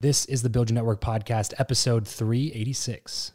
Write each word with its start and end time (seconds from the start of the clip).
This 0.00 0.24
is 0.26 0.42
the 0.42 0.50
Build 0.50 0.68
Your 0.70 0.74
Network 0.74 1.00
Podcast, 1.00 1.54
episode 1.56 2.06
386. 2.06 3.32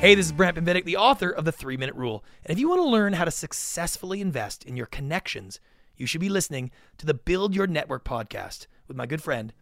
Hey, 0.00 0.14
this 0.16 0.26
is 0.26 0.32
Brant 0.32 0.56
Pinvidic, 0.56 0.84
the 0.84 0.96
author 0.96 1.30
of 1.30 1.44
The 1.44 1.52
Three 1.52 1.76
Minute 1.76 1.94
Rule. 1.94 2.24
And 2.44 2.52
if 2.52 2.58
you 2.58 2.68
want 2.68 2.80
to 2.80 2.88
learn 2.88 3.12
how 3.12 3.24
to 3.24 3.30
successfully 3.30 4.20
invest 4.20 4.64
in 4.64 4.76
your 4.76 4.86
connections, 4.86 5.60
you 5.96 6.06
should 6.06 6.20
be 6.20 6.28
listening 6.28 6.72
to 6.98 7.06
the 7.06 7.14
Build 7.14 7.54
Your 7.54 7.68
Network 7.68 8.04
podcast 8.04 8.66
with 8.88 8.96
my 8.96 9.06
good 9.06 9.22
friend, 9.22 9.54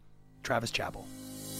Travis 0.43 0.71
Chappell. 0.71 1.05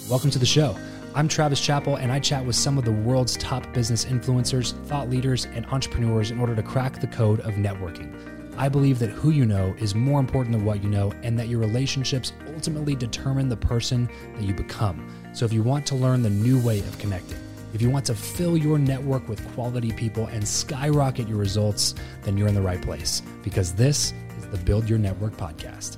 Welcome 0.10 0.32
to 0.32 0.40
the 0.40 0.46
show. 0.46 0.76
I'm 1.14 1.28
Travis 1.28 1.62
Chappell, 1.62 1.98
and 1.98 2.12
I 2.12 2.20
chat 2.20 2.44
with 2.44 2.56
some 2.56 2.80
of 2.80 2.84
the 2.84 2.92
world's 2.92 3.38
top 3.38 3.72
business 3.74 4.06
influencers, 4.06 4.74
thought 4.88 5.10
leaders, 5.10 5.46
and 5.46 5.68
entrepreneurs 5.68 6.32
in 6.32 6.40
order 6.40 6.56
to 6.56 6.64
crack 6.64 7.00
the 7.00 7.08
code 7.08 7.40
of 7.42 7.54
networking. 7.54 8.31
I 8.58 8.70
believe 8.70 9.00
that 9.00 9.10
who 9.10 9.32
you 9.32 9.46
know 9.46 9.74
is 9.80 9.96
more 9.96 10.20
important 10.20 10.56
than 10.56 10.66
what 10.66 10.84
you 10.84 10.90
know, 10.90 11.12
and 11.24 11.40
that 11.40 11.48
your 11.48 11.60
relationships 11.60 12.34
ultimately 12.54 12.96
determine 12.96 13.50
the 13.50 13.58
person 13.58 14.10
that 14.36 14.44
you 14.44 14.54
become. 14.54 15.08
So, 15.34 15.46
if 15.46 15.54
you 15.54 15.64
want 15.64 15.86
to 15.88 15.96
learn 15.96 16.22
the 16.22 16.30
new 16.30 16.60
way 16.60 16.80
of 16.80 16.98
connecting, 17.00 17.38
if 17.74 17.82
you 17.82 17.90
want 17.90 18.06
to 18.08 18.16
fill 18.16 18.58
your 18.58 18.78
network 18.78 19.30
with 19.30 19.46
quality 19.54 19.94
people 19.94 20.26
and 20.28 20.46
skyrocket 20.46 21.28
your 21.28 21.38
results, 21.38 21.96
then 22.24 22.38
you're 22.38 22.50
in 22.50 22.56
the 22.56 22.62
right 22.62 22.82
place 22.82 23.22
because 23.44 23.74
this 23.74 24.14
is 24.38 24.48
the 24.48 24.58
Build 24.58 24.90
Your 24.90 25.00
Network 25.00 25.38
podcast. 25.38 25.98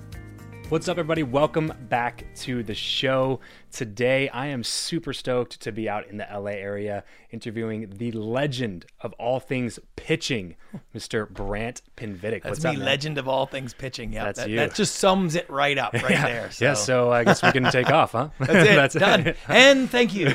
What's 0.70 0.88
up, 0.88 0.98
everybody? 0.98 1.24
Welcome 1.24 1.74
back 1.90 2.26
to 2.38 2.64
the 2.64 2.76
show. 2.76 3.40
Today, 3.74 4.30
I 4.30 4.48
am 4.48 4.64
super 4.64 5.14
stoked 5.14 5.60
to 5.62 5.72
be 5.72 5.90
out 5.90 6.08
in 6.08 6.18
the 6.18 6.28
LA 6.32 6.52
area 6.52 7.04
interviewing 7.32 7.90
the 7.98 8.12
legend 8.12 8.86
of 9.02 9.14
all 9.14 9.40
things 9.40 9.80
pitching, 9.96 10.56
Mr. 10.96 11.28
Brant 11.28 11.82
Pinvidic. 11.98 12.44
That's 12.44 12.62
What's 12.62 12.64
me, 12.66 12.72
up, 12.72 12.78
legend 12.78 13.18
of 13.18 13.28
all 13.28 13.48
things 13.48 13.74
pitching. 13.74 14.14
Yeah, 14.14 14.26
That's 14.26 14.40
that, 14.42 14.50
you. 14.52 14.58
that 14.58 14.76
just 14.76 14.98
sums 14.98 15.34
it 15.34 15.50
right 15.50 15.76
up 15.80 15.94
right 15.94 16.04
yeah. 16.12 16.26
there. 16.28 16.52
So. 16.52 16.66
Yeah, 16.66 16.74
so 16.76 17.12
I 17.12 17.24
guess 17.24 17.42
we 17.42 17.52
can 17.52 17.64
take 17.72 17.90
off, 17.90 18.12
huh? 18.12 18.30
that's 18.40 18.52
it. 18.52 18.76
that's 18.76 18.94
done. 18.94 19.34
And 19.48 19.90
thank 19.90 20.14
you. 20.14 20.32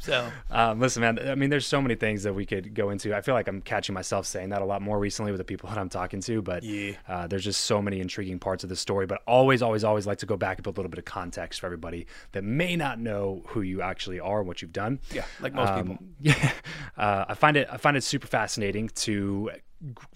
So, 0.00 0.28
Um, 0.50 0.80
listen, 0.80 1.02
man. 1.02 1.20
I 1.28 1.36
mean, 1.36 1.50
there's 1.50 1.66
so 1.66 1.80
many 1.80 1.94
things 1.94 2.24
that 2.24 2.34
we 2.34 2.44
could 2.44 2.74
go 2.74 2.90
into. 2.90 3.14
I 3.16 3.20
feel 3.20 3.34
like 3.36 3.46
I'm 3.46 3.62
catching 3.62 3.94
myself 3.94 4.26
saying 4.26 4.48
that 4.48 4.62
a 4.62 4.64
lot 4.64 4.82
more 4.82 4.98
recently 4.98 5.30
with 5.30 5.38
the 5.38 5.44
people 5.44 5.68
that 5.68 5.78
I'm 5.78 5.90
talking 5.90 6.20
to. 6.22 6.42
But 6.42 6.64
Yeah. 6.64 6.94
uh, 7.06 7.28
there's 7.28 7.44
just 7.44 7.60
so 7.60 7.80
many 7.80 8.00
intriguing 8.00 8.40
parts 8.40 8.64
of 8.64 8.68
the 8.68 8.74
story. 8.76 9.06
But 9.06 9.22
always, 9.28 9.62
always, 9.62 9.84
always 9.84 10.08
like 10.08 10.18
to 10.18 10.26
go 10.26 10.36
back 10.36 10.58
and 10.58 10.64
put 10.64 10.70
a 10.70 10.76
little 10.76 10.90
bit 10.90 10.98
of 10.98 11.04
context 11.04 11.60
for 11.60 11.66
everybody 11.66 12.08
that 12.32 12.42
may 12.42 12.74
not 12.80 12.98
know 12.98 13.42
who 13.46 13.60
you 13.62 13.80
actually 13.82 14.18
are 14.18 14.40
and 14.40 14.48
what 14.48 14.60
you've 14.62 14.72
done. 14.72 14.98
yeah, 15.12 15.24
like 15.40 15.54
most 15.54 15.72
people. 15.74 15.92
Um, 15.92 16.08
Yeah, 16.20 16.52
uh, 16.98 17.26
I 17.28 17.34
find 17.34 17.56
it. 17.56 17.68
I 17.70 17.76
find 17.76 17.96
it 17.96 18.02
super 18.02 18.26
fascinating 18.26 18.88
to 19.06 19.50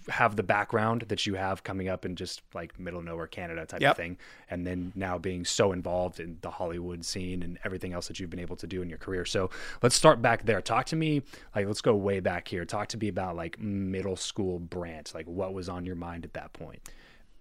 have 0.09 0.35
the 0.35 0.43
background 0.43 1.01
that 1.07 1.25
you 1.25 1.33
have 1.33 1.63
coming 1.63 1.87
up 1.87 2.05
in 2.05 2.15
just 2.15 2.43
like 2.53 2.79
middle 2.79 2.99
of 2.99 3.05
nowhere 3.05 3.25
Canada 3.25 3.65
type 3.65 3.81
Yep. 3.81 3.91
of 3.91 3.97
thing, 3.97 4.17
and 4.49 4.67
then 4.67 4.91
now 4.95 5.17
being 5.17 5.43
so 5.45 5.71
involved 5.71 6.19
in 6.19 6.37
the 6.41 6.51
Hollywood 6.51 7.03
scene 7.03 7.41
and 7.41 7.57
everything 7.63 7.91
else 7.93 8.07
that 8.07 8.19
you've 8.19 8.29
been 8.29 8.39
able 8.39 8.57
to 8.57 8.67
do 8.67 8.81
in 8.83 8.89
your 8.89 8.99
career. 8.99 9.25
So 9.25 9.49
let's 9.81 9.95
start 9.95 10.21
back 10.21 10.45
there. 10.45 10.61
Talk 10.61 10.85
to 10.87 10.95
me. 10.95 11.23
Like, 11.55 11.65
let's 11.65 11.81
go 11.81 11.95
way 11.95 12.19
back 12.19 12.47
here. 12.47 12.63
Talk 12.65 12.89
to 12.89 12.97
me 12.97 13.07
about 13.07 13.35
like 13.35 13.57
middle 13.59 14.15
school 14.15 14.59
Brant. 14.59 15.13
Like, 15.15 15.25
what 15.27 15.53
was 15.53 15.67
on 15.69 15.85
your 15.85 15.95
mind 15.95 16.25
at 16.25 16.33
that 16.33 16.53
point? 16.53 16.81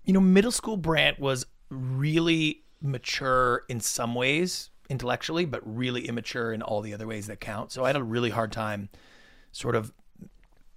You 0.05 0.15
know, 0.15 0.21
middle 0.21 0.53
school 0.53 0.77
Brant 0.79 1.19
was 1.19 1.45
really 1.71 2.63
mature 2.81 3.63
in 3.69 3.81
some 3.81 4.15
ways 4.15 4.71
intellectually, 4.89 5.45
but 5.45 5.61
really 5.65 6.07
immature 6.07 6.53
in 6.53 6.63
all 6.63 6.81
the 6.81 6.93
other 6.95 7.07
ways 7.07 7.27
that 7.27 7.41
count. 7.41 7.73
So 7.73 7.85
I 7.85 7.89
had 7.89 7.97
a 7.97 8.03
really 8.03 8.31
hard 8.31 8.53
time 8.53 8.89
sort 9.53 9.75
of 9.77 9.93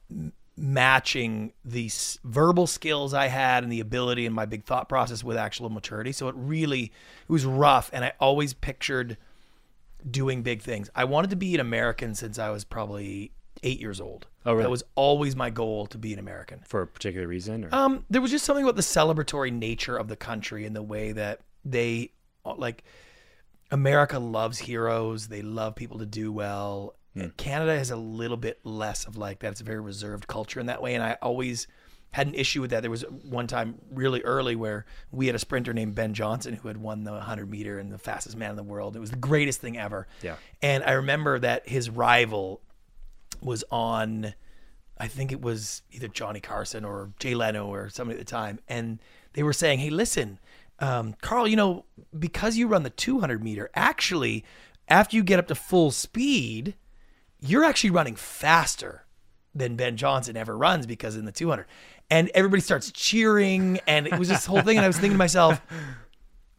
m- 0.09 0.33
matching 0.55 1.53
the 1.63 1.85
s- 1.87 2.17
verbal 2.23 2.67
skills 2.67 3.13
I 3.13 3.27
had 3.27 3.63
and 3.63 3.71
the 3.71 3.79
ability 3.79 4.25
and 4.25 4.33
my 4.33 4.45
big 4.45 4.63
thought 4.63 4.89
process 4.89 5.23
with 5.23 5.37
actual 5.37 5.69
maturity. 5.69 6.11
So 6.11 6.27
it 6.27 6.35
really 6.37 6.83
it 6.83 7.31
was 7.31 7.45
rough 7.45 7.89
and 7.93 8.03
I 8.05 8.13
always 8.19 8.53
pictured 8.53 9.17
doing 10.09 10.41
big 10.41 10.61
things. 10.61 10.89
I 10.95 11.03
wanted 11.03 11.29
to 11.31 11.35
be 11.35 11.53
an 11.53 11.59
American 11.59 12.15
since 12.15 12.39
I 12.39 12.49
was 12.49 12.63
probably 12.63 13.31
8 13.63 13.79
years 13.79 13.99
old. 13.99 14.27
Oh, 14.45 14.53
really? 14.53 14.63
That 14.63 14.69
was 14.69 14.83
always 14.95 15.35
my 15.35 15.49
goal 15.49 15.87
to 15.87 15.97
be 15.97 16.13
an 16.13 16.19
American. 16.19 16.61
For 16.65 16.81
a 16.81 16.87
particular 16.87 17.27
reason? 17.27 17.65
Or? 17.65 17.75
Um, 17.75 18.05
there 18.09 18.21
was 18.21 18.31
just 18.31 18.45
something 18.45 18.63
about 18.63 18.75
the 18.77 18.81
celebratory 18.83 19.51
nature 19.51 19.97
of 19.97 20.07
the 20.07 20.15
country 20.15 20.65
and 20.65 20.75
the 20.75 20.83
way 20.83 21.11
that 21.11 21.41
they 21.65 22.11
like 22.45 22.83
America 23.71 24.19
loves 24.19 24.59
heroes. 24.59 25.27
They 25.27 25.41
love 25.41 25.75
people 25.75 25.99
to 25.99 26.05
do 26.05 26.31
well. 26.31 26.95
Hmm. 27.13 27.27
Canada 27.37 27.77
has 27.77 27.91
a 27.91 27.95
little 27.95 28.37
bit 28.37 28.59
less 28.63 29.05
of 29.05 29.17
like 29.17 29.39
that. 29.39 29.51
It's 29.51 29.61
a 29.61 29.65
very 29.65 29.81
reserved 29.81 30.27
culture 30.27 30.59
in 30.59 30.67
that 30.67 30.81
way. 30.81 30.95
And 30.95 31.03
I 31.03 31.17
always 31.21 31.67
had 32.11 32.27
an 32.27 32.33
issue 32.33 32.61
with 32.61 32.69
that. 32.71 32.81
There 32.81 32.91
was 32.91 33.03
one 33.23 33.47
time 33.47 33.79
really 33.91 34.21
early 34.21 34.55
where 34.55 34.85
we 35.11 35.27
had 35.27 35.35
a 35.35 35.39
sprinter 35.39 35.73
named 35.73 35.95
Ben 35.95 36.13
Johnson 36.13 36.53
who 36.53 36.67
had 36.67 36.77
won 36.77 37.03
the 37.03 37.11
100 37.11 37.49
meter 37.49 37.79
and 37.79 37.91
the 37.91 37.97
fastest 37.97 38.37
man 38.37 38.51
in 38.51 38.55
the 38.55 38.63
world. 38.63 38.95
It 38.95 38.99
was 38.99 39.11
the 39.11 39.17
greatest 39.17 39.59
thing 39.59 39.77
ever. 39.77 40.07
Yeah. 40.21 40.35
And 40.61 40.83
I 40.83 40.93
remember 40.93 41.37
that 41.39 41.67
his 41.67 41.89
rival 41.89 42.61
was 43.41 43.63
on 43.69 44.33
I 44.99 45.07
think 45.07 45.31
it 45.31 45.41
was 45.41 45.83
either 45.91 46.07
Johnny 46.07 46.39
Carson 46.39 46.83
or 46.83 47.11
Jay 47.19 47.35
Leno 47.35 47.67
or 47.67 47.89
somebody 47.89 48.19
at 48.19 48.25
the 48.25 48.29
time, 48.29 48.59
and 48.67 48.99
they 49.33 49.43
were 49.43 49.53
saying, 49.53 49.79
"Hey, 49.79 49.89
listen, 49.89 50.39
um, 50.79 51.15
Carl, 51.21 51.47
you 51.47 51.55
know, 51.55 51.85
because 52.17 52.57
you 52.57 52.67
run 52.67 52.83
the 52.83 52.89
200 52.89 53.43
meter, 53.43 53.69
actually, 53.75 54.43
after 54.87 55.15
you 55.15 55.23
get 55.23 55.39
up 55.39 55.47
to 55.47 55.55
full 55.55 55.91
speed, 55.91 56.75
you're 57.39 57.63
actually 57.63 57.89
running 57.89 58.15
faster 58.15 59.05
than 59.53 59.75
Ben 59.75 59.97
Johnson 59.97 60.37
ever 60.37 60.57
runs 60.57 60.85
because 60.85 61.15
in 61.15 61.25
the 61.25 61.31
200." 61.31 61.65
And 62.09 62.31
everybody 62.33 62.61
starts 62.61 62.91
cheering, 62.91 63.79
and 63.85 64.07
it 64.07 64.17
was 64.17 64.29
this 64.29 64.45
whole 64.45 64.61
thing. 64.61 64.77
And 64.77 64.85
I 64.85 64.87
was 64.87 64.95
thinking 64.97 65.13
to 65.13 65.17
myself, 65.17 65.61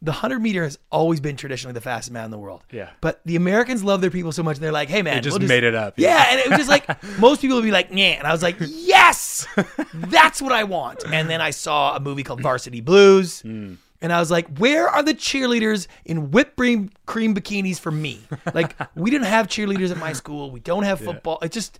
the 0.01 0.11
100 0.11 0.39
meter 0.39 0.63
has 0.63 0.79
always 0.91 1.19
been 1.19 1.35
traditionally 1.35 1.73
the 1.73 1.81
fastest 1.81 2.11
man 2.11 2.25
in 2.25 2.31
the 2.31 2.37
world. 2.37 2.63
Yeah. 2.71 2.89
But 3.01 3.19
the 3.25 3.35
Americans 3.35 3.83
love 3.83 3.99
their 3.99 4.11
people 4.11 4.31
so 4.31 4.43
much. 4.43 4.57
They're 4.57 4.71
like, 4.71 4.89
hey, 4.89 5.01
man. 5.01 5.15
They 5.15 5.21
just 5.21 5.39
we'll 5.39 5.47
made 5.47 5.63
it 5.63 5.75
up. 5.75 5.95
Yeah. 5.97 6.25
And 6.29 6.39
it 6.39 6.49
was 6.49 6.57
just 6.57 6.69
like, 6.69 6.87
most 7.19 7.41
people 7.41 7.57
would 7.57 7.65
be 7.65 7.71
like, 7.71 7.89
yeah. 7.91 8.11
And 8.11 8.25
I 8.25 8.31
was 8.31 8.41
like, 8.41 8.55
yes, 8.59 9.45
that's 9.93 10.41
what 10.41 10.53
I 10.53 10.63
want. 10.63 11.03
And 11.11 11.29
then 11.29 11.41
I 11.41 11.49
saw 11.49 11.95
a 11.95 11.99
movie 11.99 12.23
called 12.23 12.41
Varsity 12.41 12.79
Blues. 12.81 13.41
Hmm. 13.41 13.73
And 14.01 14.13
I 14.13 14.19
was 14.19 14.31
like, 14.31 14.57
where 14.57 14.87
are 14.87 15.03
the 15.03 15.13
cheerleaders 15.13 15.87
in 16.05 16.31
whipped 16.31 16.55
cream, 16.55 16.89
cream 17.05 17.35
bikinis 17.35 17.79
for 17.79 17.91
me? 17.91 18.21
Like, 18.53 18.75
we 18.95 19.11
didn't 19.11 19.27
have 19.27 19.47
cheerleaders 19.47 19.91
at 19.91 19.97
my 19.97 20.13
school. 20.13 20.51
We 20.51 20.61
don't 20.61 20.83
have 20.83 20.99
football. 21.01 21.37
It 21.41 21.51
just, 21.51 21.79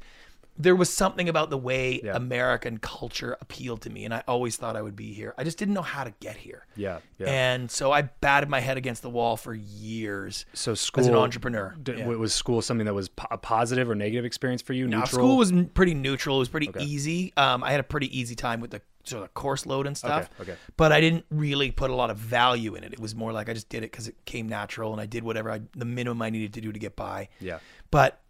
there 0.58 0.76
was 0.76 0.90
something 0.92 1.30
about 1.30 1.50
the 1.50 1.58
way 1.58 2.02
Yeah. 2.04 2.18
American 2.18 2.78
culture 2.80 3.38
appealed 3.40 3.82
to 3.84 3.90
me. 3.90 4.04
And 4.04 4.14
I 4.14 4.24
always 4.28 4.58
thought 4.58 4.76
I 4.76 4.82
would 4.82 4.98
be 4.98 5.14
here. 5.14 5.34
I 5.38 5.46
just 5.46 5.58
didn't 5.58 5.74
know 5.74 5.82
how 5.82 6.04
to 6.04 6.14
get 6.20 6.36
here. 6.36 6.66
Yeah. 6.76 7.00
Yeah. 7.18 7.28
And 7.30 7.72
so 7.72 7.94
I 7.94 8.02
batted 8.02 8.50
my 8.50 8.60
head 8.60 8.76
against 8.76 9.02
the 9.02 9.10
wall 9.10 9.38
for 9.38 9.54
years 9.54 10.46
so 10.54 10.76
school 10.76 11.00
as 11.02 11.08
an 11.08 11.16
entrepreneur. 11.16 11.74
d- 11.82 11.94
Yeah. 12.00 12.08
Was 12.08 12.34
school 12.34 12.62
something 12.62 12.86
that 12.86 12.94
was 12.94 13.08
po- 13.08 13.28
a 13.32 13.38
positive 13.38 13.90
or 13.90 13.96
negative 13.96 14.26
experience 14.26 14.62
for 14.62 14.74
you? 14.74 14.88
Now, 14.90 15.00
Neutral. 15.00 15.20
school 15.20 15.38
was 15.38 15.54
pretty 15.74 15.94
neutral. 15.94 16.36
It 16.36 16.40
was 16.40 16.50
pretty 16.50 16.70
easy. 16.82 17.32
Um, 17.38 17.64
I 17.64 17.72
had 17.72 17.80
a 17.80 17.84
pretty 17.84 18.18
easy 18.20 18.36
time 18.36 18.60
with 18.60 18.72
the 18.72 18.82
sort 19.10 19.24
of 19.24 19.34
course 19.34 19.66
load 19.66 19.88
and 19.88 19.98
stuff. 19.98 20.30
Okay, 20.40 20.52
okay. 20.52 20.60
But 20.78 20.92
I 20.92 21.02
didn't 21.02 21.26
really 21.30 21.72
put 21.72 21.90
a 21.90 21.96
lot 21.96 22.10
of 22.10 22.18
value 22.18 22.76
in 22.76 22.84
it. 22.84 22.94
It 22.94 23.00
was 23.00 23.16
more 23.16 23.32
like 23.32 23.50
I 23.50 23.54
just 23.54 23.70
did 23.70 23.80
it 23.80 23.92
because 23.92 24.08
it 24.08 24.16
came 24.26 24.48
natural, 24.48 24.92
and 24.92 25.02
I 25.02 25.06
did 25.06 25.24
whatever 25.24 25.52
I 25.52 25.62
the 25.76 25.86
minimum 25.86 26.22
I 26.22 26.30
needed 26.30 26.54
to 26.54 26.62
do 26.62 26.72
to 26.72 26.80
get 26.80 26.96
by. 26.96 27.30
Yeah. 27.40 27.60
But 27.92 28.22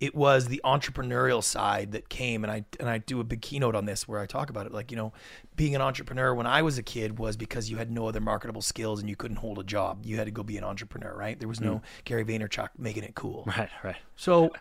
it 0.00 0.14
was 0.14 0.48
the 0.48 0.60
entrepreneurial 0.64 1.42
side 1.42 1.92
that 1.92 2.08
came, 2.08 2.44
and 2.44 2.50
I 2.50 2.64
and 2.80 2.88
I 2.88 2.98
do 2.98 3.20
a 3.20 3.24
big 3.24 3.40
keynote 3.40 3.74
on 3.74 3.84
this 3.84 4.08
where 4.08 4.20
I 4.20 4.26
talk 4.26 4.50
about 4.50 4.66
it. 4.66 4.72
Like 4.72 4.90
you 4.90 4.96
know, 4.96 5.12
being 5.56 5.74
an 5.74 5.80
entrepreneur 5.80 6.34
when 6.34 6.46
I 6.46 6.62
was 6.62 6.78
a 6.78 6.82
kid 6.82 7.18
was 7.18 7.36
because 7.36 7.70
you 7.70 7.76
had 7.76 7.90
no 7.90 8.08
other 8.08 8.20
marketable 8.20 8.62
skills 8.62 9.00
and 9.00 9.08
you 9.08 9.16
couldn't 9.16 9.38
hold 9.38 9.58
a 9.58 9.64
job. 9.64 10.04
You 10.04 10.16
had 10.16 10.24
to 10.24 10.30
go 10.30 10.42
be 10.42 10.58
an 10.58 10.64
entrepreneur, 10.64 11.14
right? 11.16 11.38
There 11.38 11.48
was 11.48 11.60
no 11.60 11.76
mm. 11.76 11.82
Gary 12.04 12.24
Vaynerchuk 12.24 12.70
making 12.76 13.04
it 13.04 13.14
cool. 13.14 13.44
Right. 13.46 13.70
Right. 13.82 13.96
So 14.16 14.52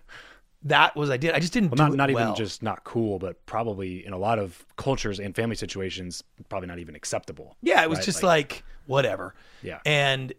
that 0.66 0.96
was 0.96 1.10
I 1.10 1.18
did. 1.18 1.34
I 1.34 1.40
just 1.40 1.54
didn't 1.54 1.72
Well, 1.72 1.90
do 1.90 1.96
not 1.98 2.10
it 2.10 2.14
not 2.14 2.22
even 2.22 2.36
just 2.36 2.64
not 2.64 2.84
cool, 2.84 3.20
but 3.20 3.46
probably 3.46 4.06
in 4.06 4.14
a 4.14 4.18
lot 4.18 4.40
of 4.40 4.66
cultures 4.78 5.20
and 5.20 5.36
family 5.36 5.56
situations, 5.56 6.24
probably 6.50 6.68
not 6.68 6.80
even 6.80 6.96
acceptable. 6.96 7.58
Yeah, 7.62 7.84
it 7.84 7.90
was 7.90 8.00
right? 8.00 8.06
just 8.06 8.24
like, 8.24 8.64
whatever. 8.86 9.36
Yeah. 9.62 9.80
And 9.86 10.34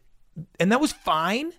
and 0.59 0.73
that 0.73 0.81
was 0.81 0.93
fine. 0.93 1.53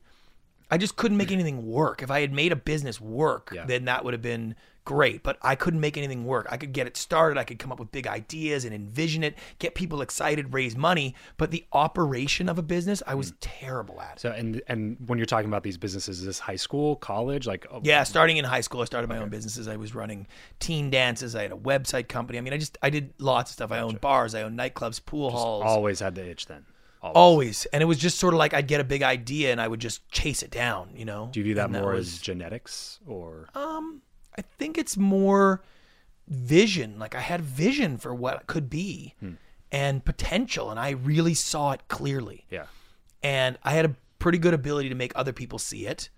I 0.71 0.77
just 0.77 0.95
couldn't 0.95 1.17
make 1.17 1.31
anything 1.31 1.67
work. 1.67 2.01
If 2.01 2.09
I 2.09 2.21
had 2.21 2.33
made 2.33 2.51
a 2.51 2.55
business 2.55 2.99
work, 2.99 3.51
Yeah. 3.53 3.65
then 3.65 3.85
that 3.85 4.03
would 4.03 4.13
have 4.13 4.23
been 4.23 4.55
great. 4.85 5.23
But 5.23 5.37
I 5.41 5.55
couldn't 5.55 5.79
make 5.81 5.97
anything 5.97 6.25
work. 6.25 6.47
I 6.49 6.57
could 6.57 6.71
get 6.71 6.87
it 6.87 6.95
started. 6.95 7.37
I 7.37 7.43
could 7.43 7.59
come 7.59 7.71
up 7.71 7.79
with 7.79 7.91
big 7.91 8.07
ideas 8.07 8.63
and 8.63 8.73
envision 8.73 9.23
it, 9.23 9.35
get 9.59 9.75
people 9.75 10.01
excited, 10.01 10.53
raise 10.53 10.77
money. 10.77 11.15
But 11.37 11.51
the 11.51 11.65
operation 11.73 12.47
of 12.47 12.57
a 12.57 12.61
business, 12.61 13.03
I 13.05 13.15
was 13.15 13.33
terrible 13.41 13.99
at. 14.01 14.17
Mm. 14.17 14.19
So 14.19 14.31
and 14.31 14.61
and 14.67 14.97
when 15.07 15.19
you're 15.19 15.25
talking 15.25 15.49
about 15.49 15.63
these 15.63 15.77
businesses, 15.77 16.19
is 16.19 16.25
this 16.25 16.39
high 16.39 16.55
school, 16.55 16.95
college, 16.95 17.45
like 17.47 17.65
oh, 17.71 17.81
Yeah, 17.83 18.03
starting 18.03 18.37
in 18.37 18.45
high 18.45 18.61
school, 18.61 18.81
I 18.81 18.85
started 18.85 19.09
my 19.09 19.17
own 19.17 19.29
businesses. 19.29 19.67
I 19.67 19.75
was 19.75 19.93
running 19.93 20.27
teen 20.59 20.89
dances. 20.89 21.35
I 21.35 21.41
had 21.41 21.51
a 21.51 21.55
website 21.57 22.07
company. 22.07 22.37
I 22.37 22.41
mean, 22.41 22.53
I 22.53 22.57
just 22.57 22.77
I 22.81 22.89
did 22.89 23.13
lots 23.19 23.51
of 23.51 23.55
stuff. 23.55 23.71
I 23.71 23.79
owned 23.79 23.99
bars. 23.99 24.35
I 24.35 24.43
owned 24.43 24.57
nightclubs, 24.57 25.03
pool 25.05 25.31
halls. 25.31 25.63
always 25.65 25.99
had 25.99 26.15
the 26.15 26.25
itch 26.29 26.45
then. 26.45 26.65
Always. 27.01 27.15
Always. 27.15 27.65
And 27.67 27.83
it 27.83 27.85
was 27.85 27.99
just 27.99 28.17
sort 28.17 28.33
of 28.33 28.39
like 28.39 28.53
I'd 28.55 28.67
get 28.67 28.81
a 28.81 28.83
big 28.83 29.03
idea 29.03 29.51
and 29.51 29.61
I 29.61 29.67
would 29.67 29.79
just 29.79 30.07
chase 30.09 30.41
it 30.41 30.49
down, 30.49 30.89
you 30.95 31.05
know? 31.05 31.29
Do 31.31 31.39
you 31.39 31.43
view 31.43 31.53
that 31.55 31.65
And 31.65 31.73
more 31.73 31.93
was- 31.93 32.15
as 32.15 32.19
genetics 32.19 32.99
or 33.05 33.47
Um, 33.53 34.01
I 34.37 34.41
think 34.41 34.77
it's 34.77 34.97
more 34.97 35.63
vision. 36.27 36.99
Like 36.99 37.15
I 37.15 37.19
had 37.21 37.41
vision 37.41 37.97
for 37.97 38.13
what 38.13 38.35
it 38.41 38.47
could 38.47 38.69
be 38.69 39.13
Hmm. 39.19 39.33
and 39.71 40.03
potential, 40.05 40.69
and 40.71 40.79
I 40.79 40.91
really 40.91 41.33
saw 41.33 41.71
it 41.71 41.81
clearly. 41.87 42.45
yeah? 42.49 42.65
And 43.23 43.57
I 43.63 43.71
had 43.71 43.85
a 43.85 43.95
pretty 44.19 44.37
good 44.37 44.53
ability 44.53 44.89
to 44.89 44.95
make 44.95 45.11
other 45.15 45.33
people 45.33 45.59
see 45.59 45.85
it. 45.87 46.09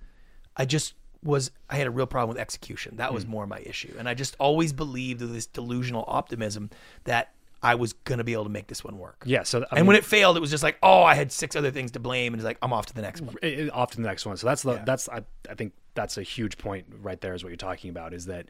I 0.56 0.66
just 0.66 0.94
was 1.24 1.52
I 1.70 1.76
had 1.78 1.88
a 1.88 1.92
real 1.92 2.06
problem 2.08 2.30
with 2.30 2.38
execution. 2.42 2.98
That 2.98 3.14
was 3.14 3.26
more 3.26 3.48
my 3.48 3.60
issue. 3.60 3.96
And 3.98 4.08
I 4.08 4.14
just 4.14 4.36
always 4.40 4.72
believed 4.74 5.22
with 5.22 5.34
this 5.34 5.46
delusional 5.48 6.06
optimism 6.08 6.70
that 7.06 7.34
I 7.62 7.76
was 7.76 7.94
gonna 7.94 8.24
be 8.24 8.34
able 8.34 8.44
to 8.46 8.50
make 8.50 8.68
this 8.68 8.84
one 8.84 8.98
work. 8.98 9.24
Yeah. 9.26 9.44
So 9.44 9.60
I 9.60 9.66
And 9.72 9.80
mean, 9.80 9.86
when 9.88 9.96
it 9.96 10.06
failed, 10.06 10.38
it 10.38 10.40
was 10.40 10.52
just 10.52 10.64
like, 10.64 10.78
oh, 10.84 11.04
I 11.04 11.16
had 11.16 11.32
six 11.32 11.56
other 11.56 11.72
things 11.72 11.92
to 11.92 12.00
blame, 12.00 12.34
and 12.34 12.40
it's 12.40 12.46
like 12.46 12.58
I'm 12.62 12.72
off 12.74 12.86
to 12.88 12.94
the 12.94 13.02
next 13.02 13.22
one. 13.22 13.36
it- 13.42 13.60
it- 13.60 13.74
off 13.74 13.92
to 13.92 13.98
the 13.98 14.04
next 14.08 14.26
one. 14.26 14.38
So 14.38 14.48
that's 14.48 14.64
the 14.64 14.82
that's 14.86 15.10
I, 15.10 15.24
I 15.50 15.56
think 15.56 15.74
that's 15.96 16.18
a 16.18 16.24
huge 16.24 16.58
point 16.58 16.86
right 17.02 17.20
there 17.22 17.34
is 17.34 17.44
what 17.44 17.50
you're 17.50 17.58
talking 17.58 17.90
about 17.90 18.14
is 18.14 18.28
that 18.28 18.46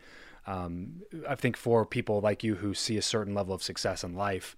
um, 0.46 1.02
I 1.28 1.36
think 1.36 1.58
for 1.58 1.86
people 1.86 2.22
like 2.22 2.44
you 2.44 2.56
who 2.56 2.74
see 2.74 2.98
a 2.98 3.02
certain 3.02 3.34
level 3.34 3.54
of 3.54 3.62
success 3.64 4.04
in 4.04 4.16
life, 4.16 4.56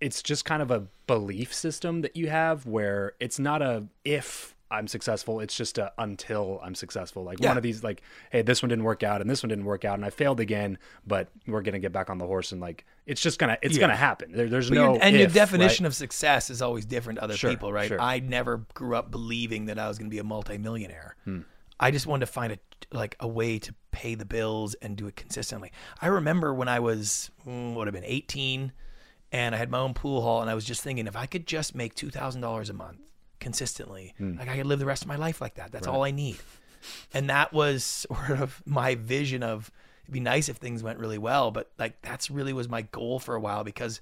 it's 0.00 0.22
just 0.22 0.44
kind 0.44 0.62
of 0.62 0.70
a 0.70 0.86
belief 1.06 1.52
system 1.54 2.00
that 2.02 2.16
you 2.16 2.28
have 2.28 2.66
where 2.66 3.12
it's 3.20 3.38
not 3.38 3.62
a 3.62 3.84
if 4.04 4.54
I'm 4.72 4.86
successful, 4.88 5.40
it's 5.40 5.56
just 5.56 5.78
a 5.78 5.92
until 5.98 6.60
I'm 6.62 6.74
successful. 6.74 7.22
Like 7.24 7.40
Yeah. 7.40 7.48
one 7.48 7.56
of 7.56 7.62
these 7.62 7.84
like, 7.84 8.02
hey, 8.30 8.42
this 8.42 8.62
one 8.62 8.68
didn't 8.70 8.84
work 8.84 9.02
out 9.02 9.20
and 9.20 9.28
this 9.30 9.42
one 9.42 9.48
didn't 9.48 9.64
work 9.66 9.84
out 9.84 9.94
and 9.94 10.04
I 10.04 10.10
failed 10.10 10.40
again, 10.40 10.78
but 11.06 11.28
we're 11.46 11.62
gonna 11.62 11.78
get 11.78 11.92
back 11.92 12.10
on 12.10 12.18
the 12.18 12.26
horse 12.26 12.52
and 12.52 12.60
like 12.60 12.84
it's 13.06 13.20
just 13.20 13.38
gonna 13.38 13.58
it's 13.62 13.78
gonna 13.78 13.96
happen. 13.96 14.32
There, 14.32 14.48
there's 14.48 14.68
But 14.68 14.76
no 14.76 14.96
and 14.96 15.16
your 15.16 15.26
definition 15.28 15.84
right? 15.84 15.88
of 15.88 15.94
success 15.94 16.50
is 16.50 16.62
always 16.62 16.84
different 16.86 17.18
to 17.18 17.24
other 17.24 17.36
Sure, 17.36 17.50
people, 17.50 17.72
right? 17.72 17.88
sure. 17.88 18.00
I 18.00 18.20
never 18.20 18.58
grew 18.74 18.96
up 18.96 19.10
believing 19.10 19.66
that 19.66 19.78
I 19.78 19.88
was 19.88 19.98
going 19.98 20.08
to 20.10 20.14
be 20.14 20.18
a 20.18 20.24
multimillionaire. 20.24 21.16
Hmm. 21.24 21.40
I 21.80 21.90
just 21.90 22.06
wanted 22.06 22.26
to 22.26 22.32
find 22.32 22.52
a 22.52 22.58
like 22.96 23.16
a 23.20 23.26
way 23.28 23.58
to 23.58 23.74
pay 23.90 24.14
the 24.14 24.24
bills 24.24 24.74
and 24.74 24.96
do 24.96 25.06
it 25.06 25.16
consistently. 25.16 25.72
I 26.00 26.06
remember 26.08 26.52
when 26.54 26.68
I 26.68 26.78
was 26.80 27.30
mm, 27.46 27.74
would 27.74 27.86
have 27.86 27.94
been 27.94 28.04
18 28.04 28.72
and 29.32 29.54
I 29.54 29.58
had 29.58 29.70
my 29.70 29.78
own 29.78 29.94
pool 29.94 30.20
hall 30.22 30.40
and 30.42 30.50
I 30.50 30.54
was 30.54 30.64
just 30.64 30.82
thinking 30.82 31.06
if 31.06 31.16
I 31.16 31.26
could 31.26 31.46
just 31.46 31.74
make 31.74 31.94
$2000 31.94 32.70
a 32.70 32.72
month 32.72 32.98
consistently, 33.42 34.14
Hmm. 34.18 34.38
like 34.38 34.48
I 34.48 34.56
could 34.56 34.66
live 34.66 34.78
the 34.78 34.86
rest 34.86 35.02
of 35.02 35.08
my 35.08 35.16
life 35.16 35.40
like 35.40 35.54
that. 35.56 35.70
That's 35.72 35.86
all 35.86 36.02
I 36.04 36.10
need. 36.10 36.38
And 37.12 37.28
that 37.28 37.52
was 37.52 37.84
sort 38.08 38.30
of 38.40 38.62
my 38.64 38.94
vision 38.94 39.42
of 39.42 39.70
it'd 40.04 40.12
be 40.14 40.20
nice 40.20 40.48
if 40.48 40.56
things 40.56 40.82
went 40.82 40.98
really 40.98 41.18
well, 41.18 41.50
but 41.50 41.70
like 41.78 42.00
that's 42.02 42.30
really 42.30 42.52
was 42.52 42.68
my 42.68 42.82
goal 42.82 43.18
for 43.18 43.34
a 43.34 43.40
while 43.40 43.62
because 43.64 44.00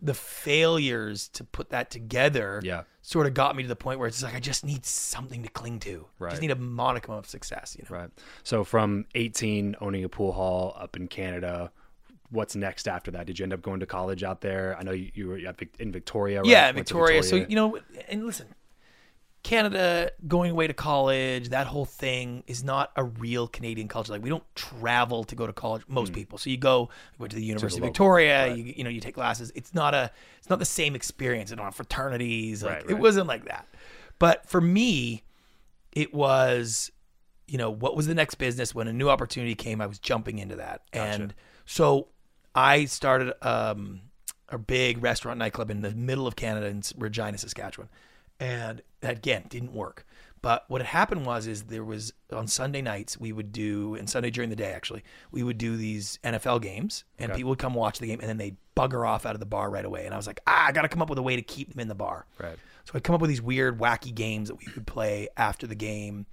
the 0.00 0.14
failures 0.14 1.28
to 1.28 1.44
put 1.44 1.70
that 1.70 1.90
together 1.90 2.60
Yeah. 2.64 2.82
sort 3.02 3.26
of 3.26 3.34
got 3.34 3.56
me 3.56 3.62
to 3.64 3.68
the 3.68 3.76
point 3.76 3.98
where 3.98 4.08
it's 4.08 4.22
like 4.22 4.34
I 4.34 4.40
just 4.40 4.64
need 4.64 4.84
something 4.86 5.42
to 5.42 5.48
cling 5.48 5.80
to. 5.80 6.06
Right. 6.18 6.30
just 6.30 6.42
need 6.42 6.50
a 6.50 6.56
modicum 6.56 7.14
of 7.14 7.26
success, 7.26 7.76
you 7.78 7.84
know. 7.88 7.96
Right. 8.00 8.10
So 8.44 8.64
from 8.64 9.06
18 9.14 9.76
owning 9.80 10.04
a 10.04 10.08
pool 10.08 10.32
hall 10.32 10.76
up 10.78 10.96
in 10.96 11.08
Canada, 11.08 11.70
what's 12.30 12.54
next 12.56 12.86
after 12.88 13.10
that? 13.12 13.26
Did 13.26 13.38
you 13.38 13.42
end 13.44 13.52
up 13.52 13.62
going 13.62 13.80
to 13.80 13.86
college 13.86 14.22
out 14.22 14.40
there? 14.40 14.76
I 14.78 14.82
know 14.82 14.92
you, 14.92 15.10
you 15.14 15.28
were 15.28 15.38
in 15.78 15.92
Victoria. 15.92 16.40
Right? 16.42 16.48
Yeah, 16.50 16.68
to 16.68 16.74
Victoria. 16.74 17.22
So 17.22 17.36
you 17.36 17.56
know, 17.56 17.78
and 18.08 18.24
listen, 18.26 18.46
Canada 19.42 20.10
going 20.26 20.50
away 20.50 20.66
to 20.66 20.74
college, 20.74 21.50
that 21.50 21.66
whole 21.66 21.84
thing 21.84 22.42
is 22.46 22.64
not 22.64 22.90
a 22.96 23.04
real 23.04 23.46
Canadian 23.46 23.88
culture. 23.88 24.12
Like 24.12 24.22
we 24.22 24.28
don't 24.28 24.44
travel 24.54 25.24
to 25.24 25.34
go 25.34 25.46
to 25.46 25.52
college. 25.52 25.82
Most 25.88 26.12
people. 26.12 26.38
So 26.38 26.50
you 26.50 26.56
go, 26.56 26.90
you 27.12 27.16
went 27.18 27.30
to 27.30 27.36
the 27.36 27.44
University 27.44 27.78
of 27.78 27.82
local, 27.82 27.92
Victoria. 27.92 28.54
You 28.54 28.74
you 28.76 28.84
know 28.84 28.90
you 28.90 29.00
take 29.00 29.14
classes. 29.14 29.52
It's 29.54 29.74
not 29.74 29.94
a 29.94 30.10
it's 30.38 30.50
not 30.50 30.58
the 30.58 30.64
same 30.64 30.94
experience. 30.94 31.50
You 31.50 31.56
don't 31.56 31.64
have 31.64 31.74
fraternities. 31.74 32.62
Like 32.62 32.82
Right, 32.82 32.90
it 32.90 32.98
wasn't 32.98 33.26
like 33.26 33.44
that. 33.46 33.68
But 34.18 34.48
for 34.48 34.60
me, 34.60 35.22
it 35.92 36.12
was 36.12 36.90
you 37.48 37.58
know 37.58 37.70
what 37.70 37.96
was 37.96 38.06
the 38.06 38.14
next 38.14 38.36
business 38.36 38.74
when 38.74 38.86
a 38.86 38.92
new 38.92 39.08
opportunity 39.08 39.54
came 39.54 39.80
i 39.80 39.86
was 39.86 39.98
jumping 39.98 40.38
into 40.38 40.56
that 40.56 40.82
and 40.92 41.34
so 41.64 42.08
i 42.54 42.84
started 42.84 43.32
um, 43.44 44.02
a 44.50 44.58
big 44.58 45.02
restaurant 45.02 45.38
nightclub 45.38 45.70
in 45.70 45.80
the 45.80 45.90
middle 45.92 46.26
of 46.26 46.36
canada 46.36 46.66
in 46.66 46.82
regina 46.98 47.38
saskatchewan 47.38 47.88
and 48.38 48.82
again 49.02 49.44
didn't 49.48 49.72
work 49.72 50.04
but 50.42 50.64
what 50.68 50.80
had 50.80 50.88
happened 50.88 51.24
was 51.26 51.46
is 51.46 51.64
there 51.64 51.84
was 51.84 52.12
on 52.32 52.46
sunday 52.46 52.82
nights 52.82 53.18
we 53.18 53.32
would 53.32 53.52
do 53.52 53.94
and 53.94 54.08
sunday 54.10 54.30
during 54.30 54.50
the 54.50 54.56
day 54.56 54.72
actually 54.72 55.02
we 55.30 55.42
would 55.42 55.58
do 55.58 55.76
these 55.76 56.18
nfl 56.24 56.60
games 56.60 57.04
and 57.18 57.30
people 57.36 57.50
would 57.50 57.58
come 57.58 57.74
watch 57.74 57.98
the 57.98 58.06
game 58.06 58.20
and 58.20 58.28
then 58.28 58.36
they'd 58.38 58.56
bugger 58.76 59.06
off 59.08 59.24
out 59.26 59.34
of 59.34 59.40
the 59.40 59.46
bar 59.46 59.70
right 59.70 59.84
away 59.84 60.04
and 60.04 60.14
i 60.14 60.16
was 60.16 60.26
like 60.26 60.40
ah 60.46 60.66
i 60.66 60.72
gotta 60.72 60.88
come 60.88 61.02
up 61.02 61.10
with 61.10 61.18
a 61.18 61.22
way 61.22 61.36
to 61.36 61.42
keep 61.42 61.70
them 61.70 61.80
in 61.80 61.88
the 61.88 61.94
bar 61.94 62.26
Right. 62.40 62.56
so 62.84 62.92
I'd 62.94 63.04
come 63.04 63.14
up 63.14 63.20
with 63.20 63.30
these 63.30 63.42
weird, 63.42 63.78
wacky 63.78 64.14
games 64.14 64.48
that 64.48 64.54
we 64.56 64.66
would 64.74 64.86
play 64.86 65.28
after 65.36 65.66
the 65.66 65.74
game 65.74 66.26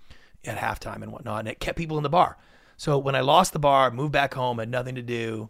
at 0.45 0.57
halftime 0.57 1.01
and 1.03 1.12
whatnot, 1.12 1.39
and 1.39 1.48
it 1.48 1.60
kept 1.60 1.77
people 1.77 1.98
in 1.98 2.03
the 2.03 2.10
bar. 2.10 2.38
So 2.77 2.98
when 3.00 3.15
I 3.15 3.22
lost 3.22 3.51
the 3.51 3.60
bar, 3.60 3.89
moved 3.91 4.12
back 4.13 4.34
home, 4.36 4.60
had 4.60 4.69
nothing 4.69 4.93
to 4.95 5.01
do, 5.01 5.50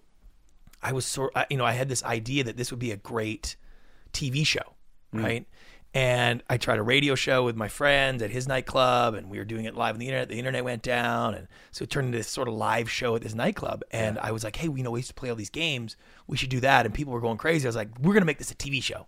I 0.81 0.93
was 0.93 1.05
sort, 1.05 1.33
you 1.49 1.57
know, 1.57 1.65
I 1.65 1.73
had 1.73 1.89
this 1.89 2.03
idea 2.03 2.43
that 2.45 2.55
this 2.57 2.71
would 2.71 2.79
be 2.79 2.91
a 2.91 2.97
great 2.97 3.55
TV 4.13 4.45
show, 4.47 4.73
right? 5.11 5.45
And 5.95 6.43
I 6.49 6.57
tried 6.57 6.77
a 6.77 6.83
radio 6.83 7.15
show 7.15 7.45
with 7.45 7.55
my 7.55 7.69
friends 7.69 8.21
at 8.21 8.29
his 8.29 8.49
nightclub, 8.49 9.13
and 9.13 9.29
we 9.29 9.37
were 9.37 9.45
doing 9.45 9.63
it 9.63 9.75
live 9.75 9.95
on 9.95 9.99
the 9.99 10.07
internet. 10.07 10.27
The 10.27 10.37
internet 10.37 10.65
went 10.65 10.81
down, 10.81 11.33
and 11.35 11.47
so 11.71 11.83
it 11.83 11.89
turned 11.89 12.07
into 12.07 12.17
this 12.17 12.27
sort 12.27 12.49
of 12.49 12.53
live 12.53 12.91
show 12.91 13.15
at 13.15 13.21
this 13.21 13.33
nightclub. 13.33 13.81
And 13.91 14.19
I 14.19 14.33
was 14.33 14.43
like, 14.43 14.57
"Hey, 14.57 14.67
we 14.67 14.83
know 14.83 14.91
we 14.91 14.99
used 14.99 15.07
to 15.07 15.13
play 15.13 15.29
all 15.29 15.37
these 15.37 15.49
games. 15.49 15.95
We 16.27 16.35
should 16.35 16.49
do 16.49 16.59
that." 16.59 16.85
And 16.85 16.93
people 16.93 17.13
were 17.13 17.21
going 17.21 17.37
crazy. 17.37 17.65
I 17.65 17.69
was 17.69 17.77
like, 17.77 17.97
"We're 17.97 18.13
gonna 18.13 18.25
make 18.25 18.39
this 18.39 18.51
a 18.51 18.55
TV 18.55 18.81
show." 18.83 19.07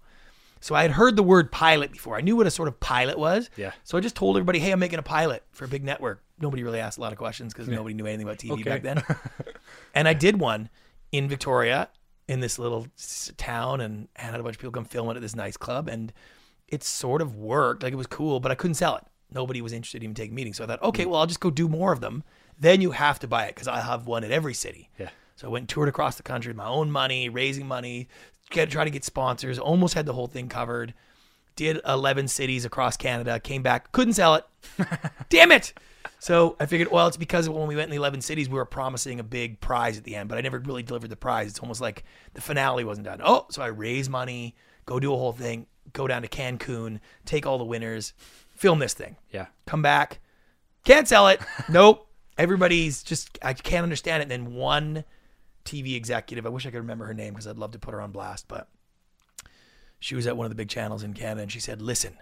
So 0.61 0.75
I 0.75 0.81
had 0.81 0.91
heard 0.91 1.17
the 1.17 1.23
word 1.23 1.51
pilot 1.51 1.91
before. 1.91 2.15
I 2.15 2.21
knew 2.21 2.37
what 2.37 2.47
a 2.47 2.51
sort 2.51 2.69
of 2.69 2.79
pilot 2.79 3.19
was. 3.19 3.49
Yeah. 3.57 3.73
So 3.83 3.97
I 3.97 4.01
just 4.01 4.15
told 4.15 4.37
everybody, 4.37 4.59
"Hey, 4.59 4.71
I'm 4.71 4.79
making 4.79 4.99
a 4.99 5.03
pilot 5.03 5.43
for 5.51 5.65
a 5.65 5.67
big 5.67 5.83
network." 5.83 6.23
Nobody 6.39 6.63
really 6.63 6.79
asked 6.79 6.97
a 6.97 7.01
lot 7.01 7.11
of 7.11 7.17
questions 7.17 7.53
because 7.53 7.67
nobody 7.67 7.95
knew 7.95 8.05
anything 8.05 8.25
about 8.25 8.37
TV 8.37 8.51
Okay. 8.61 8.63
back 8.63 8.83
then. 8.83 9.03
and 9.93 10.07
I 10.07 10.13
did 10.13 10.39
one 10.39 10.69
in 11.11 11.27
Victoria 11.27 11.89
in 12.29 12.39
this 12.39 12.57
little 12.57 12.87
town, 13.35 13.81
and, 13.81 14.07
and 14.15 14.31
had 14.31 14.39
a 14.39 14.43
bunch 14.43 14.55
of 14.55 14.61
people 14.61 14.71
come 14.71 14.85
film 14.85 15.09
it 15.09 15.17
at 15.17 15.21
this 15.21 15.35
nice 15.35 15.57
club. 15.57 15.89
And 15.89 16.13
it 16.67 16.83
sort 16.83 17.21
of 17.21 17.35
worked. 17.35 17.83
Like 17.83 17.93
it 17.93 17.97
was 17.97 18.07
cool, 18.07 18.39
but 18.39 18.51
I 18.51 18.55
couldn't 18.55 18.75
sell 18.75 18.95
it. 18.95 19.03
Nobody 19.31 19.61
was 19.61 19.73
interested 19.73 19.97
in 19.97 20.03
even 20.03 20.15
taking 20.15 20.35
meetings. 20.35 20.57
So 20.57 20.63
I 20.63 20.67
thought, 20.67 20.81
okay, 20.83 21.03
Mm. 21.05 21.09
well, 21.09 21.19
I'll 21.21 21.25
just 21.27 21.39
go 21.39 21.49
do 21.49 21.67
more 21.67 21.91
of 21.91 21.99
them. 21.99 22.23
Then 22.59 22.81
you 22.81 22.91
have 22.91 23.19
to 23.19 23.27
buy 23.27 23.45
it 23.45 23.55
because 23.55 23.67
I 23.67 23.81
have 23.81 24.07
one 24.07 24.23
at 24.23 24.31
every 24.31 24.53
city. 24.53 24.89
Yeah. 24.97 25.09
So 25.35 25.47
I 25.47 25.51
went 25.51 25.63
and 25.63 25.69
toured 25.69 25.89
across 25.89 26.15
the 26.15 26.23
country 26.23 26.49
with 26.49 26.57
my 26.57 26.65
own 26.67 26.89
money, 26.91 27.29
raising 27.29 27.67
money, 27.67 28.07
get 28.49 28.69
try 28.71 28.83
to 28.83 28.89
get 28.89 29.03
sponsors. 29.03 29.59
Almost 29.59 29.93
had 29.93 30.05
the 30.05 30.13
whole 30.13 30.27
thing 30.27 30.47
covered. 30.49 30.93
Did 31.55 31.81
11 31.87 32.27
cities 32.27 32.65
across 32.65 32.97
Canada. 32.97 33.39
Came 33.39 33.63
back, 33.63 33.91
couldn't 33.91 34.13
sell 34.13 34.35
it. 34.35 34.45
Damn 35.29 35.51
it! 35.51 35.73
So 36.19 36.55
I 36.59 36.65
figured, 36.67 36.89
well, 36.91 37.07
it's 37.07 37.17
because 37.17 37.49
when 37.49 37.67
we 37.67 37.75
went 37.75 37.85
in 37.85 37.91
the 37.91 37.97
11 37.97 38.21
cities, 38.21 38.47
we 38.49 38.55
were 38.55 38.65
promising 38.65 39.19
a 39.19 39.23
big 39.23 39.59
prize 39.59 39.97
at 39.97 40.03
the 40.03 40.15
end, 40.15 40.29
but 40.29 40.37
I 40.37 40.41
never 40.41 40.59
really 40.59 40.83
delivered 40.83 41.09
the 41.09 41.15
prize. 41.15 41.47
It's 41.47 41.59
almost 41.59 41.81
like 41.81 42.03
the 42.33 42.41
finale 42.41 42.83
wasn't 42.83 43.05
done. 43.05 43.21
Oh, 43.23 43.45
so 43.51 43.61
I 43.61 43.67
raise 43.67 44.07
money, 44.09 44.55
go 44.85 44.99
do 44.99 45.13
a 45.13 45.17
whole 45.17 45.31
thing, 45.33 45.65
go 45.93 46.07
down 46.07 46.21
to 46.21 46.27
Cancun, 46.27 46.99
take 47.25 47.45
all 47.45 47.57
the 47.57 47.63
winners, 47.65 48.13
film 48.55 48.79
this 48.79 48.93
thing 48.93 49.15
Yeah. 49.31 49.47
come 49.65 49.81
back, 49.81 50.19
can't 50.83 51.07
sell 51.07 51.27
it. 51.27 51.41
Nope. 51.69 52.07
Everybody's 52.37 53.01
just 53.03 53.37
I 53.41 53.53
can't 53.53 53.83
understand 53.83 54.21
it. 54.21 54.23
And 54.23 54.31
then 54.31 54.53
one 54.55 55.03
TV 55.65 55.95
executive, 55.95 56.45
I 56.45 56.49
wish 56.49 56.65
I 56.65 56.69
could 56.71 56.77
remember 56.77 57.05
her 57.05 57.13
name 57.13 57.33
because 57.33 57.47
I'd 57.47 57.57
love 57.57 57.71
to 57.71 57.79
put 57.79 57.93
her 57.93 58.01
on 58.01 58.11
blast, 58.11 58.47
but 58.47 58.69
she 59.99 60.15
was 60.15 60.27
at 60.27 60.37
one 60.37 60.45
of 60.45 60.51
the 60.51 60.55
big 60.55 60.69
channels 60.69 61.03
in 61.03 61.13
Canada 61.13 61.41
and 61.41 61.51
she 61.51 61.59
said, 61.59 61.81
"Listen, 61.81 62.17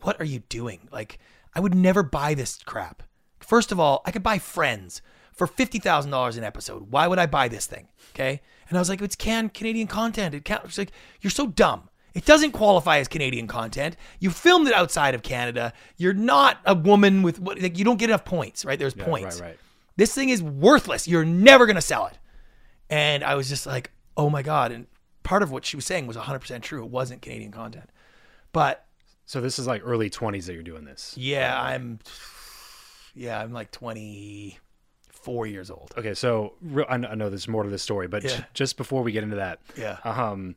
what 0.00 0.18
are 0.20 0.24
you 0.24 0.40
doing? 0.48 0.88
Like, 0.90 1.18
I 1.54 1.60
would 1.60 1.74
never 1.74 2.02
buy 2.02 2.34
this 2.34 2.58
crap. 2.64 3.02
First 3.40 3.70
of 3.72 3.78
all, 3.78 4.00
I 4.06 4.10
could 4.10 4.22
buy 4.22 4.38
Friends 4.38 5.02
for 5.32 5.46
fifty 5.46 5.78
thousand 5.78 6.10
dollars 6.10 6.36
an 6.36 6.44
episode. 6.44 6.90
Why 6.90 7.06
would 7.06 7.18
I 7.18 7.26
buy 7.26 7.48
this 7.48 7.66
thing? 7.66 7.88
Okay." 8.14 8.40
And 8.68 8.76
I 8.78 8.80
was 8.80 8.88
like, 8.88 9.02
"It's 9.02 9.16
can 9.16 9.50
Canadian 9.50 9.86
content. 9.86 10.34
It 10.34 10.44
can't." 10.44 10.62
She's 10.66 10.78
like, 10.78 10.92
"You're 11.20 11.30
so 11.30 11.46
dumb." 11.46 11.90
It 12.18 12.24
doesn't 12.24 12.50
qualify 12.52 12.98
as 12.98 13.06
Canadian 13.06 13.46
content. 13.46 13.96
You 14.18 14.30
filmed 14.30 14.66
it 14.66 14.74
outside 14.74 15.14
of 15.14 15.22
Canada. 15.22 15.72
You're 15.98 16.14
not 16.14 16.58
a 16.64 16.74
woman 16.74 17.22
with 17.22 17.38
what 17.38 17.60
like 17.62 17.78
you 17.78 17.84
don't 17.84 17.96
get 17.98 18.10
enough 18.10 18.24
points, 18.24 18.64
right? 18.64 18.76
There's 18.78 18.94
points. 18.94 19.40
Right, 19.40 19.50
right. 19.50 19.58
This 19.96 20.12
thing 20.14 20.28
is 20.28 20.42
worthless. 20.42 21.06
You're 21.06 21.24
never 21.24 21.64
going 21.66 21.76
to 21.76 21.80
sell 21.82 22.06
it. 22.06 22.18
And 22.90 23.22
I 23.22 23.36
was 23.36 23.48
just 23.48 23.66
like, 23.66 23.92
"Oh 24.16 24.28
my 24.30 24.42
god." 24.42 24.72
And 24.72 24.86
part 25.22 25.42
of 25.44 25.52
what 25.52 25.64
she 25.64 25.76
was 25.76 25.84
saying 25.86 26.06
was 26.08 26.16
100% 26.16 26.60
true. 26.62 26.82
It 26.84 26.90
wasn't 26.90 27.22
Canadian 27.22 27.52
content. 27.52 27.88
But 28.52 28.84
So 29.26 29.40
this 29.40 29.58
is 29.60 29.66
like 29.68 29.82
early 29.84 30.10
20s 30.10 30.46
that 30.46 30.54
you're 30.54 30.62
doing 30.62 30.84
this. 30.84 31.14
yeah, 31.16 31.60
I'm 31.60 31.98
yeah, 33.14 33.40
I'm 33.40 33.52
like 33.52 33.70
24 33.70 35.46
years 35.46 35.70
old. 35.70 35.92
Okay, 35.98 36.14
so 36.14 36.54
I 36.88 36.96
know 36.96 37.28
there's 37.28 37.48
more 37.48 37.62
to 37.62 37.70
this 37.70 37.82
story, 37.82 38.08
but 38.08 38.24
Yeah. 38.24 38.44
just 38.54 38.76
before 38.76 39.02
we 39.02 39.12
get 39.12 39.22
into 39.22 39.36
that, 39.36 39.60
Yeah. 39.76 39.98
um, 40.04 40.56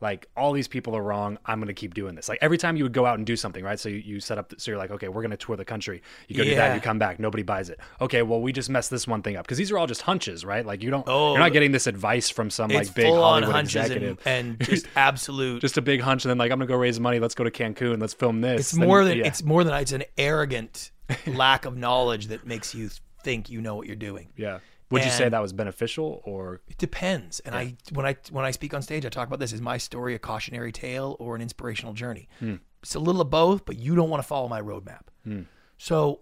like, 0.00 0.26
all 0.36 0.52
these 0.52 0.68
people 0.68 0.94
are 0.96 1.02
wrong? 1.02 1.38
I'm 1.46 1.58
going 1.58 1.68
to 1.68 1.74
keep 1.74 1.94
doing 1.94 2.14
this. 2.14 2.28
Like, 2.28 2.38
every 2.42 2.58
time 2.58 2.76
you 2.76 2.84
would 2.84 2.92
go 2.92 3.06
out 3.06 3.16
and 3.16 3.26
do 3.26 3.34
something, 3.36 3.64
right? 3.64 3.80
So 3.80 3.88
you, 3.88 3.96
you 3.96 4.20
set 4.20 4.36
up, 4.36 4.52
so 4.58 4.70
you're 4.70 4.78
like, 4.78 4.90
okay, 4.90 5.08
we're 5.08 5.22
going 5.22 5.30
to 5.30 5.36
tour 5.36 5.56
the 5.56 5.64
country. 5.64 6.02
You 6.28 6.36
go 6.36 6.44
do 6.44 6.54
that, 6.54 6.74
you 6.74 6.80
come 6.80 6.98
back, 6.98 7.18
nobody 7.18 7.42
buys 7.42 7.70
it. 7.70 7.80
Okay, 8.00 8.22
well, 8.22 8.40
we 8.40 8.52
just 8.52 8.68
messed 8.68 8.90
this 8.90 9.06
one 9.06 9.22
thing 9.22 9.36
up. 9.36 9.46
Because 9.46 9.58
these 9.58 9.70
are 9.72 9.78
all 9.78 9.86
just 9.86 10.02
hunches, 10.02 10.44
right? 10.44 10.66
Like, 10.66 10.82
you 10.82 10.90
don't, 10.90 11.04
Oh, 11.08 11.30
you're 11.30 11.38
not 11.38 11.50
oh. 11.50 11.52
getting 11.52 11.72
this 11.72 11.86
advice 11.86 12.28
from 12.28 12.50
some, 12.50 12.70
like, 12.70 12.94
big 12.94 13.06
Hollywood 13.06 13.50
hunches 13.50 13.76
executive. 13.76 14.18
and, 14.26 14.56
and 14.58 14.60
just 14.68 14.86
absolute. 14.96 15.60
just 15.60 15.78
a 15.78 15.82
big 15.82 16.00
hunch, 16.00 16.24
and 16.24 16.30
then, 16.30 16.38
like, 16.38 16.52
I'm 16.52 16.58
going 16.58 16.68
to 16.68 16.72
go 16.72 16.78
raise 16.78 17.00
money. 17.00 17.18
Let's 17.18 17.34
go 17.34 17.44
to 17.44 17.50
Cancun. 17.50 18.00
Let's 18.00 18.14
film 18.14 18.40
this. 18.42 18.60
it's 18.60 18.70
Then- 18.72 18.86
more 18.86 19.04
than 19.04 19.18
yeah. 19.18 19.26
it's 19.26 19.42
more 19.42 19.64
than 19.64 19.72
it's 19.74 19.92
an 19.92 20.04
arrogant 20.18 20.90
lack 21.26 21.64
of 21.64 21.76
knowledge 21.76 22.26
that 22.26 22.46
makes 22.46 22.74
you 22.74 22.90
think 23.24 23.48
you 23.50 23.60
know 23.60 23.74
what 23.76 23.86
you're 23.86 23.96
doing. 23.96 24.28
Yeah. 24.36 24.58
Would 24.90 25.04
you 25.04 25.10
say 25.10 25.28
that 25.28 25.42
was 25.42 25.52
beneficial 25.52 26.22
or? 26.24 26.60
It 26.68 26.78
depends. 26.78 27.40
And 27.40 27.54
I 27.54 27.76
when 27.92 28.06
I 28.06 28.16
when 28.30 28.44
I 28.44 28.50
speak 28.52 28.72
on 28.72 28.82
stage, 28.82 29.04
I 29.04 29.08
talk 29.08 29.26
about 29.26 29.40
this. 29.40 29.52
Is 29.52 29.60
my 29.60 29.78
story 29.78 30.14
a 30.14 30.18
cautionary 30.18 30.72
tale 30.72 31.16
or 31.18 31.34
an 31.34 31.42
inspirational 31.42 31.92
journey? 31.92 32.28
Hmm. 32.38 32.56
It's 32.82 32.94
a 32.94 33.00
little 33.00 33.20
of 33.20 33.30
both, 33.30 33.64
but 33.64 33.78
you 33.78 33.96
don't 33.96 34.10
want 34.10 34.22
to 34.22 34.26
follow 34.26 34.48
my 34.48 34.60
roadmap. 34.60 35.02
Hmm. 35.24 35.42
So, 35.76 36.20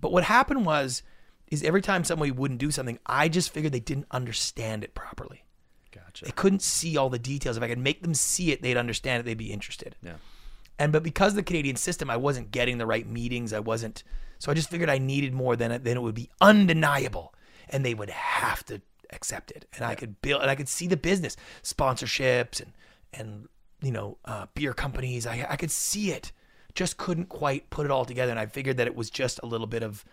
but 0.00 0.12
what 0.12 0.24
happened 0.24 0.64
was, 0.64 1.02
is 1.48 1.62
every 1.62 1.82
time 1.82 2.04
somebody 2.04 2.30
wouldn't 2.30 2.58
do 2.58 2.70
something, 2.70 2.98
I 3.04 3.28
just 3.28 3.52
figured 3.52 3.72
they 3.72 3.80
didn't 3.80 4.06
understand 4.10 4.82
it 4.82 4.94
properly. 4.94 5.44
Gotcha. 5.92 6.24
They 6.24 6.30
couldn't 6.30 6.62
see 6.62 6.96
all 6.96 7.10
the 7.10 7.18
details. 7.18 7.56
If 7.56 7.62
I 7.62 7.68
could 7.68 7.78
make 7.78 8.02
them 8.02 8.14
see 8.14 8.50
it, 8.50 8.62
they'd 8.62 8.76
understand 8.76 9.20
it. 9.20 9.24
They'd 9.24 9.36
be 9.36 9.52
interested. 9.52 9.96
Yeah. 10.02 10.14
And 10.78 10.92
but 10.92 11.02
because 11.02 11.32
of 11.32 11.36
the 11.36 11.42
Canadian 11.42 11.76
system, 11.76 12.10
I 12.10 12.16
wasn't 12.16 12.50
getting 12.50 12.78
the 12.78 12.86
right 12.86 13.06
meetings. 13.06 13.52
I 13.52 13.60
wasn't. 13.60 14.02
So 14.38 14.50
I 14.50 14.54
just 14.54 14.70
figured 14.70 14.90
I 14.90 14.98
needed 14.98 15.32
more 15.32 15.56
than 15.56 15.70
it. 15.70 15.84
Then 15.84 15.96
it 15.96 16.00
would 16.00 16.14
be 16.14 16.30
undeniable, 16.40 17.34
and 17.68 17.84
they 17.84 17.94
would 17.94 18.10
have 18.10 18.64
to 18.66 18.80
accept 19.10 19.50
it. 19.50 19.66
And 19.74 19.84
I 19.84 19.94
could 19.94 20.20
build, 20.22 20.42
and 20.42 20.50
I 20.50 20.54
could 20.54 20.68
see 20.68 20.86
the 20.86 20.96
business 20.96 21.36
sponsorships 21.62 22.60
and 22.60 22.72
and 23.12 23.48
you 23.82 23.92
know 23.92 24.18
uh, 24.24 24.46
beer 24.54 24.72
companies. 24.72 25.26
I 25.26 25.46
I 25.48 25.56
could 25.56 25.70
see 25.70 26.10
it. 26.10 26.32
Just 26.74 26.98
couldn't 26.98 27.28
quite 27.28 27.70
put 27.70 27.86
it 27.86 27.90
all 27.90 28.04
together. 28.04 28.30
And 28.30 28.38
I 28.38 28.46
figured 28.46 28.76
that 28.76 28.86
it 28.86 28.94
was 28.94 29.08
just 29.08 29.40
a 29.42 29.46
little 29.46 29.66
bit 29.66 29.82
of, 29.82 30.04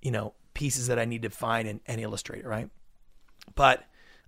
you 0.00 0.12
know, 0.12 0.34
pieces 0.54 0.86
that 0.86 1.00
I 1.00 1.04
need 1.04 1.22
to 1.22 1.30
find 1.30 1.66
and, 1.66 1.80
and 1.86 2.00
illustrate. 2.00 2.46
Right. 2.46 2.70
But 3.56 3.84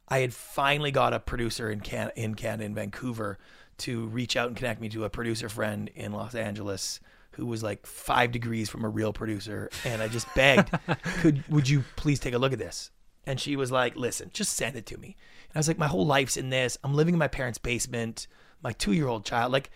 I 0.08 0.18
had 0.20 0.34
finally 0.34 0.90
got 0.90 1.12
a 1.12 1.20
producer 1.20 1.70
in 1.70 1.80
Can 1.80 2.10
in 2.16 2.34
Canada 2.34 2.64
in 2.64 2.74
Vancouver 2.74 3.38
to 3.78 4.06
reach 4.06 4.36
out 4.36 4.48
and 4.48 4.56
connect 4.56 4.80
me 4.80 4.88
to 4.88 5.04
a 5.04 5.10
producer 5.10 5.48
friend 5.48 5.88
in 5.94 6.12
Los 6.12 6.34
Angeles 6.34 6.98
who 7.38 7.46
was 7.46 7.62
like 7.62 7.86
five 7.86 8.30
degrees 8.32 8.68
from 8.68 8.84
a 8.84 8.88
real 8.88 9.14
producer, 9.14 9.70
and 9.84 10.02
I 10.02 10.08
just 10.08 10.26
begged, 10.34 10.70
"Could 11.20 11.42
would 11.48 11.68
you 11.68 11.84
please 11.96 12.20
take 12.20 12.34
a 12.34 12.38
look 12.38 12.52
at 12.52 12.58
this?" 12.58 12.90
And 13.28 13.38
she 13.38 13.56
was 13.56 13.70
like, 13.70 13.94
listen, 13.94 14.30
just 14.32 14.54
send 14.54 14.74
it 14.74 14.86
to 14.86 14.96
me. 14.96 15.14
And 15.48 15.56
I 15.56 15.58
was 15.58 15.68
like, 15.68 15.76
my 15.76 15.86
whole 15.86 16.06
life's 16.06 16.38
in 16.38 16.48
this. 16.48 16.78
I'm 16.82 16.94
living 16.94 17.14
in 17.14 17.18
my 17.18 17.28
parents' 17.28 17.58
basement, 17.58 18.26
my 18.62 18.72
two 18.72 18.92
year 18.92 19.06
old 19.06 19.26
child. 19.26 19.52
Like, 19.52 19.70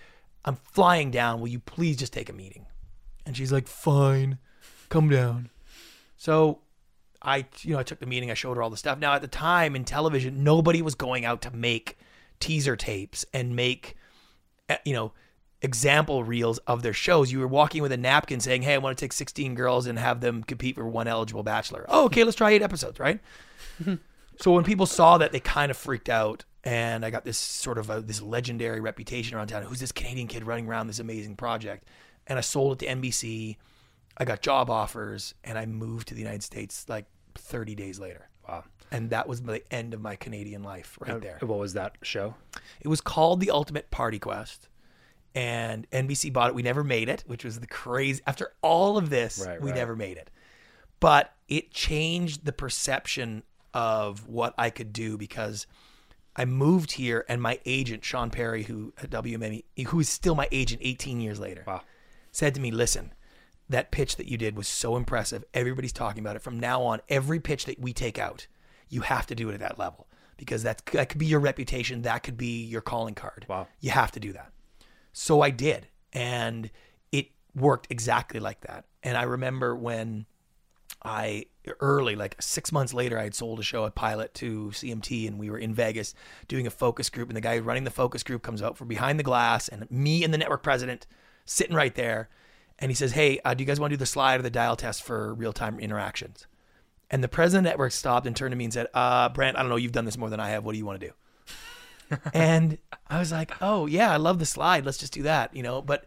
I'm 0.46 0.56
flying 0.56 1.10
down. 1.10 1.38
Will 1.38 1.48
you 1.48 1.58
please 1.58 1.98
just 1.98 2.14
take 2.14 2.30
a 2.30 2.32
meeting? 2.32 2.64
And 3.26 3.36
she's 3.36 3.52
like, 3.52 3.68
fine, 3.68 4.38
come 4.88 5.10
down. 5.10 5.50
So 6.16 6.60
I, 7.20 7.44
you 7.60 7.74
know, 7.74 7.78
I 7.78 7.82
took 7.82 8.00
the 8.00 8.06
meeting. 8.06 8.30
I 8.30 8.34
showed 8.34 8.56
her 8.56 8.62
all 8.62 8.70
the 8.70 8.78
stuff. 8.78 8.98
Now, 8.98 9.12
at 9.12 9.20
the 9.20 9.28
time 9.28 9.76
in 9.76 9.84
television, 9.84 10.42
nobody 10.42 10.80
was 10.80 10.94
going 10.94 11.26
out 11.26 11.42
to 11.42 11.54
make 11.54 11.98
teaser 12.40 12.74
tapes 12.74 13.26
and 13.34 13.54
make, 13.54 13.96
eh, 14.70 14.78
you 14.86 14.94
know, 14.94 15.12
example 15.62 16.24
reels 16.24 16.58
of 16.58 16.82
their 16.82 16.92
shows. 16.92 17.32
You 17.32 17.38
were 17.38 17.48
walking 17.48 17.82
with 17.82 17.92
a 17.92 17.96
napkin 17.96 18.40
saying, 18.40 18.62
"Hey, 18.62 18.74
I 18.74 18.78
want 18.78 18.96
to 18.96 19.02
take 19.02 19.12
16 19.12 19.54
girls 19.54 19.86
and 19.86 19.98
have 19.98 20.20
them 20.20 20.42
compete 20.42 20.74
for 20.74 20.86
one 20.86 21.08
eligible 21.08 21.42
bachelor." 21.42 21.86
Oh, 21.88 22.04
okay, 22.06 22.24
let's 22.24 22.36
try 22.36 22.50
eight 22.50 22.62
episodes, 22.62 22.98
right? 22.98 23.20
so 24.40 24.52
when 24.52 24.64
people 24.64 24.86
saw 24.86 25.18
that, 25.18 25.32
they 25.32 25.40
kind 25.40 25.70
of 25.70 25.76
freaked 25.76 26.08
out, 26.08 26.44
and 26.64 27.04
I 27.04 27.10
got 27.10 27.24
this 27.24 27.38
sort 27.38 27.78
of 27.78 27.88
a, 27.88 28.00
this 28.00 28.20
legendary 28.20 28.80
reputation 28.80 29.36
around 29.36 29.48
town. 29.48 29.62
Who's 29.62 29.80
this 29.80 29.92
Canadian 29.92 30.26
kid 30.26 30.44
running 30.44 30.68
around 30.68 30.88
this 30.88 30.98
amazing 30.98 31.36
project? 31.36 31.88
And 32.26 32.38
I 32.38 32.42
sold 32.42 32.74
it 32.74 32.86
to 32.86 32.94
NBC. 32.94 33.56
I 34.16 34.24
got 34.24 34.42
job 34.42 34.68
offers, 34.68 35.34
and 35.42 35.56
I 35.58 35.66
moved 35.66 36.08
to 36.08 36.14
the 36.14 36.20
United 36.20 36.42
States 36.42 36.86
like 36.88 37.06
30 37.34 37.74
days 37.74 37.98
later. 37.98 38.28
Wow. 38.48 38.64
And 38.90 39.10
that 39.10 39.26
was 39.26 39.42
the 39.42 39.62
end 39.72 39.94
of 39.94 40.02
my 40.02 40.16
Canadian 40.16 40.62
life 40.62 40.98
right 41.00 41.12
uh, 41.12 41.18
there. 41.18 41.38
What 41.40 41.58
was 41.58 41.72
that 41.72 41.96
show? 42.02 42.34
It 42.80 42.88
was 42.88 43.00
called 43.00 43.40
The 43.40 43.50
Ultimate 43.50 43.90
Party 43.90 44.18
Quest. 44.18 44.68
And 45.34 45.88
NBC 45.90 46.32
bought 46.32 46.48
it. 46.48 46.54
We 46.54 46.62
never 46.62 46.84
made 46.84 47.08
it, 47.08 47.24
which 47.26 47.44
was 47.44 47.58
the 47.60 47.66
crazy. 47.66 48.20
After 48.26 48.52
all 48.60 48.98
of 48.98 49.08
this, 49.10 49.42
Right, 49.46 49.60
we 49.60 49.70
right. 49.70 49.76
never 49.76 49.96
made 49.96 50.16
it. 50.18 50.30
But 51.00 51.32
it 51.48 51.72
changed 51.72 52.44
the 52.44 52.52
perception 52.52 53.42
of 53.74 54.28
what 54.28 54.54
I 54.58 54.68
could 54.70 54.92
do 54.92 55.16
because 55.16 55.66
I 56.36 56.44
moved 56.44 56.92
here 56.92 57.24
and 57.28 57.40
my 57.40 57.58
agent, 57.64 58.04
Sean 58.04 58.30
Perry, 58.30 58.64
who 58.64 58.92
at 59.02 59.10
WME, 59.10 59.64
who 59.88 60.00
is 60.00 60.08
still 60.08 60.34
my 60.34 60.48
agent 60.52 60.80
18 60.84 61.20
years 61.20 61.40
later, 61.40 61.64
Wow. 61.66 61.82
said 62.30 62.54
to 62.54 62.60
me, 62.60 62.70
listen, 62.70 63.12
that 63.68 63.90
pitch 63.90 64.16
that 64.16 64.28
you 64.28 64.36
did 64.36 64.56
was 64.56 64.68
so 64.68 64.96
impressive. 64.96 65.44
Everybody's 65.54 65.92
talking 65.92 66.22
about 66.22 66.36
it. 66.36 66.42
From 66.42 66.60
now 66.60 66.82
on, 66.82 67.00
every 67.08 67.40
pitch 67.40 67.64
that 67.64 67.78
we 67.80 67.92
take 67.94 68.18
out, 68.18 68.46
you 68.90 69.00
have 69.00 69.26
to 69.26 69.34
do 69.34 69.48
it 69.48 69.54
at 69.54 69.60
that 69.60 69.78
level 69.78 70.06
because 70.36 70.62
that's, 70.62 70.82
that 70.92 71.08
could 71.08 71.18
be 71.18 71.26
your 71.26 71.40
reputation. 71.40 72.02
That 72.02 72.22
could 72.22 72.36
be 72.36 72.62
your 72.64 72.82
calling 72.82 73.14
card. 73.14 73.46
Wow. 73.48 73.66
You 73.80 73.90
have 73.90 74.12
to 74.12 74.20
do 74.20 74.32
that. 74.34 74.51
So 75.12 75.40
I 75.40 75.50
did. 75.50 75.88
And 76.12 76.70
it 77.10 77.28
worked 77.54 77.86
exactly 77.90 78.40
like 78.40 78.60
that. 78.62 78.84
And 79.02 79.16
I 79.16 79.22
remember 79.22 79.74
when 79.74 80.26
I 81.04 81.46
early, 81.80 82.16
like 82.16 82.40
six 82.40 82.72
months 82.72 82.94
later, 82.94 83.18
I 83.18 83.24
had 83.24 83.34
sold 83.34 83.58
a 83.58 83.62
show, 83.62 83.84
a 83.84 83.90
pilot 83.90 84.34
to 84.34 84.70
CMT, 84.72 85.26
and 85.26 85.38
we 85.38 85.50
were 85.50 85.58
in 85.58 85.74
Vegas 85.74 86.14
doing 86.48 86.66
a 86.66 86.70
focus 86.70 87.10
group. 87.10 87.28
And 87.28 87.36
the 87.36 87.40
guy 87.40 87.58
running 87.58 87.84
the 87.84 87.90
focus 87.90 88.22
group 88.22 88.42
comes 88.42 88.62
out 88.62 88.76
from 88.76 88.88
behind 88.88 89.18
the 89.18 89.24
glass, 89.24 89.68
and 89.68 89.90
me 89.90 90.24
and 90.24 90.32
the 90.32 90.38
network 90.38 90.62
president 90.62 91.06
sitting 91.44 91.74
right 91.74 91.94
there. 91.94 92.28
And 92.78 92.90
he 92.90 92.94
says, 92.94 93.12
Hey, 93.12 93.40
uh, 93.44 93.54
do 93.54 93.62
you 93.62 93.66
guys 93.66 93.80
want 93.80 93.90
to 93.90 93.96
do 93.96 94.00
the 94.00 94.06
slide 94.06 94.40
or 94.40 94.42
the 94.42 94.50
dial 94.50 94.76
test 94.76 95.02
for 95.02 95.34
real 95.34 95.52
time 95.52 95.78
interactions? 95.78 96.46
And 97.12 97.22
the 97.22 97.28
president 97.28 97.60
of 97.60 97.64
the 97.64 97.70
network 97.70 97.92
stopped 97.92 98.26
and 98.26 98.34
turned 98.34 98.52
to 98.52 98.56
me 98.56 98.64
and 98.64 98.72
said, 98.72 98.86
uh, 98.94 99.28
Brent, 99.28 99.58
I 99.58 99.60
don't 99.60 99.68
know, 99.68 99.76
you've 99.76 99.92
done 99.92 100.06
this 100.06 100.16
more 100.16 100.30
than 100.30 100.40
I 100.40 100.48
have. 100.48 100.64
What 100.64 100.72
do 100.72 100.78
you 100.78 100.86
want 100.86 100.98
to 100.98 101.06
do? 101.08 101.12
And 102.34 102.78
I 103.08 103.18
was 103.18 103.32
like, 103.32 103.52
oh 103.60 103.86
yeah, 103.86 104.12
I 104.12 104.16
love 104.16 104.38
the 104.38 104.46
slide. 104.46 104.84
Let's 104.84 104.98
just 104.98 105.12
do 105.12 105.22
that, 105.22 105.54
you 105.54 105.62
know. 105.62 105.82
But 105.82 106.06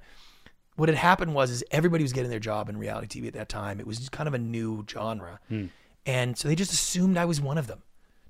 what 0.75 0.89
had 0.89 0.97
happened 0.97 1.33
was 1.33 1.51
is 1.51 1.63
everybody 1.71 2.03
was 2.03 2.13
getting 2.13 2.29
their 2.29 2.39
job 2.39 2.69
in 2.69 2.77
reality 2.77 3.21
TV 3.21 3.27
at 3.27 3.33
that 3.33 3.50
time. 3.50 3.79
It 3.79 3.88
was 3.88 3.97
just 3.97 4.12
kind 4.12 4.27
of 4.27 4.33
a 4.33 4.39
new 4.39 4.85
genre, 4.89 5.39
hmm. 5.47 5.65
and 6.05 6.38
so 6.38 6.47
they 6.47 6.55
just 6.55 6.74
assumed 6.74 7.17
I 7.17 7.25
was 7.25 7.41
one 7.41 7.57
of 7.57 7.67
them. 7.67 7.81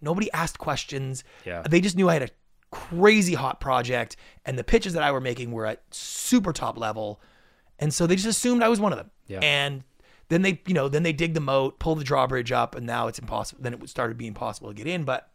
Nobody 0.02 0.32
asked 0.34 0.60
questions. 0.60 1.24
Yeah. 1.46 1.64
They 1.68 1.82
just 1.82 1.96
knew 1.96 2.10
I 2.10 2.14
had 2.14 2.24
a 2.24 2.30
crazy 2.72 3.34
hot 3.34 3.60
project, 3.60 4.16
and 4.46 4.60
the 4.60 4.64
pitches 4.64 4.94
that 4.94 5.04
I 5.04 5.12
were 5.12 5.22
making 5.22 5.52
were 5.52 5.66
at 5.66 5.82
super 5.92 6.54
top 6.54 6.78
level, 6.78 7.22
and 7.80 7.94
so 7.94 8.08
they 8.08 8.16
just 8.16 8.28
assumed 8.28 8.64
I 8.64 8.70
was 8.70 8.80
one 8.80 8.92
of 8.92 8.98
them. 8.98 9.12
Yeah. 9.28 9.40
And 9.40 9.84
then 10.30 10.42
they, 10.42 10.62
you 10.66 10.74
know, 10.74 10.90
then 10.90 11.04
they 11.04 11.14
dig 11.14 11.34
the 11.34 11.40
moat, 11.40 11.80
pull 11.80 11.96
the 11.96 12.04
drawbridge 12.04 12.52
up, 12.52 12.76
and 12.76 12.86
now 12.86 13.08
it's 13.08 13.20
impossible. 13.20 13.62
Then 13.62 13.74
it 13.74 13.90
started 13.90 14.18
being 14.18 14.34
possible 14.34 14.70
to 14.70 14.74
get 14.74 14.88
in, 14.88 15.04
but 15.04 15.30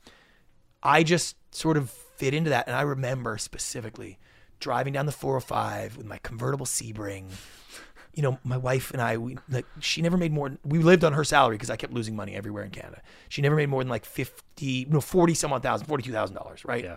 I 0.83 1.03
just 1.03 1.37
sort 1.55 1.77
of 1.77 1.93
fit 2.21 2.35
into 2.35 2.51
that. 2.51 2.67
And 2.67 2.77
I 2.77 2.83
remember 2.83 3.39
specifically 3.39 4.19
driving 4.59 4.93
down 4.93 5.07
the 5.07 5.13
405 5.13 5.97
with 5.97 6.07
my 6.07 6.19
convertible 6.19 6.67
Sebring. 6.67 7.31
You 8.15 8.23
know, 8.23 8.39
my 8.45 8.59
wife 8.59 8.91
and 8.91 9.01
I, 9.01 9.17
we 9.17 9.39
like 9.49 9.65
she 9.81 10.03
never 10.03 10.17
made 10.17 10.33
more. 10.33 10.59
We 10.65 10.81
lived 10.81 11.05
on 11.05 11.15
her 11.15 11.25
salary 11.25 11.57
because 11.57 11.71
I 11.71 11.77
kept 11.77 11.93
losing 11.93 12.15
money 12.15 12.35
everywhere 12.35 12.65
in 12.65 12.71
Canada. 12.71 13.01
She 13.29 13.41
never 13.41 13.57
made 13.57 13.69
more 13.69 13.83
than 13.83 13.89
like 13.89 14.05
fifty, 14.05 14.85
no, 14.91 15.01
forty 15.01 15.33
some 15.33 15.53
odd 15.53 15.63
thousand, 15.63 15.87
forty 15.87 16.03
two 16.03 16.13
thousand 16.13 16.37
dollars, 16.37 16.65
right? 16.65 16.85
Yeah. 16.85 16.97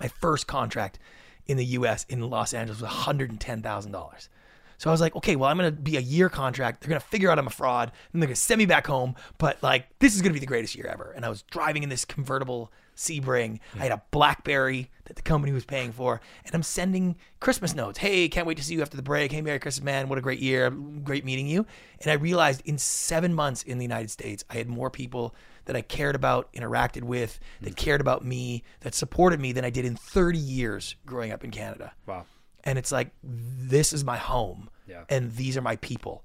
My 0.00 0.08
first 0.08 0.46
contract 0.46 0.98
in 1.46 1.56
the 1.56 1.64
U.S. 1.66 2.04
in 2.08 2.20
Los 2.28 2.52
Angeles 2.52 2.80
was 2.80 2.90
one 2.90 2.98
hundred 3.04 3.30
and 3.30 3.40
ten 3.40 3.62
thousand 3.62 3.92
dollars. 3.92 4.28
So 4.76 4.90
I 4.90 4.92
was 4.92 5.00
like, 5.00 5.14
okay, 5.14 5.36
well, 5.36 5.48
I'm 5.48 5.58
going 5.58 5.74
to 5.74 5.80
be 5.80 5.98
a 5.98 6.00
year 6.00 6.28
contract. 6.28 6.80
They're 6.80 6.88
going 6.88 7.00
to 7.00 7.06
figure 7.06 7.30
out 7.30 7.38
I'm 7.38 7.46
a 7.46 7.50
fraud 7.50 7.92
and 8.12 8.22
they're 8.22 8.28
going 8.28 8.34
to 8.34 8.40
send 8.40 8.58
me 8.58 8.64
back 8.66 8.86
home. 8.86 9.14
But 9.36 9.62
like, 9.62 9.86
this 9.98 10.16
is 10.16 10.22
going 10.22 10.30
to 10.30 10.34
be 10.34 10.40
the 10.40 10.46
greatest 10.46 10.74
year 10.74 10.86
ever. 10.86 11.12
And 11.14 11.24
I 11.24 11.28
was 11.28 11.42
driving 11.42 11.82
in 11.82 11.90
this 11.90 12.06
convertible 12.06 12.72
Sebring. 13.00 13.58
I 13.74 13.78
had 13.78 13.92
a 13.92 14.02
Blackberry 14.10 14.90
that 15.06 15.16
the 15.16 15.22
company 15.22 15.52
was 15.52 15.64
paying 15.64 15.90
for. 15.90 16.20
And 16.44 16.54
I'm 16.54 16.62
sending 16.62 17.16
Christmas 17.40 17.74
notes. 17.74 17.98
Hey, 17.98 18.28
can't 18.28 18.46
wait 18.46 18.58
to 18.58 18.62
see 18.62 18.74
you 18.74 18.82
after 18.82 18.96
the 18.96 19.02
break. 19.02 19.32
Hey, 19.32 19.40
Merry 19.40 19.58
Christmas, 19.58 19.84
man. 19.84 20.08
What 20.08 20.18
a 20.18 20.20
great 20.20 20.40
year. 20.40 20.70
Great 20.70 21.24
meeting 21.24 21.46
you. 21.46 21.64
And 22.02 22.10
I 22.10 22.14
realized 22.14 22.62
in 22.66 22.76
seven 22.78 23.34
months 23.34 23.62
in 23.62 23.78
the 23.78 23.84
United 23.84 24.10
States, 24.10 24.44
I 24.50 24.54
had 24.54 24.68
more 24.68 24.90
people 24.90 25.34
that 25.64 25.74
I 25.76 25.82
cared 25.82 26.14
about, 26.14 26.52
interacted 26.52 27.02
with, 27.02 27.40
that 27.62 27.72
mm. 27.74 27.76
cared 27.76 28.00
about 28.00 28.24
me, 28.24 28.62
that 28.80 28.94
supported 28.94 29.40
me 29.40 29.52
than 29.52 29.64
I 29.64 29.70
did 29.70 29.84
in 29.84 29.96
30 29.96 30.38
years 30.38 30.96
growing 31.06 31.32
up 31.32 31.42
in 31.44 31.50
Canada 31.50 31.92
Wow. 32.06 32.26
and 32.64 32.78
it's 32.78 32.92
like 32.92 33.12
this 33.22 33.92
is 33.92 34.04
my 34.04 34.16
home 34.16 34.68
Yeah. 34.86 35.04
and 35.08 35.32
these 35.34 35.56
are 35.56 35.62
my 35.62 35.76
people 35.76 36.24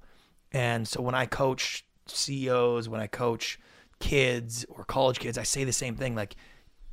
and 0.52 0.86
so 0.86 1.00
when 1.00 1.14
i 1.14 1.26
coach 1.26 1.84
ceos 2.06 2.88
when 2.88 3.00
i 3.00 3.06
coach 3.06 3.58
kids 4.00 4.64
or 4.68 4.84
college 4.84 5.18
kids 5.18 5.38
i 5.38 5.42
say 5.42 5.64
the 5.64 5.72
same 5.72 5.96
thing 5.96 6.14
like 6.14 6.36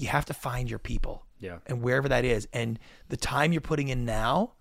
you 0.04 0.10
have 0.10 0.26
to 0.26 0.34
find 0.34 0.70
your 0.70 0.80
people 0.80 1.26
Yeah. 1.40 1.58
and 1.66 1.82
wherever 1.82 2.08
that 2.10 2.26
is. 2.26 2.48
And 2.54 2.80
the 3.10 3.18
time 3.18 3.52
you're 3.54 3.62
putting 3.62 3.88
in 3.88 4.06
now 4.06 4.54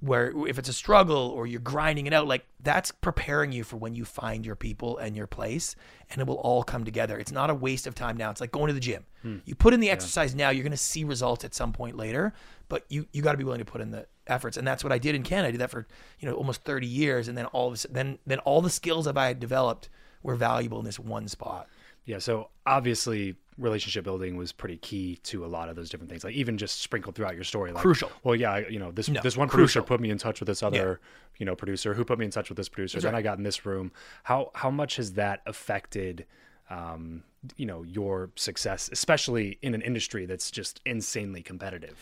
where 0.00 0.30
if 0.46 0.58
it's 0.58 0.68
a 0.68 0.74
struggle 0.74 1.30
or 1.30 1.46
you're 1.46 1.58
grinding 1.60 2.06
it 2.06 2.12
out 2.12 2.26
like 2.28 2.44
that's 2.60 2.90
preparing 2.92 3.50
you 3.50 3.64
for 3.64 3.76
when 3.78 3.94
you 3.94 4.04
find 4.04 4.44
your 4.44 4.54
people 4.54 4.98
and 4.98 5.16
your 5.16 5.26
place 5.26 5.74
and 6.10 6.20
it 6.20 6.26
will 6.26 6.36
all 6.36 6.62
come 6.62 6.84
together. 6.84 7.18
It's 7.18 7.32
not 7.32 7.48
a 7.48 7.54
waste 7.54 7.86
of 7.86 7.94
time 7.94 8.16
now. 8.18 8.30
It's 8.30 8.40
like 8.40 8.52
going 8.52 8.66
to 8.68 8.74
the 8.74 8.80
gym. 8.80 9.06
Hmm. 9.22 9.38
You 9.46 9.54
put 9.54 9.72
in 9.72 9.80
the 9.80 9.88
exercise 9.88 10.34
now 10.34 10.50
you're 10.50 10.64
going 10.64 10.70
to 10.72 10.76
see 10.76 11.04
results 11.04 11.44
at 11.46 11.54
some 11.54 11.72
point 11.72 11.96
later 11.96 12.34
but 12.68 12.84
you 12.90 13.06
you 13.12 13.22
got 13.22 13.32
to 13.32 13.38
be 13.38 13.44
willing 13.44 13.60
to 13.60 13.64
put 13.64 13.80
in 13.80 13.90
the 13.90 14.06
efforts. 14.26 14.56
And 14.58 14.66
that's 14.66 14.84
what 14.84 14.92
i 14.92 14.98
did 14.98 15.14
in 15.14 15.22
canada. 15.22 15.48
I 15.48 15.50
did 15.52 15.60
that 15.60 15.70
for 15.70 15.86
you 16.20 16.28
know 16.28 16.34
almost 16.34 16.62
30 16.64 16.86
years 16.86 17.26
and 17.28 17.36
then 17.38 17.46
all 17.46 17.68
of 17.68 17.74
a 17.74 17.76
sudden 17.78 17.94
then 17.94 18.18
then 18.26 18.38
all 18.40 18.60
the 18.60 18.70
skills 18.70 19.06
that 19.06 19.16
i 19.16 19.28
had 19.28 19.40
developed 19.40 19.88
were 20.22 20.34
valuable 20.34 20.78
in 20.78 20.84
this 20.84 20.98
one 20.98 21.26
spot 21.28 21.68
Yeah. 22.06 22.18
So 22.18 22.48
obviously, 22.64 23.36
relationship 23.58 24.04
building 24.04 24.36
was 24.36 24.52
pretty 24.52 24.76
key 24.78 25.16
to 25.24 25.44
a 25.44 25.48
lot 25.48 25.68
of 25.68 25.76
those 25.76 25.90
different 25.90 26.08
things. 26.10 26.24
Like 26.24 26.34
even 26.34 26.56
just 26.56 26.80
sprinkled 26.80 27.14
throughout 27.14 27.34
your 27.34 27.44
story. 27.44 27.72
Like, 27.72 27.82
Crucial. 27.82 28.10
Well, 28.24 28.36
yeah. 28.36 28.58
You 28.68 28.78
know, 28.78 28.90
this 28.92 29.08
No, 29.08 29.20
this 29.20 29.36
one 29.36 29.48
crucial. 29.48 29.82
producer 29.82 29.82
put 29.82 30.00
me 30.00 30.10
in 30.10 30.18
touch 30.18 30.40
with 30.40 30.46
this 30.46 30.62
other, 30.62 31.00
you 31.38 31.44
know, 31.44 31.54
producer 31.54 31.92
who 31.94 32.04
put 32.04 32.18
me 32.18 32.24
in 32.24 32.30
touch 32.30 32.48
with 32.48 32.56
this 32.56 32.68
producer. 32.68 33.00
then 33.00 33.14
I 33.14 33.22
got 33.22 33.36
in 33.38 33.44
this 33.44 33.66
room. 33.66 33.92
How 34.22 34.50
how 34.54 34.70
much 34.70 34.96
has 34.96 35.12
that 35.14 35.42
affected? 35.46 36.26
Um, 36.68 37.22
you 37.56 37.66
know 37.66 37.84
your 37.84 38.30
success, 38.34 38.88
especially 38.92 39.58
in 39.62 39.72
an 39.74 39.82
industry 39.82 40.26
that's 40.26 40.50
just 40.50 40.80
insanely 40.84 41.42
competitive. 41.42 41.96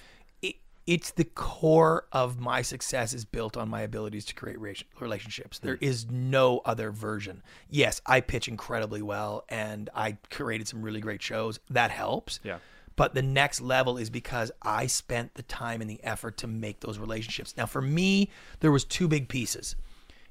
It, 0.86 0.92
it's 0.92 1.10
the 1.10 1.24
core 1.24 2.06
of 2.12 2.40
my 2.40 2.62
success 2.62 3.12
is 3.12 3.24
built 3.24 3.56
on 3.56 3.68
my 3.68 3.82
abilities 3.82 4.24
to 4.26 4.34
create 4.34 4.58
relationships. 5.00 5.58
There 5.58 5.76
hmm. 5.76 5.84
is 5.84 6.10
no 6.10 6.60
other 6.64 6.90
version. 6.90 7.42
Yes, 7.68 8.00
I 8.06 8.20
pitch 8.20 8.48
incredibly 8.48 9.02
well 9.02 9.44
and 9.48 9.90
I 9.94 10.18
created 10.30 10.68
some 10.68 10.82
really 10.82 11.00
great 11.00 11.22
shows. 11.22 11.60
That 11.70 11.90
helps. 11.90 12.40
Yeah. 12.42 12.58
But 12.96 13.14
the 13.14 13.22
next 13.22 13.60
level 13.60 13.98
is 13.98 14.08
because 14.08 14.52
I 14.62 14.86
spent 14.86 15.34
the 15.34 15.42
time 15.42 15.80
and 15.80 15.90
the 15.90 16.02
effort 16.04 16.36
to 16.38 16.46
make 16.46 16.80
those 16.80 16.98
relationships. 16.98 17.56
Now, 17.56 17.66
for 17.66 17.82
me, 17.82 18.30
there 18.60 18.70
was 18.70 18.84
two 18.84 19.08
big 19.08 19.28
pieces. 19.28 19.74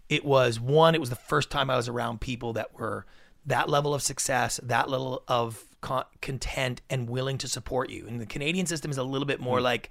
It 0.08 0.24
was 0.24 0.60
one, 0.60 0.96
it 0.96 1.02
was 1.02 1.10
the 1.10 1.16
first 1.16 1.50
time 1.50 1.70
I 1.70 1.76
was 1.76 1.90
around 1.90 2.22
people 2.22 2.54
that 2.54 2.74
were 2.78 3.06
that 3.46 3.70
level 3.70 3.94
of 3.94 4.02
success, 4.02 4.60
that 4.64 4.90
level 4.90 5.24
of 5.28 5.66
con- 5.82 6.06
content, 6.22 6.82
and 6.90 7.10
willing 7.10 7.38
to 7.40 7.48
support 7.48 7.90
you. 7.90 8.08
And 8.08 8.22
the 8.22 8.26
Canadian 8.26 8.66
system 8.66 8.90
is 8.92 8.98
a 8.98 9.04
little 9.04 9.26
bit 9.26 9.42
more 9.42 9.58
hmm. 9.58 9.66
like, 9.66 9.90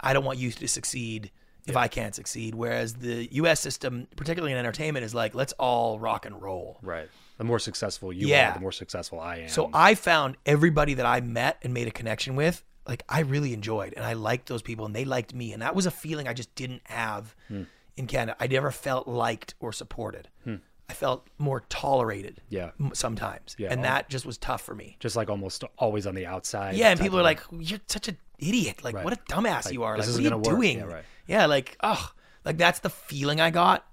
I 0.00 0.12
don't 0.12 0.24
want 0.24 0.38
you 0.38 0.50
to 0.50 0.68
succeed 0.68 1.30
if 1.66 1.76
I 1.76 1.88
can't 1.88 2.14
succeed. 2.14 2.54
Whereas 2.54 2.94
the 2.94 3.28
U.S. 3.32 3.60
system, 3.60 4.08
particularly 4.16 4.52
in 4.52 4.58
entertainment, 4.58 5.04
is 5.04 5.14
like, 5.14 5.34
let's 5.34 5.52
all 5.54 5.98
rock 5.98 6.26
and 6.26 6.40
roll. 6.40 6.78
Right. 6.82 7.08
The 7.38 7.44
more 7.44 7.58
successful 7.58 8.12
you 8.12 8.28
Yeah. 8.28 8.50
are, 8.50 8.54
the 8.54 8.60
more 8.60 8.72
successful 8.72 9.20
I 9.20 9.38
am. 9.38 9.48
So 9.48 9.70
I 9.72 9.94
found 9.94 10.36
everybody 10.44 10.94
that 10.94 11.06
I 11.06 11.20
met 11.20 11.58
and 11.62 11.72
made 11.72 11.88
a 11.88 11.90
connection 11.90 12.36
with, 12.36 12.62
like 12.86 13.02
I 13.08 13.20
really 13.20 13.52
enjoyed, 13.52 13.94
and 13.96 14.04
I 14.04 14.14
liked 14.14 14.48
those 14.48 14.62
people, 14.62 14.84
and 14.84 14.94
they 14.94 15.04
liked 15.04 15.34
me, 15.34 15.52
and 15.52 15.62
that 15.62 15.74
was 15.74 15.86
a 15.86 15.90
feeling 15.90 16.28
I 16.28 16.34
just 16.34 16.54
didn't 16.54 16.82
have 16.84 17.34
hmm. 17.48 17.62
in 17.96 18.06
Canada. 18.06 18.36
I 18.40 18.46
never 18.46 18.70
felt 18.70 19.08
liked 19.08 19.54
or 19.60 19.72
supported. 19.72 20.28
Hmm. 20.44 20.56
I 20.88 20.92
felt 20.92 21.28
more 21.38 21.60
tolerated. 21.68 22.42
Yeah. 22.48 22.72
Sometimes. 22.94 23.54
Yeah. 23.58 23.72
And 23.72 23.84
that 23.84 24.08
just 24.08 24.26
was 24.26 24.38
tough 24.38 24.60
for 24.60 24.74
me. 24.74 24.96
Just 24.98 25.14
like 25.14 25.30
almost 25.30 25.62
always 25.78 26.04
on 26.04 26.16
the 26.16 26.26
outside. 26.26 26.74
Yeah, 26.74 26.90
and 26.90 26.98
people 26.98 27.16
are 27.18 27.22
like, 27.22 27.40
"You're 27.52 27.78
such 27.86 28.08
an 28.08 28.18
idiot! 28.40 28.82
Like, 28.82 28.94
Right. 28.96 29.04
what 29.04 29.12
a 29.12 29.16
dumbass 29.32 29.72
you 29.72 29.82
are! 29.82 29.96
Like, 29.98 30.06
what 30.08 30.16
are 30.16 30.22
you 30.22 30.30
work." 30.30 30.44
doing? 30.44 30.78
Yeah, 30.78 30.84
right. 30.84 31.04
Yeah, 31.26 31.46
like, 31.46 31.76
oh, 31.82 32.10
like 32.44 32.58
that's 32.58 32.80
the 32.80 32.90
feeling 32.90 33.40
I 33.40 33.50
got. 33.50 33.86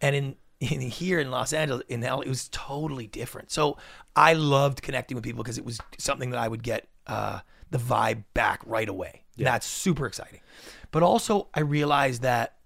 And 0.00 0.14
in 0.16 0.36
in 0.60 0.80
here 0.80 1.18
in 1.20 1.30
Los 1.30 1.52
Angeles, 1.52 1.82
in 1.88 2.02
LA, 2.02 2.20
it 2.20 2.28
was 2.28 2.48
totally 2.50 3.06
different. 3.06 3.50
So 3.50 3.78
I 4.14 4.34
loved 4.34 4.82
connecting 4.82 5.14
with 5.14 5.24
people 5.24 5.42
because 5.42 5.58
it 5.58 5.64
was 5.64 5.80
something 5.98 6.30
that 6.30 6.38
I 6.38 6.48
would 6.48 6.62
get 6.62 6.88
uh, 7.06 7.40
the 7.70 7.78
vibe 7.78 8.24
back 8.34 8.60
right 8.66 8.88
away. 8.88 9.24
That's 9.38 9.66
super 9.66 10.04
exciting. 10.06 10.40
But 10.90 11.02
also, 11.02 11.48
I 11.54 11.60
realized 11.60 12.20
that 12.22 12.56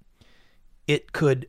it 0.88 1.12
could 1.12 1.46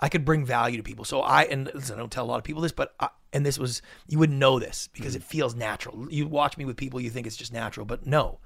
I 0.00 0.08
could 0.08 0.24
bring 0.24 0.44
value 0.44 0.76
to 0.78 0.82
people. 0.82 1.04
So 1.04 1.20
I 1.20 1.42
and 1.44 1.70
listen, 1.74 1.96
I 1.96 1.98
don't 1.98 2.10
tell 2.10 2.24
a 2.24 2.26
lot 2.26 2.38
of 2.38 2.44
people 2.44 2.62
this, 2.62 2.72
but 2.72 2.94
I, 2.98 3.08
and 3.32 3.44
this 3.44 3.58
was 3.58 3.82
you 4.08 4.18
wouldn't 4.18 4.38
know 4.38 4.58
this 4.58 4.88
because 4.92 5.14
it 5.14 5.22
feels 5.22 5.54
natural. 5.54 6.10
You 6.10 6.26
watch 6.26 6.56
me 6.56 6.64
with 6.64 6.76
people, 6.76 7.00
you 7.00 7.10
think 7.10 7.26
it's 7.26 7.36
just 7.36 7.52
natural, 7.52 7.84
but 7.86 8.06
no. 8.06 8.38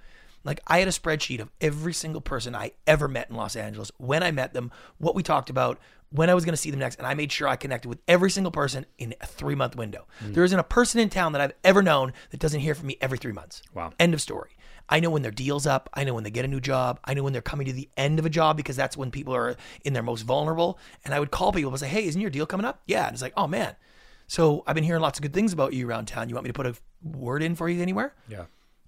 Like 0.45 0.61
I 0.67 0.79
had 0.79 0.89
a 0.89 0.93
spreadsheet 0.93 1.41
of 1.41 1.51
every 1.61 1.93
single 1.93 2.21
person 2.21 2.55
I 2.55 2.73
ever 2.87 3.09
met 3.09 3.31
in 3.31 3.37
Los 3.37 3.57
Angeles, 3.57 3.91
when 3.99 4.23
I 4.23 4.31
met 4.31 4.55
them, 4.55 4.71
what 4.99 5.15
we 5.15 5.23
talked 5.23 5.51
about, 5.51 5.79
when 6.11 6.31
I 6.31 6.35
was 6.35 6.45
going 6.45 6.55
to 6.55 6.59
see 6.59 6.71
them 6.71 6.81
next, 6.81 6.97
and 6.97 7.07
I 7.07 7.15
made 7.15 7.31
sure 7.31 7.49
I 7.49 7.57
connected 7.57 7.89
with 7.89 7.99
every 8.09 8.31
single 8.31 8.51
person 8.51 8.87
in 8.97 9.15
a 9.21 9.27
three 9.27 9.55
month 9.55 9.77
window. 9.77 10.07
Hmm. 10.21 10.33
There 10.33 10.45
isn't 10.45 10.59
a 10.59 10.65
person 10.65 11.01
in 11.01 11.11
town 11.11 11.33
that 11.33 11.41
I've 11.41 11.53
ever 11.65 11.83
known 11.83 12.13
that 12.31 12.41
doesn't 12.41 12.61
hear 12.61 12.75
from 12.75 12.87
me 12.87 12.97
every 13.01 13.19
three 13.19 13.33
months. 13.33 13.63
Wow. 13.75 13.93
End 13.99 14.15
of 14.15 14.21
story. 14.21 14.51
I 14.89 15.01
know 15.01 15.11
when 15.11 15.21
their 15.21 15.31
deal's 15.31 15.67
up. 15.67 15.91
I 15.93 16.05
know 16.05 16.15
when 16.15 16.25
they 16.25 16.31
get 16.31 16.47
a 16.47 16.49
new 16.49 16.61
job. 16.61 16.99
I 17.05 17.13
know 17.13 17.23
when 17.23 17.35
they're 17.35 17.43
coming 17.43 17.67
to 17.67 17.75
the 17.75 17.91
end 17.97 18.19
of 18.19 18.25
a 18.25 18.31
job 18.31 18.57
because 18.57 18.77
that's 18.77 18.97
when 18.97 19.11
people 19.11 19.35
are 19.35 19.57
in 19.85 19.93
their 19.93 20.03
most 20.03 20.23
vulnerable. 20.23 20.79
And 21.05 21.13
I 21.13 21.21
would 21.21 21.31
call 21.31 21.53
people 21.53 21.71
and 21.71 21.79
say, 21.79 21.89
"Hey, 21.89 22.07
isn't 22.07 22.21
your 22.21 22.31
deal 22.31 22.47
coming 22.47 22.65
up?" 22.65 22.81
Yeah, 22.87 23.07
and 23.07 23.13
it's 23.13 23.21
like, 23.21 23.35
"Oh 23.37 23.47
man." 23.47 23.77
So 24.29 24.63
I've 24.67 24.75
been 24.75 24.85
hearing 24.85 25.03
lots 25.03 25.19
of 25.19 25.23
good 25.23 25.35
things 25.35 25.53
about 25.53 25.73
you 25.75 25.89
around 25.89 26.07
town. 26.07 26.29
You 26.29 26.35
want 26.35 26.45
me 26.45 26.51
to 26.51 26.55
put 26.55 26.67
a 26.67 26.75
word 27.03 27.43
in 27.43 27.55
for 27.55 27.69
you 27.69 27.83
anywhere? 27.83 28.15
Yeah. 28.29 28.45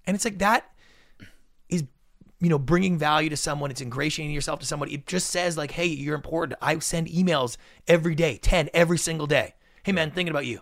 And 0.07 0.15
it's 0.15 0.25
like 0.25 0.39
that 0.39 0.71
is, 1.71 1.85
you 2.41 2.49
know, 2.49 2.59
bringing 2.59 2.99
value 2.99 3.31
to 3.31 3.37
someone. 3.37 3.71
It's 3.71 3.81
ingratiating 3.81 4.35
yourself 4.35 4.61
to 4.61 4.67
someone. 4.67 4.91
It 4.91 5.07
just 5.07 5.29
says 5.29 5.57
like, 5.57 5.73
"Hey, 5.73 5.87
you're 5.87 6.15
important." 6.15 6.59
I 6.63 6.79
send 6.79 7.09
emails 7.09 7.57
every 7.87 8.15
day, 8.15 8.39
ten 8.39 8.69
every 8.75 8.99
single 8.99 9.27
day. 9.27 9.55
Hey 9.83 9.93
man, 9.93 10.11
thinking 10.11 10.31
about 10.31 10.47
you, 10.47 10.61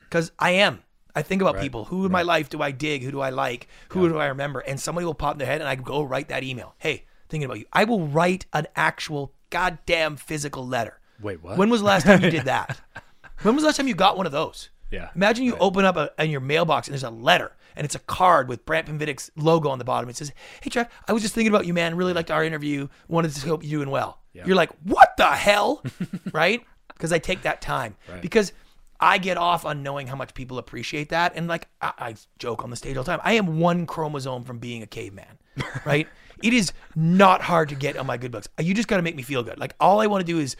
because 0.00 0.32
I 0.38 0.50
am. 0.50 0.82
I 1.14 1.22
think 1.22 1.42
about 1.42 1.58
people. 1.58 1.86
Who 1.86 2.06
in 2.06 2.12
my 2.12 2.22
life 2.22 2.48
do 2.48 2.62
I 2.62 2.70
dig? 2.70 3.02
Who 3.02 3.10
do 3.10 3.20
I 3.20 3.30
like? 3.30 3.66
Who 3.88 4.08
do 4.08 4.18
I 4.18 4.26
remember? 4.26 4.60
And 4.60 4.78
somebody 4.78 5.04
will 5.04 5.14
pop 5.14 5.34
in 5.34 5.38
their 5.38 5.48
head, 5.48 5.60
and 5.60 5.68
I 5.68 5.74
go 5.74 6.02
write 6.02 6.28
that 6.28 6.44
email. 6.44 6.74
Hey, 6.78 7.06
thinking 7.28 7.44
about 7.44 7.58
you. 7.58 7.66
I 7.72 7.84
will 7.84 8.06
write 8.06 8.46
an 8.52 8.66
actual 8.76 9.32
goddamn 9.50 10.16
physical 10.16 10.66
letter. 10.66 11.00
Wait, 11.20 11.42
what? 11.42 11.58
When 11.58 11.70
was 11.70 11.80
the 11.80 11.86
last 11.86 12.06
time 12.06 12.22
you 12.22 12.30
did 12.30 12.44
that? 12.44 12.80
when 13.42 13.54
was 13.54 13.62
the 13.62 13.66
last 13.66 13.76
time 13.76 13.88
you 13.88 13.94
got 13.94 14.16
one 14.16 14.26
of 14.26 14.32
those? 14.32 14.70
Yeah. 14.90 15.10
Imagine 15.14 15.44
you 15.44 15.56
open 15.58 15.84
up 15.84 15.96
a, 15.96 16.10
in 16.18 16.30
your 16.30 16.40
mailbox 16.40 16.88
and 16.88 16.92
there's 16.92 17.02
a 17.02 17.10
letter 17.10 17.52
and 17.78 17.84
it's 17.84 17.94
a 17.94 18.00
card 18.00 18.48
with 18.48 18.66
Brant 18.66 18.86
Pinvidic's 18.86 19.30
logo 19.36 19.70
on 19.70 19.78
the 19.78 19.84
bottom. 19.84 20.10
It 20.10 20.16
says, 20.16 20.32
"Hey, 20.60 20.68
Trev, 20.68 20.88
I 21.06 21.12
was 21.12 21.22
just 21.22 21.34
thinking 21.34 21.52
about 21.52 21.64
you, 21.64 21.72
man. 21.72 21.96
Really 21.96 22.12
liked 22.12 22.30
our 22.30 22.44
interview. 22.44 22.88
Wanted 23.08 23.32
to 23.32 23.48
hope 23.48 23.62
you're 23.62 23.78
doing 23.80 23.90
well." 23.90 24.20
You're 24.44 24.56
like, 24.56 24.70
"What 24.82 25.16
the 25.16 25.26
hell?" 25.26 25.82
right? 26.32 26.62
Because 26.88 27.12
I 27.12 27.18
take 27.18 27.42
that 27.42 27.62
time 27.62 27.96
because 28.20 28.52
I 29.00 29.18
get 29.18 29.36
off 29.36 29.64
on 29.64 29.82
knowing 29.82 30.08
how 30.08 30.16
much 30.16 30.34
people 30.34 30.58
appreciate 30.58 31.10
that. 31.10 31.32
And 31.36 31.46
like 31.46 31.68
I, 31.80 31.92
I 31.98 32.14
joke 32.38 32.64
on 32.64 32.70
the 32.70 32.76
stage 32.76 32.96
all 32.96 33.04
the 33.04 33.10
time, 33.10 33.20
I 33.22 33.34
am 33.34 33.60
one 33.60 33.86
chromosome 33.86 34.44
from 34.44 34.58
being 34.58 34.82
a 34.82 34.86
caveman, 34.86 35.38
right? 35.86 36.08
it 36.42 36.52
is 36.52 36.72
not 36.94 37.42
hard 37.42 37.68
to 37.68 37.74
get 37.74 37.96
on 37.96 38.06
my 38.06 38.16
good 38.16 38.30
books. 38.30 38.48
You 38.60 38.74
just 38.74 38.88
got 38.88 38.96
to 38.96 39.02
make 39.02 39.16
me 39.16 39.22
feel 39.22 39.42
good. 39.42 39.58
Like 39.58 39.74
all 39.80 40.00
I 40.00 40.06
want 40.06 40.24
to 40.24 40.32
do 40.32 40.38
is 40.38 40.56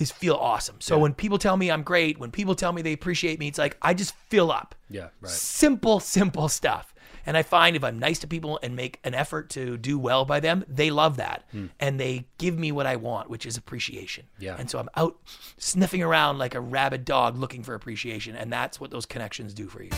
is 0.00 0.10
feel 0.10 0.34
awesome. 0.34 0.76
So 0.80 0.98
when 0.98 1.14
people 1.14 1.38
tell 1.38 1.56
me 1.56 1.70
I'm 1.70 1.82
great, 1.82 2.18
when 2.18 2.30
people 2.30 2.54
tell 2.54 2.72
me 2.72 2.82
they 2.82 2.92
appreciate 2.92 3.38
me, 3.38 3.48
it's 3.48 3.58
like 3.58 3.76
I 3.82 3.94
just 3.94 4.14
fill 4.28 4.50
up. 4.50 4.74
Yeah, 4.88 5.08
right. 5.20 5.30
Simple, 5.30 6.00
simple 6.00 6.48
stuff. 6.48 6.94
And 7.26 7.36
I 7.36 7.42
find 7.42 7.76
if 7.76 7.84
I'm 7.84 7.98
nice 7.98 8.18
to 8.20 8.26
people 8.26 8.58
and 8.62 8.74
make 8.74 8.98
an 9.04 9.14
effort 9.14 9.50
to 9.50 9.76
do 9.76 9.98
well 9.98 10.24
by 10.24 10.40
them, 10.40 10.64
they 10.66 10.90
love 10.90 11.18
that. 11.18 11.44
And 11.78 12.00
they 12.00 12.26
give 12.38 12.58
me 12.58 12.72
what 12.72 12.86
I 12.86 12.96
want, 12.96 13.28
which 13.28 13.44
is 13.44 13.58
appreciation. 13.58 14.24
Hmm. 14.38 14.44
Yeah. 14.44 14.56
And 14.58 14.70
so 14.70 14.78
I'm 14.78 14.88
out 14.96 15.18
sniffing 15.58 16.02
around 16.02 16.38
like 16.38 16.54
a 16.54 16.60
rabid 16.60 17.04
dog 17.04 17.36
looking 17.36 17.62
for 17.62 17.74
appreciation. 17.74 18.34
And 18.34 18.50
that's 18.50 18.80
what 18.80 18.90
those 18.90 19.04
connections 19.04 19.52
do 19.52 19.68
for 19.68 19.82
you. 19.82 19.90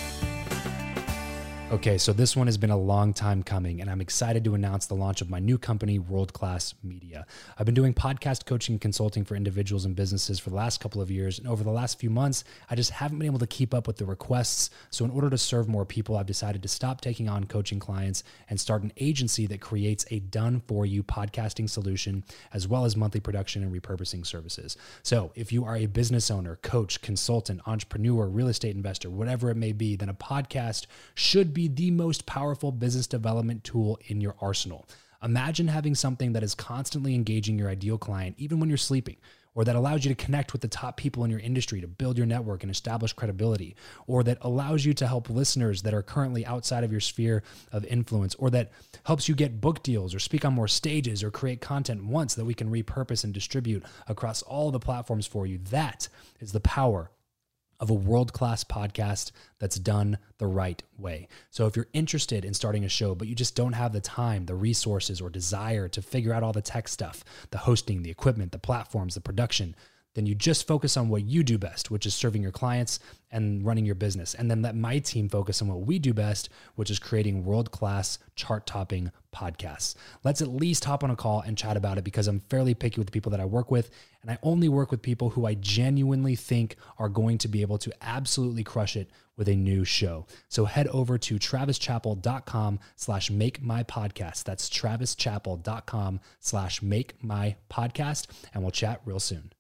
Okay, 1.73 1.97
so 1.97 2.13
this 2.13 2.37
one 2.37 2.49
has 2.49 2.59
been 2.59 2.69
a 2.69 2.77
long 2.77 3.15
time 3.15 3.43
coming, 3.43 3.81
and 3.81 3.89
I'm 3.89 4.03
excited 4.03 4.45
to 4.45 4.55
announce 4.55 4.85
the 4.85 4.95
launch 4.95 5.23
of 5.23 5.31
my 5.31 5.39
new 5.39 5.57
company, 5.57 5.99
World 5.99 6.35
Class 6.35 6.75
Media. 6.83 7.25
I've 7.59 7.65
been 7.65 7.75
doing 7.75 7.95
podcast 7.95 8.45
coaching 8.45 8.75
and 8.75 8.81
consulting 8.81 9.25
for 9.25 9.37
individuals 9.37 9.87
and 9.87 9.97
businesses 9.97 10.39
for 10.39 10.51
the 10.51 10.57
last 10.57 10.81
couple 10.81 11.01
of 11.01 11.11
years, 11.11 11.39
and 11.39 11.49
over 11.49 11.65
the 11.65 11.71
last 11.71 11.99
few 11.99 12.11
months, 12.11 12.45
I 12.69 12.75
just 12.75 12.91
haven't 12.91 13.21
been 13.21 13.25
able 13.25 13.39
to 13.39 13.47
keep 13.47 13.73
up 13.73 13.87
with 13.87 13.97
the 13.97 14.05
requests. 14.05 14.69
So, 14.91 15.07
in 15.07 15.11
order 15.11 15.31
to 15.31 15.39
serve 15.39 15.67
more 15.67 15.87
people, 15.87 16.19
I've 16.19 16.27
decided 16.27 16.61
to 16.61 16.69
stop 16.69 17.01
taking 17.01 17.27
on 17.27 17.45
coaching 17.45 17.81
clients 17.81 18.23
and 18.51 18.61
start 18.61 18.83
an 18.83 18.93
agency 18.99 19.47
that 19.47 19.63
creates 19.63 20.05
a 20.11 20.19
done 20.19 20.61
for 20.69 20.85
you 20.85 21.03
podcasting 21.03 21.71
solution, 21.71 22.23
as 22.53 22.69
well 22.69 22.85
as 22.85 22.97
monthly 22.97 23.21
production 23.21 23.63
and 23.63 23.73
repurposing 23.73 24.27
services. 24.27 24.77
So, 25.03 25.33
if 25.35 25.51
you 25.51 25.65
are 25.65 25.77
a 25.77 25.87
business 25.87 26.31
owner, 26.31 26.57
coach, 26.57 27.01
consultant, 27.01 27.63
entrepreneur, 27.65 28.27
real 28.27 28.49
estate 28.49 28.77
investor, 28.77 29.09
whatever 29.09 29.49
it 29.49 29.57
may 29.57 29.73
be, 29.73 29.97
then 29.97 30.11
a 30.11 30.15
podcast 30.15 30.85
should 31.15 31.55
be 31.55 31.62
the 31.69 31.91
most 31.91 32.27
powerful 32.27 32.73
business 32.73 33.07
development 33.07 33.65
tool 33.65 33.99
in 34.07 34.21
your 34.21 34.35
arsenal. 34.41 34.87
Imagine 35.23 35.69
having 35.69 35.95
something 35.95 36.33
that 36.33 36.43
is 36.43 36.55
constantly 36.55 37.15
engaging 37.15 37.59
your 37.59 37.69
ideal 37.69 37.97
client, 37.97 38.35
even 38.39 38.59
when 38.59 38.69
you're 38.69 38.77
sleeping, 38.77 39.17
or 39.55 39.65
that 39.65 39.77
allows 39.77 40.05
you 40.05 40.13
to 40.13 40.25
connect 40.25 40.53
with 40.53 40.63
the 40.63 40.69
top 40.69 40.97
people 40.97 41.25
in 41.25 41.31
your 41.31 41.39
industry 41.39 41.81
to 41.81 41.87
build 41.87 42.17
your 42.17 42.27
network 42.27 42.63
and 42.63 42.73
establish 42.73 43.13
credibility, 43.13 43.77
or 44.07 44.25
that 44.25 44.39
allows 44.41 44.85
you 44.85 44.93
to 44.95 45.07
help 45.07 45.31
listeners 45.31 45.83
that 45.83 45.95
are 45.95 46.03
currently 46.03 46.45
outside 46.47 46.83
of 46.83 46.91
your 46.91 47.01
sphere 47.01 47.43
of 47.71 47.85
influence, 47.85 48.35
or 48.37 48.51
that 48.51 48.73
helps 49.05 49.29
you 49.29 49.35
get 49.35 49.61
book 49.61 49.83
deals 49.83 50.15
or 50.15 50.19
speak 50.19 50.45
on 50.45 50.55
more 50.55 50.69
stages 50.69 51.23
or 51.23 51.31
create 51.31 51.61
content 51.61 52.05
once 52.05 52.35
that 52.35 52.45
we 52.45 52.55
can 52.55 52.71
repurpose 52.71 53.25
and 53.25 53.33
distribute 53.33 53.85
across 54.09 54.43
all 54.43 54.71
the 54.71 54.81
platforms 54.81 55.27
for 55.27 55.47
you. 55.47 55.59
That 55.71 56.09
is 56.41 56.53
the 56.53 56.61
power 56.61 57.11
of 57.83 57.91
a 57.91 57.95
world 57.95 58.33
class 58.33 58.63
podcast 58.63 59.33
that's 59.59 59.77
done 59.77 60.17
the 60.39 60.47
right 60.47 60.83
way. 60.97 61.27
So, 61.51 61.67
if 61.67 61.75
you're 61.75 61.89
interested 61.93 62.45
in 62.45 62.55
starting 62.55 62.85
a 62.85 62.89
show, 62.89 63.17
but 63.17 63.27
you 63.27 63.35
just 63.35 63.57
don't 63.57 63.73
have 63.73 63.93
the 63.93 64.01
time, 64.01 64.47
the 64.47 64.55
resources, 64.55 65.21
or 65.21 65.29
desire 65.29 65.89
to 65.89 66.01
figure 66.01 66.33
out 66.33 66.45
all 66.45 66.53
the 66.53 66.63
tech 66.63 66.87
stuff 66.87 67.25
the 67.51 67.59
hosting, 67.59 68.05
the 68.05 68.11
equipment, 68.11 68.53
the 68.53 68.59
platforms, 68.59 69.15
the 69.15 69.21
production 69.21 69.75
then 70.15 70.27
you 70.27 70.35
just 70.35 70.67
focus 70.67 70.97
on 70.97 71.09
what 71.09 71.25
you 71.25 71.43
do 71.43 71.59
best, 71.59 71.91
which 71.91 72.07
is 72.07 72.15
serving 72.15 72.43
your 72.43 72.53
clients 72.53 72.99
and 73.31 73.65
running 73.65 73.87
your 73.87 73.95
business. 73.95 74.35
And 74.35 74.51
then 74.51 74.61
let 74.61 74.77
my 74.77 74.99
team 74.99 75.29
focus 75.29 75.63
on 75.63 75.69
what 75.69 75.87
we 75.87 75.99
do 75.99 76.13
best, 76.13 76.51
which 76.75 76.91
is 76.91 76.99
creating 76.99 77.45
world 77.45 77.71
class, 77.71 78.19
chart 78.37 78.67
topping 78.67 79.11
podcasts. 79.35 79.95
Let's 80.23 80.43
at 80.43 80.49
least 80.49 80.85
hop 80.85 81.03
on 81.03 81.11
a 81.11 81.17
call 81.17 81.41
and 81.41 81.57
chat 81.57 81.79
about 81.79 81.97
it 81.97 82.05
because 82.05 82.29
I'm 82.29 82.41
fairly 82.41 82.75
picky 82.75 83.01
with 83.01 83.07
the 83.07 83.13
people 83.13 83.31
that 83.31 83.41
I 83.41 83.47
work 83.47 83.71
with. 83.71 83.91
And 84.21 84.31
I 84.31 84.39
only 84.43 84.69
work 84.69 84.91
with 84.91 85.01
people 85.01 85.31
who 85.31 85.47
I 85.47 85.55
genuinely 85.55 86.37
think 86.37 86.77
are 86.99 87.09
going 87.09 87.39
to 87.39 87.49
be 87.49 87.63
able 87.63 87.79
to 87.79 87.93
absolutely 88.03 88.65
crush 88.65 88.97
it 88.97 89.11
with 89.37 89.49
a 89.49 89.57
new 89.57 89.83
show. 89.85 90.27
So 90.49 90.67
head 90.67 90.89
over 90.89 91.17
to 91.17 91.39
travischappell.com 91.39 92.81
slash 92.97 93.31
make 93.31 93.63
my 93.63 93.83
podcast. 93.83 94.45
That's 94.45 94.69
travischappell.com 94.69 96.21
slash 96.39 96.83
make 96.83 97.25
my 97.25 97.57
podcast. 97.71 98.27
And 98.53 98.63
we'll 98.63 98.73
chat 98.73 99.01
real 99.07 99.19
soon 99.21 99.51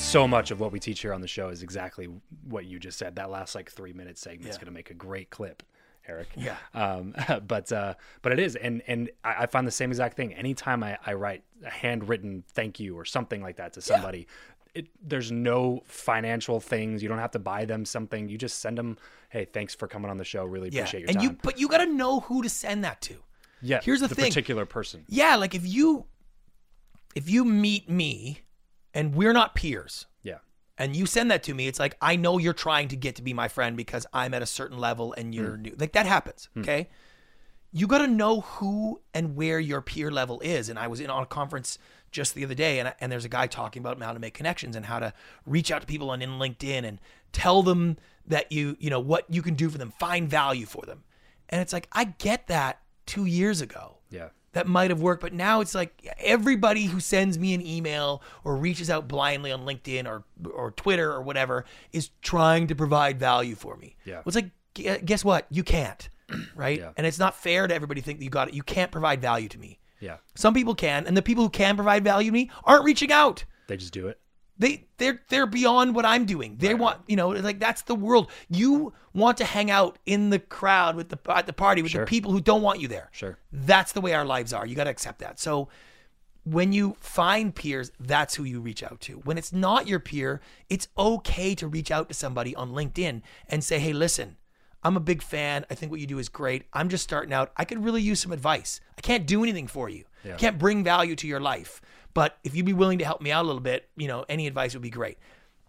so 0.00 0.26
much 0.26 0.50
of 0.50 0.58
what 0.60 0.72
we 0.72 0.80
teach 0.80 1.00
here 1.02 1.12
on 1.14 1.20
the 1.20 1.28
show 1.28 1.48
is 1.48 1.62
exactly 1.62 2.08
what 2.48 2.64
you 2.64 2.78
just 2.78 2.98
said. 2.98 3.16
That 3.16 3.30
last 3.30 3.54
like 3.54 3.70
three 3.70 3.92
minute 3.92 4.18
segment 4.18 4.48
is 4.48 4.56
Yeah. 4.56 4.60
going 4.60 4.66
to 4.66 4.72
make 4.72 4.90
a 4.90 4.94
great 4.94 5.30
clip, 5.30 5.62
Eric. 6.08 6.28
Yeah. 6.36 6.56
Um, 6.74 7.14
but 7.46 7.70
uh, 7.70 7.94
but 8.22 8.32
it 8.32 8.38
is, 8.40 8.56
and 8.56 8.82
and 8.86 9.10
I, 9.22 9.42
I 9.42 9.46
find 9.46 9.66
the 9.66 9.70
same 9.72 9.90
exact 9.90 10.16
thing. 10.16 10.34
Anytime 10.34 10.82
I, 10.82 10.98
I 11.06 11.12
write 11.12 11.44
a 11.64 11.70
handwritten 11.70 12.42
thank 12.54 12.80
you 12.80 12.96
or 12.98 13.04
something 13.04 13.40
like 13.42 13.56
that 13.56 13.74
to 13.74 13.80
somebody, 13.82 14.26
it, 14.74 14.88
there's 15.02 15.30
no 15.30 15.82
financial 15.84 16.58
things. 16.60 17.02
You 17.02 17.08
don't 17.08 17.18
have 17.18 17.32
to 17.32 17.38
buy 17.38 17.64
them 17.64 17.84
something. 17.84 18.28
You 18.28 18.36
just 18.38 18.58
send 18.60 18.78
them, 18.78 18.98
hey, 19.28 19.44
thanks 19.44 19.74
for 19.74 19.86
coming 19.86 20.10
on 20.10 20.16
the 20.16 20.24
show. 20.24 20.44
Really 20.44 20.70
Yeah. 20.70 20.80
appreciate 20.80 21.00
your 21.02 21.10
And 21.10 21.18
time. 21.18 21.24
you 21.30 21.38
but 21.42 21.60
you 21.60 21.68
gotta 21.68 21.86
know 21.86 22.20
who 22.20 22.42
to 22.42 22.48
send 22.48 22.82
that 22.84 23.00
to. 23.02 23.16
yeah. 23.62 23.80
here's 23.82 24.00
the 24.00 24.08
thing. 24.08 24.24
particular 24.26 24.66
person. 24.66 25.04
Yeah, 25.08 25.36
like 25.36 25.54
if 25.54 25.64
you 25.66 26.06
if 27.14 27.28
you 27.30 27.44
meet 27.44 27.88
me 27.88 28.40
and 28.94 29.14
we're 29.14 29.32
not 29.32 29.54
peers 29.54 30.06
Yeah. 30.22 30.38
and 30.78 30.94
you 30.96 31.06
send 31.06 31.30
that 31.30 31.42
to 31.44 31.54
me, 31.54 31.66
it's 31.68 31.78
like 31.78 31.96
I 32.00 32.16
know 32.16 32.38
you're 32.38 32.52
trying 32.52 32.88
to 32.88 32.96
get 32.96 33.16
to 33.16 33.22
be 33.22 33.32
my 33.32 33.48
friend 33.48 33.76
because 33.76 34.06
I'm 34.12 34.34
at 34.34 34.42
a 34.42 34.46
certain 34.46 34.78
level 34.78 35.12
and 35.16 35.34
you're 35.34 35.56
Hmm. 35.56 35.62
new. 35.62 35.76
Like 35.78 35.92
that 35.92 36.06
happens, 36.06 36.48
okay? 36.58 36.88
You 37.72 37.86
got 37.86 37.98
to 37.98 38.08
know 38.08 38.40
who 38.40 39.00
and 39.14 39.36
where 39.36 39.60
your 39.60 39.80
peer 39.80 40.10
level 40.10 40.40
is. 40.40 40.68
And 40.68 40.76
I 40.78 40.88
was 40.88 40.98
in 40.98 41.08
on 41.08 41.22
a 41.22 41.26
conference 41.26 41.78
just 42.10 42.34
the 42.34 42.44
other 42.44 42.54
day, 42.54 42.80
and, 42.80 42.92
and 43.00 43.12
there's 43.12 43.24
a 43.24 43.28
guy 43.28 43.46
talking 43.46 43.78
about 43.80 44.02
how 44.02 44.12
to 44.12 44.18
make 44.18 44.34
connections 44.34 44.74
and 44.74 44.86
how 44.86 44.98
to 44.98 45.12
reach 45.46 45.70
out 45.70 45.80
to 45.82 45.86
people 45.86 46.10
on 46.10 46.20
in 46.20 46.30
LinkedIn 46.30 46.82
and 46.84 46.98
tell 47.32 47.62
them 47.62 47.96
that 48.26 48.50
you 48.50 48.76
you 48.80 48.90
know 48.90 48.98
what 48.98 49.24
you 49.32 49.40
can 49.42 49.54
do 49.54 49.70
for 49.70 49.78
them, 49.78 49.92
find 50.00 50.28
value 50.28 50.66
for 50.66 50.84
them. 50.84 51.04
And 51.48 51.60
it's 51.60 51.72
like 51.72 51.86
I 51.92 52.04
get 52.04 52.48
that 52.48 52.80
two 53.06 53.24
years 53.26 53.60
ago 53.60 53.98
Yeah. 54.10 54.30
That 54.52 54.66
might 54.66 54.90
have 54.90 55.00
worked, 55.00 55.20
but 55.22 55.32
now 55.32 55.60
it's 55.60 55.74
like 55.74 56.08
everybody 56.18 56.84
who 56.84 57.00
sends 57.00 57.38
me 57.38 57.54
an 57.54 57.64
email 57.64 58.22
or 58.44 58.56
reaches 58.56 58.90
out 58.90 59.06
blindly 59.06 59.52
on 59.52 59.64
LinkedIn 59.64 60.06
or 60.06 60.24
or 60.52 60.72
Twitter 60.72 61.12
or 61.12 61.22
whatever 61.22 61.64
is 61.92 62.10
trying 62.22 62.66
to 62.66 62.74
provide 62.74 63.18
value 63.18 63.54
for 63.54 63.76
me. 63.76 63.96
Yeah. 64.04 64.16
Well, 64.16 64.24
it's 64.26 64.36
like 64.36 64.50
uh, 64.86 64.98
guess 65.04 65.24
what? 65.24 65.46
You 65.50 65.62
can't, 65.62 66.08
right? 66.54 66.78
Yeah. 66.78 66.92
And 66.96 67.06
it's 67.06 67.18
not 67.18 67.34
fair 67.34 67.66
to 67.66 67.74
everybody 67.74 68.00
to 68.00 68.04
think 68.04 68.18
that 68.18 68.24
you 68.24 68.30
got 68.30 68.48
it. 68.48 68.54
You 68.54 68.62
can't 68.62 68.90
provide 68.90 69.20
value 69.20 69.48
to 69.48 69.58
me. 69.58 69.78
Yeah. 70.00 70.16
Some 70.34 70.54
people 70.54 70.74
can, 70.74 71.06
and 71.06 71.16
the 71.16 71.22
people 71.22 71.44
who 71.44 71.50
can 71.50 71.76
provide 71.76 72.04
value 72.04 72.30
to 72.30 72.34
me 72.34 72.50
aren't 72.64 72.84
reaching 72.84 73.12
out. 73.12 73.44
They 73.68 73.76
just 73.76 73.92
do 73.92 74.08
it. 74.08 74.18
They 74.60 74.84
they're 74.98 75.20
they're 75.30 75.46
beyond 75.46 75.94
what 75.96 76.04
I'm 76.04 76.26
doing. 76.26 76.56
They 76.58 76.74
want 76.74 77.00
you 77.08 77.16
know 77.16 77.30
like 77.30 77.58
that's 77.58 77.82
the 77.82 77.94
world. 77.96 78.30
You 78.48 78.92
want 79.12 79.38
to 79.38 79.44
hang 79.44 79.70
out 79.70 79.98
in 80.06 80.30
the 80.30 80.38
crowd 80.38 80.94
with 80.94 81.08
the 81.08 81.18
at 81.34 81.46
the 81.46 81.52
party 81.52 81.82
with 81.82 81.90
Sure. 81.92 82.04
the 82.04 82.08
people 82.08 82.30
who 82.30 82.40
don't 82.40 82.62
want 82.62 82.78
you 82.78 82.86
there. 82.86 83.08
Sure. 83.10 83.38
That's 83.50 83.90
the 83.92 84.00
way 84.00 84.12
our 84.14 84.24
lives 84.24 84.52
are. 84.52 84.64
You 84.66 84.76
got 84.76 84.84
to 84.84 84.90
accept 84.90 85.18
that. 85.20 85.40
So 85.40 85.68
when 86.44 86.72
you 86.72 86.96
find 87.00 87.54
peers, 87.54 87.90
that's 87.98 88.34
who 88.34 88.44
you 88.44 88.60
reach 88.60 88.82
out 88.82 89.00
to. 89.02 89.14
When 89.18 89.36
it's 89.38 89.52
not 89.52 89.86
your 89.86 89.98
peer, 90.00 90.40
it's 90.68 90.88
okay 90.96 91.54
to 91.54 91.66
reach 91.66 91.90
out 91.90 92.08
to 92.08 92.14
somebody 92.14 92.54
on 92.54 92.72
LinkedIn 92.72 93.22
and 93.48 93.64
say, 93.64 93.78
"Hey, 93.78 93.92
listen, 93.92 94.36
I'm 94.82 94.96
a 94.96 95.00
big 95.00 95.22
fan. 95.22 95.64
I 95.70 95.74
think 95.74 95.90
what 95.90 96.00
you 96.00 96.06
do 96.06 96.18
is 96.18 96.28
great. 96.28 96.64
I'm 96.72 96.88
just 96.88 97.04
starting 97.04 97.32
out. 97.32 97.52
I 97.56 97.64
could 97.64 97.84
really 97.84 98.02
use 98.02 98.20
some 98.20 98.32
advice. 98.32 98.80
I 98.96 99.00
can't 99.02 99.26
do 99.26 99.42
anything 99.42 99.66
for 99.68 99.88
you. 99.88 100.04
I 100.24 100.36
can't 100.36 100.58
bring 100.58 100.84
value 100.84 101.16
to 101.16 101.26
your 101.26 101.40
life. 101.40 101.80
But 102.14 102.38
if 102.44 102.54
you'd 102.54 102.66
be 102.66 102.72
willing 102.72 102.98
to 102.98 103.04
help 103.04 103.20
me 103.20 103.30
out 103.30 103.44
a 103.44 103.46
little 103.46 103.60
bit, 103.60 103.88
you 103.96 104.08
know, 104.08 104.24
any 104.28 104.46
advice 104.46 104.74
would 104.74 104.82
be 104.82 104.90
great. 104.90 105.18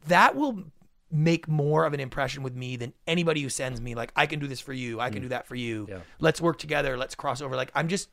That 0.07 0.35
will 0.35 0.63
make 1.11 1.47
more 1.47 1.85
of 1.85 1.93
an 1.93 1.99
impression 1.99 2.41
with 2.41 2.55
me 2.55 2.77
than 2.77 2.93
anybody 3.05 3.41
who 3.41 3.49
sends 3.49 3.81
me 3.81 3.95
like 3.95 4.11
I 4.15 4.25
can 4.25 4.39
do 4.39 4.47
this 4.47 4.61
for 4.61 4.73
you. 4.73 4.99
I 4.99 5.09
can 5.09 5.19
mm. 5.19 5.23
do 5.23 5.29
that 5.29 5.45
for 5.45 5.55
you. 5.55 5.87
Yeah. 5.89 5.99
Let's 6.19 6.39
work 6.39 6.57
together. 6.57 6.97
Let's 6.97 7.15
cross 7.15 7.41
over. 7.41 7.55
Like 7.55 7.71
I'm 7.75 7.87
just 7.87 8.09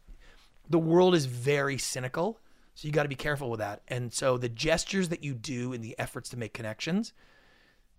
the 0.68 0.78
world 0.78 1.14
is 1.14 1.26
very 1.26 1.78
cynical. 1.78 2.38
So 2.74 2.86
you 2.86 2.92
got 2.92 3.02
to 3.02 3.08
be 3.08 3.16
careful 3.16 3.50
with 3.50 3.58
that. 3.58 3.82
And 3.88 4.12
so 4.12 4.38
the 4.38 4.48
gestures 4.48 5.08
that 5.08 5.24
you 5.24 5.34
do 5.34 5.72
and 5.72 5.82
the 5.82 5.96
efforts 5.98 6.28
to 6.30 6.36
make 6.36 6.54
connections, 6.54 7.12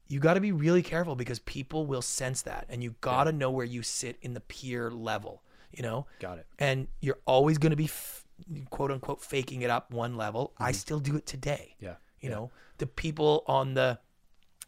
you 0.07 0.19
got 0.19 0.35
to 0.35 0.39
be 0.39 0.53
really 0.53 0.81
careful 0.81 1.15
because 1.15 1.39
people 1.39 1.85
will 1.85 2.01
sense 2.01 2.43
that 2.43 2.65
and 2.69 2.81
you 2.81 2.95
got 3.01 3.25
to 3.25 3.33
know 3.33 3.51
where 3.51 3.65
you 3.65 3.83
sit 3.83 4.17
in 4.21 4.33
the 4.33 4.39
peer 4.39 4.89
level, 4.89 5.43
you 5.71 5.83
know? 5.83 6.07
Got 6.19 6.37
it. 6.37 6.47
And 6.59 6.87
you're 7.01 7.19
always 7.25 7.57
going 7.57 7.71
to 7.71 7.75
be 7.75 7.85
f- 7.85 8.25
quote 8.69 8.91
unquote 8.91 9.21
faking 9.21 9.62
it 9.62 9.69
up 9.69 9.91
one 9.91 10.15
level. 10.17 10.54
I 10.58 10.71
still 10.71 10.99
do 10.99 11.15
it 11.15 11.25
today. 11.25 11.75
Mm-hmm. 11.78 11.86
Yeah. 11.86 11.95
You 12.21 12.30
know, 12.30 12.52
the 12.78 12.88
people 12.88 13.43
on 13.47 13.73
the 13.73 13.99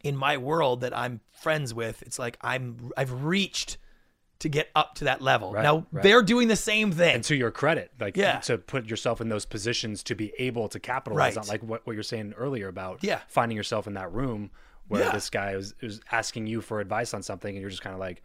in 0.02 0.16
my 0.16 0.36
world 0.36 0.80
that 0.80 0.96
I'm 0.96 1.20
friends 1.32 1.72
with, 1.74 2.02
it's 2.02 2.18
like 2.18 2.36
I'm 2.40 2.90
I've 2.96 3.24
reached 3.24 3.78
to 4.40 4.48
get 4.48 4.68
up 4.74 4.96
to 4.96 5.04
that 5.04 5.20
level. 5.22 5.52
Right, 5.52 5.62
now 5.62 5.86
right. 5.92 6.02
they're 6.02 6.22
doing 6.22 6.48
the 6.48 6.56
same 6.56 6.90
thing. 6.90 7.14
And 7.14 7.24
to 7.24 7.36
your 7.36 7.52
credit, 7.52 7.92
like 8.00 8.16
Yeah. 8.16 8.40
to 8.40 8.58
put 8.58 8.86
yourself 8.86 9.20
in 9.20 9.28
those 9.28 9.44
positions 9.44 10.02
to 10.04 10.16
be 10.16 10.32
able 10.38 10.68
to 10.70 10.80
capitalize 10.80 11.36
Right. 11.36 11.42
on 11.42 11.48
like 11.48 11.62
what, 11.62 11.86
what 11.86 11.92
you're 11.92 12.02
saying 12.02 12.34
earlier 12.36 12.66
about 12.66 13.04
Yeah. 13.04 13.20
finding 13.28 13.56
yourself 13.56 13.86
in 13.86 13.94
that 13.94 14.10
room 14.12 14.50
where 14.88 15.02
Yeah. 15.04 15.12
this 15.12 15.30
guy 15.30 15.54
was, 15.54 15.76
was 15.80 16.00
asking 16.10 16.48
you 16.48 16.60
for 16.60 16.80
advice 16.80 17.14
on 17.14 17.22
something 17.22 17.54
and 17.54 17.60
you're 17.60 17.70
just 17.70 17.82
kind 17.82 17.94
of 17.94 18.00
like, 18.00 18.20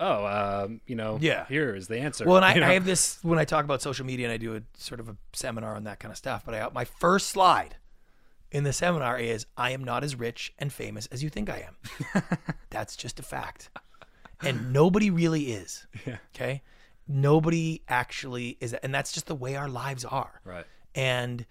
oh, 0.00 0.26
um, 0.64 0.80
you 0.86 0.94
know, 0.96 1.18
Yeah. 1.20 1.46
here 1.46 1.74
is 1.74 1.88
the 1.88 1.98
answer. 1.98 2.24
Well, 2.26 2.36
and 2.36 2.44
I, 2.44 2.54
You 2.54 2.60
know? 2.60 2.66
I 2.68 2.74
have 2.74 2.84
this 2.84 3.18
when 3.22 3.38
I 3.38 3.44
talk 3.44 3.64
about 3.64 3.80
social 3.82 4.04
media 4.06 4.26
and 4.26 4.32
I 4.32 4.36
do 4.36 4.56
a 4.56 4.62
sort 4.76 5.00
of 5.00 5.08
a 5.08 5.16
seminar 5.32 5.74
on 5.76 5.84
that 5.84 6.00
kind 6.00 6.10
of 6.12 6.18
stuff. 6.18 6.42
But 6.44 6.54
I, 6.54 6.68
my 6.74 6.84
first 6.84 7.28
slide 7.28 7.76
in 8.50 8.64
the 8.64 8.72
seminar 8.72 9.18
is 9.18 9.46
I 9.56 9.70
am 9.70 9.82
not 9.84 10.04
as 10.04 10.14
rich 10.16 10.52
and 10.58 10.72
famous 10.72 11.06
as 11.06 11.22
you 11.22 11.30
think 11.30 11.48
I 11.50 11.66
am. 11.68 12.22
That's 12.70 12.96
just 12.96 13.18
a 13.18 13.22
fact. 13.22 13.70
And 14.42 14.72
nobody 14.72 15.10
really 15.10 15.52
is. 15.52 15.86
Yeah. 16.06 16.18
Okay. 16.34 16.62
Nobody 17.08 17.82
actually 17.88 18.56
is. 18.60 18.72
And 18.74 18.94
that's 18.94 19.12
just 19.12 19.26
the 19.26 19.34
way 19.34 19.56
our 19.56 19.68
lives 19.68 20.04
are. 20.04 20.40
Right. 20.44 20.64
And 20.94 21.44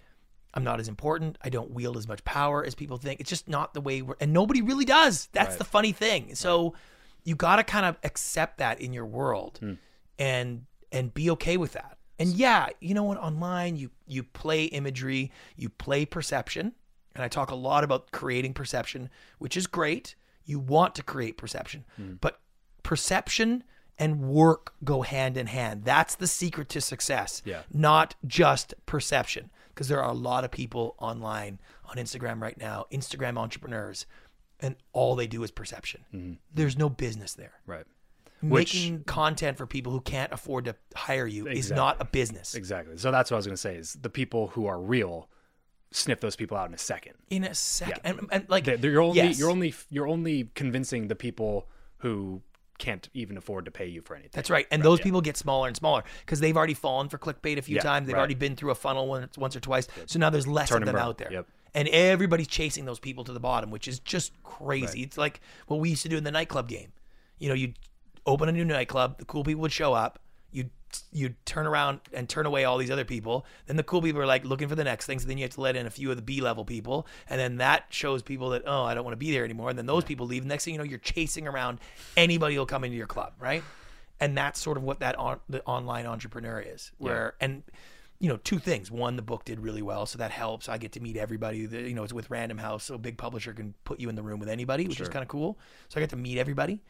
I'm 0.52 0.64
not 0.64 0.80
as 0.80 0.88
important. 0.88 1.38
I 1.42 1.48
don't 1.48 1.70
wield 1.70 1.96
as 1.96 2.06
much 2.08 2.24
power 2.24 2.64
as 2.64 2.74
people 2.74 2.96
think. 2.96 3.20
It's 3.20 3.30
just 3.30 3.48
not 3.48 3.74
the 3.74 3.80
way 3.80 4.02
we're, 4.02 4.14
and 4.20 4.32
nobody 4.32 4.62
really 4.62 4.84
does. 4.84 5.28
That's 5.32 5.50
Right. 5.50 5.58
the 5.58 5.64
funny 5.64 5.92
thing. 5.92 6.34
So 6.34 6.74
you 7.24 7.34
got 7.34 7.56
to 7.56 7.64
kind 7.64 7.86
of 7.86 7.96
accept 8.04 8.58
that 8.58 8.80
in 8.80 8.92
your 8.92 9.06
world 9.06 9.58
Hmm. 9.60 9.74
and, 10.18 10.66
and 10.92 11.12
be 11.14 11.30
okay 11.30 11.56
with 11.56 11.72
that. 11.72 11.98
And 12.18 12.30
yeah, 12.30 12.68
you 12.80 12.94
know 12.94 13.02
what? 13.04 13.18
Online, 13.18 13.76
you, 13.76 13.90
you 14.06 14.22
play 14.22 14.64
imagery, 14.66 15.32
you 15.56 15.68
play 15.68 16.04
perception. 16.04 16.72
And 17.14 17.24
I 17.24 17.28
talk 17.28 17.50
a 17.50 17.54
lot 17.56 17.82
about 17.84 18.10
creating 18.12 18.54
perception, 18.54 19.08
which 19.38 19.56
is 19.56 19.66
great. 19.66 20.14
You 20.44 20.58
want 20.58 20.94
to 20.96 21.02
create 21.02 21.36
perception, 21.36 21.84
Hmm. 21.96 22.14
but 22.20 22.40
perception 22.82 23.64
and 23.98 24.20
work 24.20 24.74
go 24.84 25.02
hand 25.02 25.36
in 25.36 25.46
hand. 25.46 25.84
That's 25.84 26.14
the 26.16 26.26
secret 26.26 26.68
to 26.70 26.80
success 26.80 27.42
Yeah. 27.44 27.62
not 27.72 28.14
just 28.26 28.74
perception. 28.86 29.50
Because 29.68 29.88
there 29.88 30.00
are 30.02 30.10
a 30.10 30.14
lot 30.14 30.44
of 30.44 30.52
people 30.52 30.94
online 30.98 31.58
on 31.86 31.96
Instagram 31.96 32.40
right 32.40 32.56
now, 32.56 32.86
Instagram 32.92 33.36
entrepreneurs, 33.36 34.06
and 34.60 34.76
all 34.92 35.14
they 35.16 35.26
do 35.26 35.42
is 35.42 35.50
perception. 35.50 36.04
Mm-hmm. 36.14 36.32
There's 36.54 36.76
no 36.78 36.88
business 36.88 37.34
there. 37.34 37.52
Right. 37.66 37.84
Which- 38.42 38.74
Making 38.74 39.04
content 39.04 39.56
for 39.56 39.66
people 39.66 39.92
who 39.92 40.00
can't 40.00 40.32
afford 40.32 40.66
to 40.66 40.76
hire 40.94 41.26
you 41.26 41.46
is 41.46 41.70
not 41.70 41.96
a 42.00 42.04
business. 42.04 42.54
Exactly. 42.54 42.96
So 42.98 43.10
that's 43.10 43.30
what 43.30 43.36
I 43.36 43.38
was 43.38 43.46
going 43.46 43.54
to 43.56 43.60
say 43.60 43.76
is 43.76 43.94
the 43.94 44.10
people 44.10 44.48
who 44.48 44.66
are 44.66 44.78
real 44.80 45.28
sniff 45.92 46.20
those 46.20 46.36
people 46.36 46.56
out 46.56 46.68
in 46.68 46.74
a 46.74 46.78
second. 46.78 47.14
In 47.30 47.44
a 47.44 47.54
second, 47.54 48.00
and, 48.04 48.28
and 48.32 48.46
like 48.48 48.64
They- 48.64 48.76
they're- 48.76 48.90
You're 48.90 49.02
only 49.02 49.16
yes, 49.16 49.38
you're 49.38 49.50
only 49.50 49.74
you're 49.90 50.08
only 50.08 50.50
convincing 50.54 51.08
the 51.08 51.14
people 51.14 51.68
who 51.98 52.42
can't 52.76 53.08
even 53.14 53.36
afford 53.38 53.64
to 53.64 53.70
pay 53.70 53.86
you 53.86 54.02
for 54.02 54.14
anything. 54.14 54.32
That's 54.34 54.50
right. 54.50 54.66
And 54.70 54.82
those 54.82 55.00
people 55.00 55.20
get 55.20 55.36
smaller 55.36 55.68
and 55.68 55.76
smaller 55.76 56.02
because 56.26 56.40
they've 56.40 56.56
already 56.56 56.74
fallen 56.74 57.08
for 57.08 57.16
clickbait 57.18 57.56
a 57.56 57.62
few 57.62 57.76
Yeah, 57.76 57.82
times. 57.82 58.06
They've 58.08 58.14
right. 58.14 58.18
already 58.18 58.34
been 58.34 58.56
through 58.56 58.72
a 58.72 58.74
funnel 58.74 59.06
once, 59.06 59.38
once 59.38 59.54
or 59.54 59.60
twice. 59.60 59.86
So 60.06 60.18
now 60.18 60.28
there's 60.28 60.48
less 60.48 60.68
Turn 60.70 60.82
of 60.82 60.86
them 60.86 60.94
burn. 60.96 61.02
out 61.02 61.18
there. 61.18 61.32
Yep. 61.32 61.46
And 61.74 61.88
everybody's 61.88 62.46
chasing 62.46 62.84
those 62.84 63.00
people 63.00 63.24
to 63.24 63.32
the 63.32 63.40
bottom, 63.40 63.70
which 63.70 63.88
is 63.88 63.98
just 63.98 64.32
crazy. 64.44 65.02
It's 65.02 65.18
like 65.18 65.40
what 65.66 65.80
we 65.80 65.90
used 65.90 66.02
to 66.02 66.08
do 66.08 66.16
in 66.16 66.24
the 66.24 66.30
nightclub 66.30 66.68
game. 66.68 66.92
You 67.38 67.48
know, 67.48 67.54
you'd 67.54 67.76
open 68.26 68.48
a 68.48 68.52
new 68.52 68.64
nightclub, 68.64 69.18
the 69.18 69.24
cool 69.24 69.42
people 69.42 69.62
would 69.62 69.72
show 69.72 69.92
up, 69.92 70.20
you'd 70.52 70.70
you'd 71.12 71.34
turn 71.44 71.66
around 71.66 72.00
and 72.12 72.28
turn 72.28 72.46
away 72.46 72.64
all 72.64 72.78
these 72.78 72.90
other 72.90 73.04
people. 73.04 73.44
Then 73.66 73.76
the 73.76 73.82
cool 73.82 74.02
people 74.02 74.20
are 74.20 74.26
like 74.26 74.44
looking 74.44 74.68
for 74.68 74.74
the 74.74 74.84
next 74.84 75.06
thing. 75.06 75.18
So 75.18 75.26
then 75.26 75.38
you 75.38 75.44
have 75.44 75.54
to 75.54 75.60
let 75.60 75.76
in 75.76 75.86
a 75.86 75.90
few 75.90 76.10
of 76.10 76.16
the 76.16 76.22
B 76.22 76.40
level 76.40 76.64
people. 76.64 77.06
And 77.28 77.40
then 77.40 77.56
that 77.56 77.86
shows 77.90 78.22
people 78.22 78.50
that, 78.50 78.62
oh, 78.66 78.84
I 78.84 78.94
don't 78.94 79.04
want 79.04 79.12
to 79.12 79.18
be 79.18 79.32
there 79.32 79.44
anymore. 79.44 79.70
And 79.70 79.78
then 79.78 79.86
those 79.86 80.04
people 80.04 80.26
leave. 80.26 80.44
Next 80.44 80.64
thing 80.64 80.74
you 80.74 80.78
know, 80.78 80.84
you're 80.84 80.98
chasing 80.98 81.48
around 81.48 81.80
anybody 82.16 82.54
who'll 82.54 82.66
come 82.66 82.84
into 82.84 82.96
your 82.96 83.06
club, 83.06 83.32
right? 83.40 83.62
And 84.20 84.36
that's 84.36 84.60
sort 84.60 84.76
of 84.76 84.84
what 84.84 85.00
that 85.00 85.16
on, 85.16 85.40
the 85.48 85.64
online 85.64 86.06
entrepreneur 86.06 86.60
is. 86.60 86.92
Where 86.98 87.34
and 87.40 87.62
you 88.20 88.28
know, 88.28 88.36
two 88.38 88.58
things. 88.58 88.90
One, 88.90 89.16
the 89.16 89.22
book 89.22 89.44
did 89.44 89.60
really 89.60 89.82
well, 89.82 90.06
so 90.06 90.18
that 90.18 90.30
helps. 90.30 90.68
I 90.68 90.78
get 90.78 90.92
to 90.92 91.00
meet 91.00 91.16
everybody. 91.16 91.66
The, 91.66 91.82
you 91.82 91.94
know, 91.94 92.04
it's 92.04 92.12
with 92.12 92.30
Random 92.30 92.58
House, 92.58 92.84
so 92.84 92.94
a 92.94 92.98
big 92.98 93.18
publisher 93.18 93.52
can 93.52 93.74
put 93.84 94.00
you 94.00 94.08
in 94.08 94.14
the 94.14 94.22
room 94.22 94.40
with 94.40 94.48
anybody, 94.48 94.86
which 94.86 95.00
is 95.00 95.08
kind 95.08 95.22
of 95.22 95.28
cool. 95.28 95.58
So 95.88 95.98
I 95.98 96.00
get 96.00 96.10
to 96.10 96.16
meet 96.16 96.38
everybody 96.38 96.80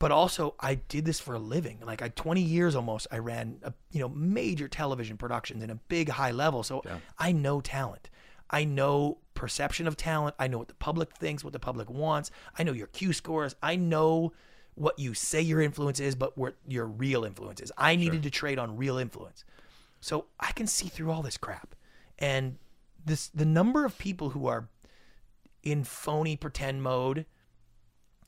but 0.00 0.10
also 0.10 0.54
I 0.58 0.76
did 0.76 1.04
this 1.04 1.20
for 1.20 1.34
a 1.34 1.38
living. 1.38 1.78
Like 1.86 2.02
I 2.02 2.08
20 2.08 2.40
years 2.40 2.74
almost 2.74 3.06
I 3.12 3.18
ran 3.18 3.58
a, 3.62 3.72
you 3.92 4.00
know 4.00 4.08
major 4.08 4.66
television 4.66 5.16
productions 5.16 5.62
in 5.62 5.70
a 5.70 5.76
big 5.76 6.08
high 6.08 6.32
level. 6.32 6.64
So 6.64 6.82
I 7.18 7.30
know 7.30 7.60
talent. 7.60 8.10
I 8.50 8.64
know 8.64 9.18
perception 9.34 9.86
of 9.86 9.96
talent. 9.96 10.34
I 10.38 10.48
know 10.48 10.58
what 10.58 10.68
the 10.68 10.74
public 10.74 11.14
thinks, 11.16 11.44
what 11.44 11.52
the 11.52 11.60
public 11.60 11.88
wants. 11.88 12.32
I 12.58 12.64
know 12.64 12.72
your 12.72 12.88
Q 12.88 13.12
scores. 13.12 13.54
I 13.62 13.76
know 13.76 14.32
what 14.74 14.98
you 14.98 15.12
say 15.14 15.42
your 15.42 15.60
influence 15.60 16.00
is, 16.00 16.14
but 16.14 16.36
what 16.36 16.56
your 16.66 16.86
real 16.86 17.24
influence 17.24 17.60
is. 17.60 17.70
I 17.76 17.94
needed 17.94 18.22
to 18.22 18.30
trade 18.30 18.58
on 18.58 18.76
real 18.76 18.96
influence. 18.96 19.44
So 20.00 20.26
I 20.38 20.52
can 20.52 20.66
see 20.66 20.88
through 20.88 21.10
all 21.10 21.22
this 21.22 21.36
crap. 21.36 21.74
And 22.18 22.56
this 23.04 23.28
the 23.28 23.44
number 23.44 23.84
of 23.84 23.98
people 23.98 24.30
who 24.30 24.46
are 24.46 24.68
in 25.62 25.84
phony 25.84 26.36
pretend 26.36 26.82
mode 26.82 27.26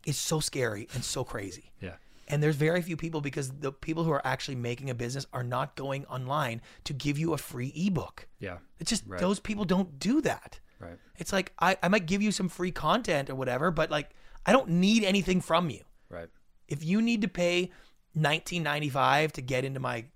is 0.07 0.19
so 0.19 0.41
scary 0.41 0.89
and 0.95 1.05
so 1.05 1.25
crazy. 1.25 1.73
Yeah. 1.81 1.95
And 2.29 2.43
there's 2.43 2.57
very 2.57 2.81
few 2.83 2.97
people 2.97 3.21
because 3.21 3.51
the 3.51 3.73
people 3.73 4.05
who 4.05 4.11
are 4.11 4.25
actually 4.25 4.55
making 4.55 4.91
a 4.91 4.95
business 4.95 5.27
are 5.33 5.43
not 5.43 5.77
going 5.77 6.07
online 6.07 6.63
to 6.85 6.93
give 6.93 7.19
you 7.19 7.33
a 7.35 7.39
free 7.39 7.73
ebook. 7.75 8.29
Yeah. 8.39 8.59
It's 8.79 8.91
just 8.91 9.09
those 9.09 9.39
people 9.41 9.65
don't 9.65 9.99
do 9.99 10.21
that. 10.23 10.61
Right. 10.79 10.99
It's 11.17 11.33
like 11.33 11.53
I, 11.59 11.77
I 11.83 11.89
might 11.89 12.07
give 12.07 12.23
you 12.23 12.33
some 12.33 12.49
free 12.49 12.71
content 12.71 13.31
or 13.31 13.35
whatever, 13.35 13.71
but 13.71 13.91
like 13.91 14.11
I 14.47 14.53
don't 14.53 14.69
need 14.69 15.05
anything 15.05 15.41
from 15.41 15.71
you. 15.71 15.83
Right. 16.09 16.29
If 16.69 16.85
you 16.85 17.03
need 17.03 17.23
to 17.23 17.29
pay 17.29 17.71
19.95 18.17 19.33
to 19.33 19.43
get 19.43 19.65
into 19.65 19.81
my 19.81 20.07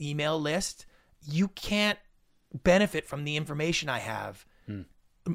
email 0.00 0.40
list, 0.40 0.86
you 1.26 1.48
can't 1.48 1.98
benefit 2.62 3.06
from 3.06 3.24
the 3.24 3.36
information 3.36 3.88
I 3.88 3.98
have 3.98 4.44
hmm. 4.66 4.82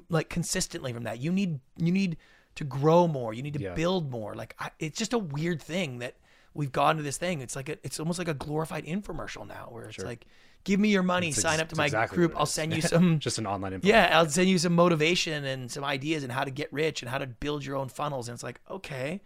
like 0.09 0.29
consistently 0.29 0.93
from 0.93 1.03
that. 1.03 1.19
You 1.19 1.31
need 1.31 1.59
you 1.77 1.91
need 1.91 2.17
to 2.55 2.63
grow 2.63 3.07
more. 3.07 3.33
You 3.33 3.41
need 3.43 3.53
to 3.53 3.61
Yeah. 3.61 3.73
build 3.73 4.11
more. 4.11 4.35
Like 4.35 4.55
I, 4.59 4.71
it's 4.79 4.97
just 4.97 5.13
a 5.13 5.19
weird 5.19 5.61
thing 5.61 5.99
that 5.99 6.15
we've 6.53 6.71
gotten 6.71 6.97
to 6.97 7.03
this 7.03 7.17
thing. 7.17 7.41
It's 7.41 7.55
like 7.55 7.69
a, 7.69 7.77
it's 7.83 7.99
almost 7.99 8.19
like 8.19 8.27
a 8.27 8.33
glorified 8.33 8.85
infomercial 8.85 9.47
now, 9.47 9.67
where 9.71 9.85
it's 9.85 10.03
like, 10.03 10.25
give 10.63 10.79
me 10.79 10.89
your 10.89 11.03
money, 11.03 11.29
It's 11.29 11.41
sign 11.41 11.53
ex- 11.53 11.63
up 11.63 11.69
to 11.69 11.75
my 11.75 11.85
exactly 11.85 12.15
group. 12.15 12.33
I'll 12.37 12.45
send 12.45 12.75
you 12.75 12.81
some 12.93 13.19
Just 13.19 13.39
an 13.39 13.47
online 13.47 13.73
info. 13.73 13.87
yeah, 13.87 14.17
I'll 14.17 14.29
send 14.29 14.49
you 14.49 14.57
some 14.59 14.73
motivation 14.75 15.45
and 15.45 15.71
some 15.71 15.83
ideas 15.83 16.23
and 16.23 16.31
how 16.31 16.43
to 16.43 16.51
get 16.51 16.71
rich 16.71 17.01
and 17.01 17.09
how 17.09 17.17
to 17.17 17.27
build 17.27 17.65
your 17.65 17.75
own 17.75 17.89
funnels. 17.89 18.27
And 18.27 18.35
it's 18.35 18.43
like, 18.43 18.61
okay. 18.69 19.21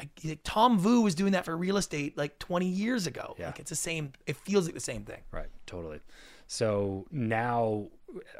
Like, 0.00 0.10
like 0.24 0.40
Tom 0.44 0.78
Vu 0.78 1.02
was 1.02 1.14
doing 1.14 1.32
that 1.32 1.44
for 1.44 1.56
real 1.56 1.76
estate 1.76 2.16
like 2.16 2.38
20 2.38 2.66
years 2.66 3.06
ago. 3.06 3.34
Yeah. 3.38 3.46
Like 3.46 3.60
it's 3.60 3.70
the 3.70 3.76
same. 3.76 4.12
It 4.26 4.36
feels 4.36 4.64
like 4.64 4.74
the 4.74 4.80
same 4.80 5.04
thing. 5.04 5.20
Right, 5.30 5.48
totally. 5.66 6.00
So 6.46 7.06
now, 7.12 7.86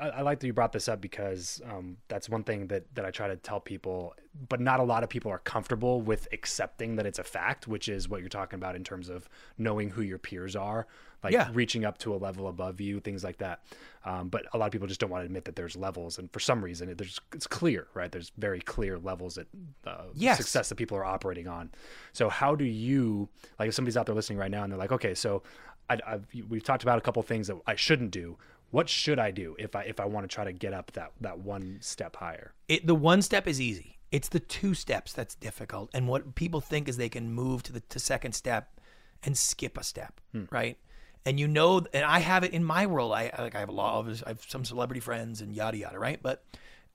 I, 0.00 0.08
I 0.08 0.22
like 0.22 0.40
that 0.40 0.46
you 0.48 0.52
brought 0.52 0.72
this 0.72 0.88
up 0.88 1.00
because 1.00 1.62
um, 1.70 1.96
that's 2.08 2.28
one 2.28 2.42
thing 2.42 2.66
that 2.66 2.92
that 2.96 3.04
I 3.04 3.12
try 3.12 3.28
to 3.28 3.36
tell 3.36 3.60
people, 3.60 4.14
but 4.48 4.60
not 4.60 4.80
a 4.80 4.82
lot 4.82 5.04
of 5.04 5.08
people 5.08 5.30
are 5.30 5.38
comfortable 5.38 6.00
with 6.00 6.26
accepting 6.32 6.96
that 6.96 7.06
it's 7.06 7.20
a 7.20 7.24
fact, 7.24 7.68
which 7.68 7.88
is 7.88 8.08
what 8.08 8.18
you're 8.18 8.28
talking 8.28 8.56
about 8.56 8.74
in 8.74 8.82
terms 8.82 9.08
of 9.08 9.28
knowing 9.58 9.90
who 9.90 10.02
your 10.02 10.18
peers 10.18 10.56
are, 10.56 10.88
like 11.22 11.32
Yeah. 11.32 11.50
reaching 11.52 11.84
up 11.84 11.98
to 11.98 12.14
a 12.14 12.16
level 12.16 12.48
above 12.48 12.80
you, 12.80 13.00
things 13.00 13.22
like 13.24 13.38
that. 13.38 13.62
Um, 14.04 14.28
but 14.28 14.46
a 14.54 14.58
lot 14.58 14.66
of 14.66 14.72
people 14.72 14.86
just 14.88 15.00
don't 15.00 15.10
want 15.10 15.22
to 15.22 15.26
admit 15.26 15.44
that 15.44 15.56
there's 15.56 15.76
levels, 15.76 16.18
and 16.18 16.30
for 16.32 16.40
some 16.40 16.64
reason, 16.64 16.88
it, 16.88 16.98
there's 16.98 17.20
it's 17.34 17.46
clear, 17.46 17.88
right? 17.94 18.10
There's 18.10 18.32
very 18.38 18.60
clear 18.60 18.98
levels 18.98 19.34
that 19.34 19.46
uh, 19.86 20.04
Yes. 20.14 20.38
success 20.38 20.68
that 20.70 20.76
people 20.76 20.96
are 20.96 21.04
operating 21.04 21.46
on. 21.48 21.70
So 22.12 22.28
how 22.28 22.54
do 22.54 22.64
you 22.64 23.28
like 23.58 23.68
if 23.68 23.74
somebody's 23.74 23.96
out 23.96 24.06
there 24.06 24.14
listening 24.14 24.38
right 24.38 24.50
now 24.50 24.62
and 24.62 24.72
they're 24.72 24.78
like, 24.78 24.92
okay, 24.92 25.14
so 25.14 25.42
I, 25.88 25.98
I've, 26.06 26.26
we've 26.48 26.64
talked 26.64 26.82
about 26.82 26.98
a 26.98 27.00
couple 27.00 27.22
things 27.22 27.48
that 27.48 27.56
I 27.66 27.74
shouldn't 27.74 28.10
do. 28.12 28.38
What 28.70 28.88
should 28.88 29.18
I 29.18 29.32
do 29.32 29.56
if 29.58 29.74
I 29.74 29.82
if 29.82 29.98
I 29.98 30.04
want 30.04 30.28
to 30.30 30.32
try 30.34 30.44
to 30.44 30.52
get 30.52 30.72
up 30.72 30.92
that 30.92 31.12
that 31.20 31.40
one 31.40 31.78
step 31.80 32.16
higher? 32.16 32.54
It, 32.68 32.86
the 32.86 32.94
one 32.94 33.20
step 33.20 33.46
is 33.48 33.60
easy. 33.60 33.98
It's 34.12 34.28
the 34.28 34.40
two 34.40 34.74
steps 34.74 35.12
that's 35.12 35.34
difficult. 35.34 35.90
And 35.92 36.08
what 36.08 36.34
people 36.34 36.60
think 36.60 36.88
is 36.88 36.96
they 36.96 37.08
can 37.08 37.30
move 37.32 37.62
to 37.64 37.72
the 37.72 37.80
to 37.80 37.98
second 37.98 38.32
step 38.32 38.80
and 39.24 39.36
skip 39.36 39.76
a 39.76 39.82
step, 39.84 40.20
right? 40.50 40.78
And 41.26 41.38
you 41.38 41.46
know, 41.48 41.84
and 41.92 42.04
I 42.04 42.18
have 42.20 42.44
it 42.44 42.52
in 42.52 42.64
my 42.64 42.86
world. 42.86 43.12
I 43.12 43.30
like 43.38 43.54
I 43.54 43.60
have 43.60 43.68
a 43.68 43.72
lot 43.72 43.98
of 44.06 44.22
I 44.26 44.30
have 44.30 44.42
some 44.48 44.64
celebrity 44.64 45.00
friends 45.00 45.40
and 45.40 45.54
yada 45.54 45.76
yada, 45.76 45.98
right? 45.98 46.18
But 46.22 46.42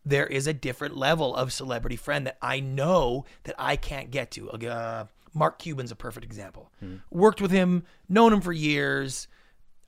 there 0.04 0.26
is 0.28 0.48
a 0.48 0.54
different 0.54 0.98
level 0.98 1.36
of 1.36 1.52
celebrity 1.54 1.96
friend 1.96 2.26
that 2.28 2.38
I 2.42 2.60
know 2.60 3.26
that 3.44 3.56
I 3.58 3.76
can't 3.76 4.12
get 4.12 4.32
to. 4.32 4.50
Uh, 4.52 5.06
Mark 5.34 5.60
Cuban's 5.60 5.92
a 5.92 5.96
perfect 5.96 6.24
example. 6.26 6.72
Worked 7.12 7.42
with 7.42 7.52
him, 7.52 7.84
known 8.10 8.32
him 8.34 8.42
for 8.42 8.54
years. 8.54 9.28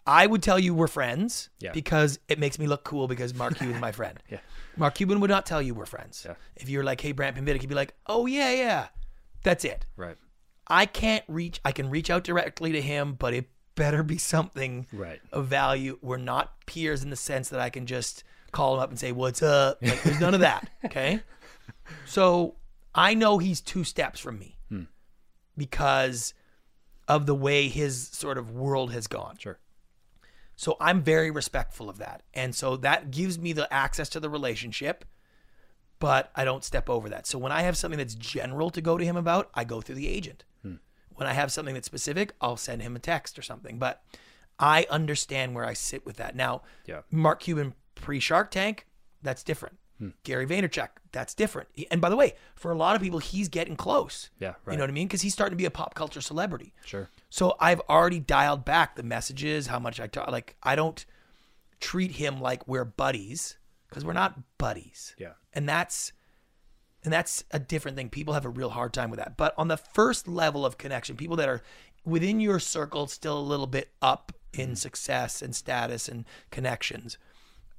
I 0.05 0.25
would 0.25 0.41
tell 0.41 0.57
you 0.57 0.73
we're 0.73 0.87
friends 0.87 1.49
Yeah. 1.59 1.71
because 1.73 2.17
it 2.29 2.39
makes 2.39 2.57
me 2.59 2.65
look 2.67 2.83
cool 2.85 3.07
because 3.07 3.33
Mark 3.33 3.57
Cuban's 3.57 3.81
my 3.81 3.91
friend. 3.99 4.17
Yeah. 4.29 4.39
Mark 4.77 4.95
Cuban 4.95 5.19
would 5.19 5.29
not 5.29 5.45
tell 5.45 5.61
you 5.61 5.73
we're 5.73 5.85
friends. 5.85 6.23
Yeah. 6.25 6.35
If 6.55 6.69
you're 6.69 6.83
like, 6.83 7.01
hey, 7.01 7.11
Brant 7.11 7.35
Pinvidic, 7.35 7.59
he'd 7.61 7.67
be 7.67 7.75
like, 7.75 7.93
oh, 8.07 8.25
yeah, 8.25 8.51
yeah. 8.53 8.87
That's 9.43 9.65
it. 9.65 9.85
Right. 9.97 10.15
I 10.67 10.85
can't 10.85 11.23
reach, 11.27 11.59
I 11.65 11.71
can 11.73 11.89
reach 11.89 12.09
out 12.09 12.23
directly 12.23 12.71
to 12.73 12.81
him, 12.81 13.13
but 13.19 13.33
it 13.33 13.49
better 13.77 14.03
be 14.03 14.17
something 14.17 14.87
Right. 14.91 15.21
of 15.31 15.47
value. 15.47 15.97
We're 16.01 16.17
not 16.17 16.65
peers 16.65 17.01
in 17.03 17.09
the 17.09 17.15
sense 17.15 17.47
that 17.49 17.61
I 17.61 17.69
can 17.69 17.85
just 17.85 18.25
call 18.51 18.75
him 18.75 18.81
up 18.81 18.89
and 18.89 18.99
say, 18.99 19.13
what's 19.13 19.41
up? 19.41 19.77
Like, 19.81 20.03
there's 20.03 20.19
none 20.19 20.33
of 20.33 20.41
that. 20.41 20.69
Okay. 20.85 21.21
So 22.05 22.55
I 22.93 23.13
know 23.13 23.37
he's 23.37 23.61
two 23.61 23.85
steps 23.85 24.19
from 24.19 24.39
me 24.39 24.57
hmm. 24.67 24.83
because 25.57 26.33
of 27.07 27.25
the 27.25 27.35
way 27.35 27.69
his 27.69 28.09
sort 28.09 28.37
of 28.37 28.51
world 28.51 28.91
has 28.91 29.07
gone. 29.07 29.37
Sure. 29.37 29.59
So 30.57 30.75
I'm 30.81 31.01
very 31.01 31.31
respectful 31.31 31.89
of 31.89 31.99
that. 31.99 32.23
And 32.33 32.53
so 32.53 32.75
that 32.77 33.11
gives 33.11 33.37
me 33.39 33.53
the 33.53 33.71
access 33.71 34.09
to 34.09 34.19
the 34.19 34.29
relationship, 34.29 35.05
but 35.99 36.31
I 36.35 36.43
don't 36.43 36.63
step 36.63 36.89
over 36.89 37.07
that. 37.09 37.27
So 37.27 37.37
when 37.37 37.51
I 37.51 37.61
have 37.61 37.77
something 37.77 37.97
that's 37.97 38.15
general 38.15 38.69
to 38.71 38.81
go 38.81 38.97
to 38.97 39.05
him 39.05 39.15
about, 39.15 39.49
I 39.53 39.63
go 39.63 39.79
through 39.81 39.95
the 39.95 40.07
agent. 40.07 40.43
When 41.17 41.27
I 41.27 41.33
have 41.33 41.51
something 41.51 41.73
that's 41.73 41.85
specific, 41.85 42.33
I'll 42.41 42.57
send 42.57 42.81
him 42.81 42.95
a 42.95 42.99
text 42.99 43.37
or 43.37 43.41
something. 43.41 43.77
But 43.77 44.01
I 44.59 44.87
understand 44.89 45.53
where 45.55 45.65
I 45.65 45.73
sit 45.73 46.05
with 46.05 46.17
that. 46.17 46.35
Now, 46.35 46.61
Yeah. 46.85 47.01
Mark 47.11 47.41
Cuban 47.41 47.73
pre 47.95 48.19
Shark 48.19 48.49
Tank, 48.51 48.85
that's 49.21 49.43
different. 49.43 49.77
Hmm. 49.99 50.09
Gary 50.23 50.45
Vaynerchuk, 50.45 50.89
that's 51.11 51.33
different. 51.33 51.69
And 51.89 51.99
by 51.99 52.09
the 52.09 52.15
way, 52.15 52.35
for 52.55 52.71
a 52.71 52.75
lot 52.77 52.95
of 52.95 53.01
people, 53.01 53.17
he's 53.17 53.49
getting 53.49 53.75
close. 53.75 54.29
Yeah, 54.39 54.53
right. 54.63 54.73
You 54.73 54.77
know 54.77 54.83
what 54.83 54.91
I 54.91 54.93
mean? 54.93 55.07
Because 55.07 55.23
he's 55.23 55.33
starting 55.33 55.53
to 55.53 55.57
be 55.61 55.65
a 55.65 55.71
pop 55.71 55.95
culture 55.95 56.21
celebrity. 56.21 56.73
Sure. 56.85 57.09
So 57.31 57.55
I've 57.59 57.81
already 57.89 58.19
dialed 58.19 58.63
back 58.63 58.95
the 58.95 59.01
messages, 59.03 59.67
how 59.67 59.79
much 59.79 59.99
I 59.99 60.05
talk. 60.05 60.29
Like 60.29 60.55
I 60.61 60.75
don't 60.75 61.03
treat 61.79 62.11
him 62.11 62.39
like 62.39 62.67
we're 62.67 62.85
buddies 62.85 63.57
because 63.89 64.05
we're 64.05 64.13
not 64.13 64.39
buddies. 64.59 65.15
Yeah. 65.17 65.33
And 65.53 65.67
that's 65.67 66.13
and 67.07 67.13
that's 67.13 67.45
a 67.51 67.59
different 67.59 67.95
thing. 67.95 68.09
People 68.09 68.33
have 68.33 68.43
a 68.43 68.49
real 68.49 68.71
hard 68.71 68.91
time 68.91 69.09
with 69.09 69.17
that. 69.17 69.37
But 69.37 69.53
on 69.57 69.69
the 69.69 69.77
first 69.77 70.27
level 70.27 70.65
of 70.65 70.77
connection, 70.77 71.15
people 71.15 71.37
that 71.37 71.47
are 71.47 71.61
within 72.03 72.41
your 72.41 72.59
circle, 72.59 73.07
still 73.07 73.39
a 73.39 73.39
little 73.39 73.65
bit 73.65 73.93
up 74.01 74.33
in 74.51 74.75
success 74.75 75.41
and 75.41 75.55
status 75.55 76.09
and 76.09 76.25
connections. 76.51 77.17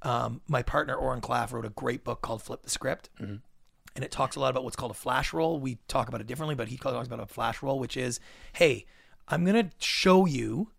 Um, 0.01 0.41
my 0.47 0.63
partner 0.63 0.95
Oren 0.95 1.21
Klaff 1.21 1.51
wrote 1.51 1.63
a 1.63 1.69
great 1.69 2.03
book 2.03 2.23
called 2.23 2.41
Flip 2.41 2.63
the 2.63 2.71
Script 2.71 3.11
and 3.19 4.03
it 4.03 4.09
talks 4.09 4.35
a 4.35 4.39
lot 4.39 4.49
about 4.49 4.63
what's 4.63 4.75
called 4.75 4.89
a 4.89 4.95
flash 4.95 5.31
roll. 5.31 5.59
We 5.59 5.77
talk 5.87 6.07
about 6.07 6.21
it 6.21 6.25
differently, 6.25 6.55
but 6.55 6.69
he 6.69 6.77
talks 6.77 7.05
about 7.05 7.19
a 7.19 7.27
flash 7.27 7.61
roll, 7.61 7.77
which 7.77 7.97
is, 7.97 8.19
hey, 8.53 8.87
I'm 9.27 9.45
gonna 9.45 9.69
show 9.77 10.25
you 10.25 10.71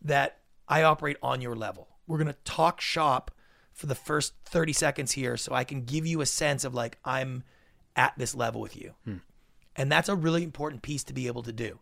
that 0.00 0.38
I 0.66 0.84
operate 0.84 1.18
on 1.22 1.42
your 1.42 1.54
level. 1.54 1.88
We're 2.06 2.16
gonna 2.16 2.36
talk 2.46 2.80
shop 2.80 3.30
for 3.74 3.84
the 3.84 3.94
first 3.94 4.32
30 4.46 4.72
seconds 4.72 5.12
here, 5.12 5.36
so 5.36 5.52
I 5.52 5.64
can 5.64 5.84
give 5.84 6.06
you 6.06 6.22
a 6.22 6.26
sense 6.26 6.64
of 6.64 6.74
like 6.74 6.96
I'm 7.04 7.44
at 7.96 8.14
this 8.16 8.34
level 8.34 8.60
with 8.60 8.76
you, 8.76 8.94
hmm. 9.04 9.16
and 9.76 9.90
that's 9.90 10.08
a 10.08 10.14
really 10.16 10.42
important 10.42 10.82
piece 10.82 11.04
to 11.04 11.12
be 11.12 11.26
able 11.26 11.42
to 11.42 11.52
do. 11.52 11.78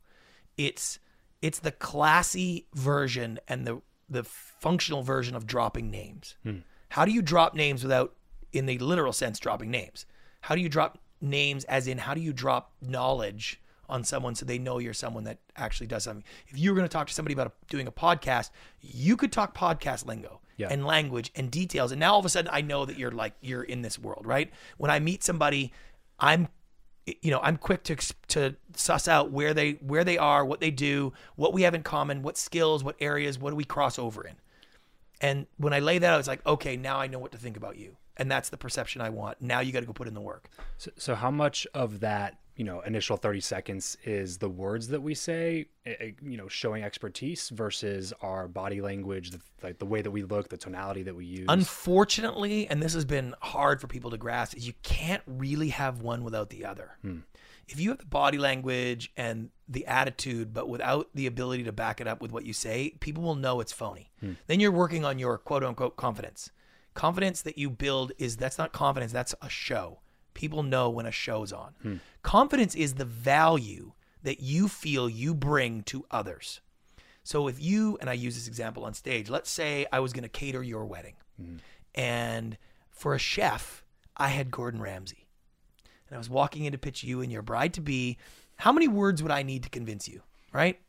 It's 0.57 0.99
it's 1.43 1.61
the 1.61 1.73
classy 1.73 2.67
version 2.75 3.39
and 3.47 3.67
the 3.67 3.81
the 4.09 4.25
functional 4.25 5.03
version 5.03 5.37
of 5.37 5.47
dropping 5.47 5.91
names. 5.91 6.35
Hmm. 6.43 6.59
How 6.91 7.05
do 7.05 7.13
you 7.13 7.21
drop 7.21 7.55
names 7.55 7.83
without, 7.83 8.15
in 8.53 8.65
the 8.67 8.79
literal 8.79 9.13
sense, 9.13 9.39
dropping 9.39 9.71
names? 9.71 10.07
How 10.41 10.55
do 10.55 10.61
you 10.63 10.69
drop 10.71 10.99
names 11.21 11.65
as 11.65 11.87
in 11.87 11.99
how 11.99 12.15
do 12.15 12.21
you 12.21 12.33
drop 12.33 12.73
knowledge 12.81 13.61
on 13.91 14.05
someone 14.05 14.35
so 14.35 14.45
they 14.47 14.59
know 14.59 14.79
you're 14.79 14.95
someone 14.95 15.25
that 15.25 15.39
actually 15.57 15.87
does 15.87 16.05
something? 16.05 16.25
If 16.49 16.59
you 16.59 16.71
were 16.71 16.77
going 16.77 16.89
to 16.89 16.93
talk 16.93 17.09
to 17.09 17.13
somebody 17.15 17.35
about 17.35 17.55
doing 17.69 17.87
a 17.87 17.93
podcast, 17.93 18.51
you 18.81 19.17
could 19.17 19.33
talk 19.33 19.55
podcast 19.55 20.07
lingo 20.07 20.41
Yeah. 20.57 20.69
and 20.71 20.87
language 20.87 21.31
and 21.35 21.51
details. 21.51 21.93
And 21.93 22.01
now 22.01 22.15
all 22.15 22.19
of 22.21 22.25
a 22.25 22.31
sudden 22.31 22.51
I 22.53 22.63
know 22.63 22.87
that 22.87 22.99
you're 22.99 23.11
like, 23.11 23.35
you're 23.43 23.63
in 23.63 23.83
this 23.83 23.99
world, 23.99 24.27
right? 24.27 24.51
When 24.79 24.91
I 24.91 24.99
meet 25.01 25.23
somebody, 25.23 25.73
I'm 26.19 26.49
you 27.23 27.31
know 27.31 27.41
i'm 27.43 27.57
quick 27.57 27.83
to 27.83 27.97
to 28.29 28.55
suss 28.75 29.09
out 29.09 29.31
where 29.31 29.55
they 29.55 29.73
where 29.73 30.05
they 30.05 30.19
are 30.19 30.45
what 30.45 30.61
they 30.61 30.71
do 30.71 31.13
what 31.37 31.53
we 31.53 31.63
have 31.63 31.75
in 31.75 31.83
common 31.83 32.23
what 32.23 32.37
skills 32.37 32.85
what 32.85 32.97
areas 33.01 33.39
what 33.39 33.51
do 33.51 33.57
we 33.57 33.65
cross 33.65 33.99
over 33.99 34.27
in? 34.27 34.35
And 35.21 35.47
when 35.57 35.73
i 35.73 35.81
lay 35.81 35.99
that 35.99 36.13
out 36.13 36.19
it's 36.19 36.29
like 36.29 36.45
okay 36.47 36.77
now 36.77 36.99
i 36.99 37.07
know 37.07 37.19
what 37.19 37.33
to 37.33 37.39
think 37.39 37.57
about 37.57 37.77
you. 37.77 37.97
And 38.17 38.31
that's 38.31 38.49
the 38.49 38.57
perception 38.57 39.01
i 39.01 39.11
want. 39.11 39.41
Now 39.41 39.61
you 39.61 39.73
got 39.73 39.81
to 39.81 39.87
go 39.87 39.93
put 39.93 40.09
in 40.09 40.15
the 40.15 40.21
work. 40.21 40.51
So, 40.77 40.91
so 40.97 41.15
how 41.15 41.31
much 41.31 41.67
of 41.73 42.01
that, 42.01 42.37
you 42.59 42.65
know, 42.65 42.81
initial 42.81 43.17
30 43.17 43.41
seconds 43.41 43.97
is 44.03 44.39
the 44.39 44.49
words 44.49 44.89
that 44.89 45.01
we 45.01 45.15
say, 45.15 45.69
eh, 45.87 45.95
eh, 46.01 46.11
you 46.21 46.37
know, 46.37 46.49
showing 46.49 46.83
expertise 46.83 47.51
versus 47.51 48.13
our 48.21 48.49
body 48.49 48.81
language, 48.81 49.31
the, 49.31 49.41
like 49.63 49.79
the 49.79 49.87
way 49.87 50.03
that 50.03 50.11
we 50.11 50.25
look, 50.25 50.49
the 50.49 50.57
tonality 50.57 51.05
that 51.05 51.15
we 51.15 51.25
use? 51.25 51.47
unfortunately 51.49 52.67
and 52.67 52.83
this 52.83 52.95
has 52.95 53.05
been 53.05 53.33
hard 53.41 53.81
for 53.81 53.87
people 53.87 54.11
to 54.11 54.17
grasp 54.17 54.57
is 54.57 54.67
you 54.67 54.73
can't 54.83 55.23
really 55.27 55.69
have 55.69 56.03
one 56.03 56.25
without 56.25 56.51
the 56.51 56.65
other. 56.65 56.99
If 57.69 57.79
you 57.79 57.91
have 57.91 57.99
the 57.99 58.07
body 58.07 58.39
language 58.39 59.13
and 59.17 59.51
the 59.69 59.87
attitude 59.87 60.53
but 60.53 60.69
without 60.69 61.11
the 61.15 61.27
ability 61.27 61.63
to 61.63 61.73
back 61.73 62.01
it 62.01 62.09
up 62.09 62.21
with 62.21 62.33
what 62.33 62.45
you 62.45 62.53
say 62.53 62.95
people 62.99 63.23
will 63.23 63.37
know 63.37 63.61
it's 63.61 63.73
phony. 63.73 64.11
Then 64.49 64.59
you're 64.59 64.73
working 64.73 65.05
on 65.05 65.21
your 65.21 65.39
quote 65.39 65.63
unquote 65.63 65.97
confidence. 65.97 66.51
Confidence 66.95 67.41
that 67.43 67.57
you 67.57 67.71
build 67.71 68.11
is 68.19 68.37
that's 68.37 68.59
not 68.59 68.73
confidence 68.73 69.13
that's 69.13 69.35
a 69.41 69.49
show 69.49 70.01
people 70.39 70.63
know 70.63 70.89
when 70.89 71.05
a 71.05 71.11
show's 71.11 71.53
on 71.53 71.75
hmm. 71.83 71.97
confidence 72.23 72.75
is 72.75 72.95
the 72.95 73.05
value 73.05 73.93
that 74.23 74.41
you 74.41 74.69
feel 74.69 75.09
you 75.09 75.35
bring 75.35 75.83
to 75.83 76.05
others 76.11 76.61
so 77.29 77.47
if 77.47 77.63
you 77.63 77.99
and 78.01 78.09
I 78.09 78.15
use 78.15 78.37
this 78.37 78.49
example 78.49 78.87
on 78.87 78.95
stage, 78.95 79.29
let's 79.29 79.51
say 79.51 79.85
I 79.93 80.01
was 80.01 80.15
going 80.15 80.23
to 80.23 80.31
cater 80.31 80.63
your 80.63 80.87
wedding, 80.87 81.13
hmm. 81.39 81.57
and 81.95 82.57
for 82.89 83.15
a 83.15 83.19
chef, 83.19 83.85
I 84.17 84.29
had 84.29 84.51
Gordon 84.51 84.81
Ramsay, 84.81 85.27
and 86.09 86.15
I 86.15 86.17
was 86.17 86.31
walking 86.31 86.65
in 86.65 86.73
to 86.73 86.79
pitch 86.79 87.05
you 87.05 87.21
and 87.21 87.31
your 87.31 87.43
bride 87.43 87.75
to 87.75 87.83
be. 87.83 88.17
How 88.57 88.73
many 88.73 88.89
words 88.89 89.23
would 89.23 89.31
I 89.31 89.43
need 89.43 89.63
to 89.65 89.69
convince 89.69 90.09
you? 90.09 90.23
Right? 90.55 90.81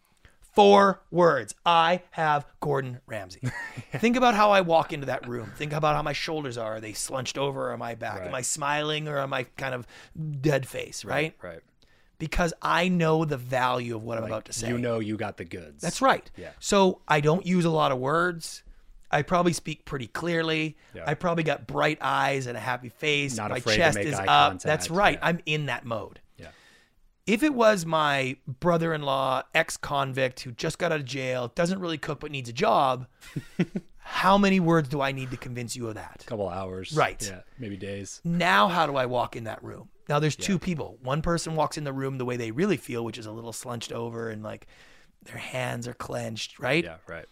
Four 0.53 1.01
words. 1.11 1.55
I 1.65 2.01
have 2.11 2.45
Gordon 2.59 2.99
Ramsay. 3.05 3.41
Think 3.93 4.15
about 4.15 4.33
how 4.35 4.51
I 4.51 4.61
walk 4.61 4.91
into 4.91 5.05
that 5.07 5.27
room. 5.27 5.51
Think 5.55 5.73
about 5.73 5.95
how 5.95 6.01
my 6.01 6.13
shoulders 6.13 6.57
are. 6.57 6.77
Are 6.77 6.79
they 6.81 6.93
slunched 6.93 7.37
over 7.37 7.69
or 7.69 7.73
am 7.73 7.81
I 7.81 7.95
back? 7.95 8.25
Am 8.25 8.33
I 8.33 8.41
smiling 8.41 9.07
or 9.07 9.19
am 9.19 9.33
I 9.33 9.43
kind 9.43 9.73
of 9.75 9.87
dead 10.41 10.67
face? 10.67 11.05
Right? 11.05 11.35
right. 11.41 11.59
Because 12.17 12.53
I 12.61 12.89
know 12.89 13.23
the 13.23 13.37
value 13.37 13.95
of 13.95 14.03
what 14.03 14.17
I'm 14.17 14.25
about 14.25 14.45
to 14.45 14.53
say. 14.53 14.67
You 14.67 14.77
know, 14.77 14.99
you 14.99 15.15
got 15.15 15.37
the 15.37 15.45
goods. 15.45 15.81
That's 15.81 16.01
right. 16.01 16.29
Yeah. 16.35 16.49
So 16.59 16.99
I 17.07 17.21
don't 17.21 17.45
use 17.45 17.63
a 17.63 17.69
lot 17.69 17.91
of 17.91 17.99
words. 17.99 18.63
I 19.11 19.21
probably 19.21 19.53
speak 19.53 19.85
pretty 19.85 20.07
clearly. 20.07 20.77
Yeah. 20.93 21.03
I 21.07 21.13
probably 21.13 21.43
got 21.43 21.65
bright 21.65 21.97
eyes 22.01 22.45
and 22.47 22.57
a 22.57 22.59
happy 22.59 22.89
face. 22.89 23.37
Not 23.37 23.51
My 23.51 23.57
afraid 23.57 23.75
to 23.75 23.79
chest 23.79 23.97
make 23.97 24.07
is 24.07 24.15
eye 24.15 24.23
up. 24.23 24.49
contact. 24.49 24.63
That's 24.63 24.89
right. 24.89 25.17
Yeah. 25.19 25.27
I'm 25.27 25.39
in 25.45 25.67
that 25.67 25.85
mode. 25.85 26.19
Yeah. 27.29 27.35
If 27.35 27.43
it 27.43 27.53
was 27.53 27.85
my 27.85 28.37
brother 28.47 28.93
in 28.93 29.03
law, 29.03 29.43
ex 29.53 29.77
convict 29.77 30.41
who 30.41 30.51
just 30.51 30.77
got 30.77 30.91
out 30.91 30.99
of 30.99 31.05
jail, 31.05 31.51
doesn't 31.55 31.79
really 31.79 31.97
cook 31.97 32.19
but 32.19 32.31
needs 32.31 32.49
a 32.49 32.53
job, 32.53 33.07
how 33.99 34.37
many 34.37 34.59
words 34.59 34.89
do 34.89 35.01
I 35.01 35.11
need 35.11 35.31
to 35.31 35.37
convince 35.37 35.75
you 35.75 35.87
of 35.87 35.95
that? 35.95 36.23
A 36.23 36.25
couple 36.25 36.49
hours. 36.49 36.93
Right. 36.93 37.21
Yeah. 37.25 37.41
Maybe 37.57 37.77
days. 37.77 38.21
Now, 38.23 38.67
how 38.67 38.87
do 38.87 38.95
I 38.95 39.05
walk 39.05 39.35
in 39.35 39.43
that 39.43 39.63
room? 39.63 39.89
Now, 40.07 40.17
there's 40.17 40.35
two 40.35 40.57
people. 40.57 40.97
One 41.03 41.21
person 41.21 41.55
walks 41.55 41.77
in 41.77 41.83
the 41.83 41.93
room 41.93 42.17
the 42.17 42.25
way 42.25 42.35
they 42.35 42.49
really 42.49 42.77
feel, 42.77 43.05
which 43.05 43.19
is 43.19 43.27
a 43.27 43.31
little 43.31 43.53
slunched 43.53 43.91
over 43.91 44.29
and 44.29 44.41
like 44.41 44.65
their 45.23 45.37
hands 45.37 45.87
are 45.87 45.93
clenched, 45.93 46.57
right? 46.57 46.83
Yeah. 46.83 46.97
Right. 47.07 47.25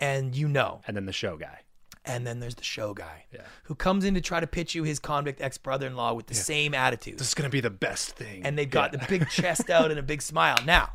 And 0.00 0.34
you 0.34 0.48
know. 0.48 0.80
And 0.88 0.96
then 0.96 1.06
the 1.06 1.12
show 1.12 1.36
guy. 1.36 1.60
And 2.06 2.26
then 2.26 2.38
there's 2.40 2.54
the 2.54 2.62
show 2.64 2.92
guy 2.92 3.24
Yeah. 3.32 3.40
who 3.64 3.74
comes 3.74 4.04
in 4.04 4.14
to 4.14 4.20
try 4.20 4.38
to 4.40 4.46
pitch 4.46 4.74
you 4.74 4.82
his 4.84 4.98
convict 4.98 5.40
ex 5.40 5.56
brother 5.56 5.86
in 5.86 5.96
law 5.96 6.12
with 6.12 6.26
the 6.26 6.34
same 6.34 6.74
attitude. 6.74 7.18
This 7.18 7.28
is 7.28 7.34
gonna 7.34 7.48
be 7.48 7.60
the 7.62 7.70
best 7.70 8.10
thing. 8.10 8.44
and 8.44 8.58
they've 8.58 8.68
got 8.70 8.92
the 8.92 9.04
big 9.08 9.28
chest 9.30 9.70
out 9.70 9.90
and 9.90 9.98
a 9.98 10.02
big 10.02 10.20
smile. 10.20 10.58
Now, 10.66 10.92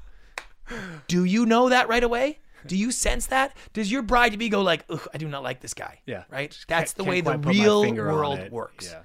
do 1.07 1.23
you 1.23 1.45
know 1.45 1.69
that 1.69 1.87
right 1.89 2.03
away? 2.03 2.39
Do 2.67 2.75
you 2.75 2.91
sense 2.91 3.27
that? 3.27 3.55
Does 3.73 3.91
your 3.91 4.01
bride 4.01 4.33
to 4.33 4.37
be 4.37 4.49
go 4.49 4.61
like, 4.61 4.83
Ugh, 4.89 5.07
I 5.13 5.17
do 5.17 5.27
not 5.27 5.43
like 5.43 5.61
this 5.61 5.73
guy? 5.73 5.99
Yeah. 6.05 6.25
Right? 6.29 6.55
That's 6.67 6.93
the 6.93 7.03
way 7.03 7.21
the 7.21 7.31
quite 7.31 7.41
put 7.41 7.55
my 7.55 7.61
real 7.63 7.93
world 7.95 8.51
works. 8.51 8.89
Yeah. 8.91 9.01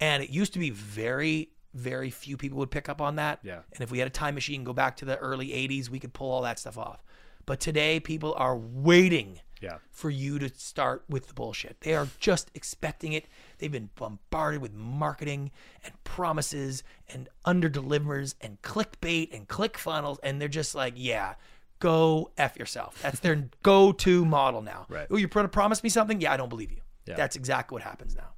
And 0.00 0.22
it 0.22 0.30
used 0.30 0.52
to 0.52 0.58
be 0.58 0.70
very, 0.70 1.48
very 1.74 2.10
few 2.10 2.36
people 2.36 2.58
would 2.58 2.70
pick 2.70 2.88
up 2.88 3.00
on 3.00 3.16
that. 3.16 3.40
Yeah. 3.42 3.60
And 3.72 3.80
if 3.80 3.90
we 3.90 3.98
had 3.98 4.06
a 4.06 4.10
time 4.10 4.34
machine, 4.34 4.62
go 4.62 4.72
back 4.72 4.96
to 4.98 5.04
the 5.04 5.16
early 5.16 5.48
80s, 5.48 5.88
we 5.88 5.98
could 5.98 6.12
pull 6.12 6.30
all 6.30 6.42
that 6.42 6.58
stuff 6.58 6.78
off. 6.78 7.02
But 7.46 7.60
today, 7.60 7.98
people 7.98 8.34
are 8.36 8.56
waiting 8.56 9.40
Yeah. 9.60 9.78
for 9.90 10.10
you 10.10 10.38
to 10.38 10.48
start 10.50 11.04
with 11.08 11.28
the 11.28 11.34
bullshit. 11.34 11.80
They 11.80 11.94
are 11.94 12.08
just 12.20 12.50
expecting 12.54 13.12
it. 13.12 13.26
They've 13.58 13.72
been 13.72 13.90
bombarded 13.96 14.62
with 14.62 14.72
marketing 14.72 15.50
and 15.84 15.92
promises 16.04 16.82
and 17.12 17.28
under 17.44 17.68
delivers 17.68 18.34
and 18.40 18.60
clickbait 18.62 19.34
and 19.34 19.48
click 19.48 19.76
funnels. 19.78 20.18
And 20.22 20.40
they're 20.40 20.48
just 20.48 20.74
like, 20.74 20.94
yeah, 20.96 21.34
go 21.80 22.30
F 22.38 22.56
yourself. 22.56 23.00
That's 23.02 23.20
their 23.20 23.48
go 23.62 23.92
to 23.92 24.24
model 24.24 24.62
now. 24.62 24.86
Right. 24.88 25.06
Oh, 25.10 25.16
you're 25.16 25.28
going 25.28 25.44
to 25.44 25.48
promise 25.48 25.82
me 25.82 25.88
something? 25.90 26.20
Yeah, 26.20 26.32
I 26.32 26.36
don't 26.36 26.48
believe 26.48 26.70
you. 26.70 26.80
Yeah. 27.06 27.16
That's 27.16 27.36
exactly 27.36 27.74
what 27.74 27.82
happens 27.82 28.14
now. 28.14 28.30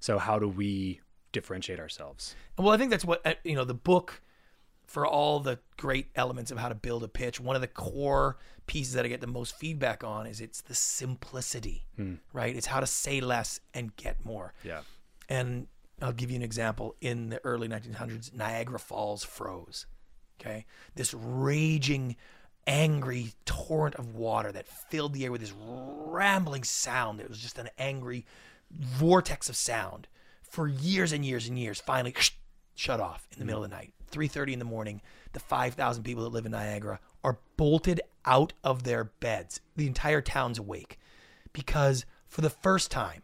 So 0.00 0.18
how 0.18 0.38
do 0.38 0.48
we 0.48 1.00
differentiate 1.32 1.80
ourselves? 1.80 2.34
Well, 2.58 2.70
I 2.70 2.76
think 2.76 2.90
that's 2.90 3.04
what, 3.04 3.24
uh, 3.26 3.34
you 3.44 3.54
know, 3.54 3.64
the 3.64 3.74
book 3.74 4.20
for 4.86 5.06
all 5.06 5.40
the 5.40 5.58
great 5.76 6.08
elements 6.14 6.50
of 6.50 6.58
how 6.58 6.68
to 6.68 6.74
build 6.74 7.02
a 7.02 7.08
pitch, 7.08 7.40
one 7.40 7.56
of 7.56 7.62
the 7.62 7.68
core 7.68 8.38
pieces 8.66 8.94
that 8.94 9.04
I 9.04 9.08
get 9.08 9.20
the 9.20 9.26
most 9.26 9.56
feedback 9.56 10.04
on 10.04 10.26
is 10.26 10.40
it's 10.40 10.60
the 10.60 10.74
simplicity, 10.74 11.84
hmm. 11.96 12.14
right? 12.32 12.54
It's 12.54 12.66
how 12.66 12.80
to 12.80 12.86
say 12.86 13.20
less 13.20 13.60
and 13.74 13.94
get 13.96 14.24
more. 14.24 14.54
Yeah. 14.64 14.80
And 15.28 15.66
I'll 16.00 16.12
give 16.12 16.30
you 16.30 16.36
an 16.36 16.42
example. 16.42 16.94
In 17.00 17.30
the 17.30 17.44
early 17.44 17.68
1900s, 17.68 18.32
Niagara 18.34 18.78
Falls 18.78 19.24
froze. 19.24 19.86
Okay. 20.40 20.66
This 20.94 21.14
raging, 21.14 22.16
angry 22.66 23.32
torrent 23.44 23.94
of 23.96 24.14
water 24.14 24.52
that 24.52 24.66
filled 24.66 25.14
the 25.14 25.24
air 25.24 25.32
with 25.32 25.40
this 25.40 25.54
rambling 25.56 26.64
sound. 26.64 27.20
It 27.20 27.28
was 27.28 27.38
just 27.38 27.58
an 27.58 27.70
angry 27.78 28.24
vortex 28.70 29.48
of 29.48 29.56
sound 29.56 30.08
for 30.42 30.68
years 30.68 31.12
and 31.12 31.24
years 31.24 31.48
and 31.48 31.58
years. 31.58 31.80
Finally, 31.80 32.14
shut 32.74 33.00
off 33.00 33.26
in 33.32 33.38
the 33.38 33.44
middle 33.44 33.64
of 33.64 33.70
the 33.70 33.76
night. 33.76 33.94
3:30 34.10 34.54
in 34.54 34.58
the 34.58 34.64
morning, 34.64 35.02
the 35.32 35.40
5,000 35.40 36.02
people 36.02 36.24
that 36.24 36.30
live 36.30 36.46
in 36.46 36.52
Niagara 36.52 37.00
are 37.24 37.38
bolted 37.56 38.00
out 38.24 38.52
of 38.64 38.82
their 38.84 39.04
beds. 39.04 39.60
The 39.76 39.86
entire 39.86 40.20
town's 40.20 40.58
awake 40.58 40.98
because 41.52 42.04
for 42.26 42.40
the 42.40 42.50
first 42.50 42.90
time 42.90 43.22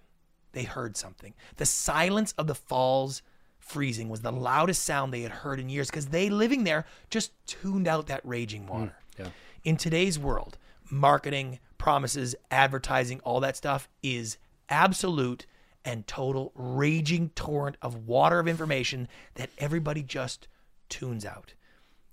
they 0.52 0.64
heard 0.64 0.96
something. 0.96 1.34
The 1.56 1.66
silence 1.66 2.32
of 2.38 2.46
the 2.46 2.54
falls 2.54 3.22
freezing 3.58 4.08
was 4.08 4.20
the 4.20 4.32
loudest 4.32 4.84
sound 4.84 5.12
they 5.12 5.22
had 5.22 5.30
heard 5.30 5.60
in 5.60 5.68
years 5.68 5.88
because 5.88 6.06
they 6.06 6.28
living 6.28 6.64
there 6.64 6.84
just 7.10 7.32
tuned 7.46 7.88
out 7.88 8.06
that 8.08 8.20
raging 8.24 8.64
hmm, 8.64 8.72
water. 8.72 8.96
yeah. 9.18 9.28
In 9.64 9.76
today's 9.76 10.18
world, 10.18 10.58
marketing, 10.90 11.58
promises, 11.78 12.34
advertising, 12.50 13.20
all 13.20 13.40
that 13.40 13.56
stuff 13.56 13.88
is 14.02 14.36
absolute 14.68 15.46
and 15.84 16.06
total 16.06 16.52
raging 16.54 17.30
torrent 17.30 17.76
of 17.82 18.06
water 18.06 18.38
of 18.38 18.48
information 18.48 19.08
that 19.34 19.50
everybody 19.58 20.02
just 20.02 20.48
tunes 20.92 21.24
out. 21.24 21.54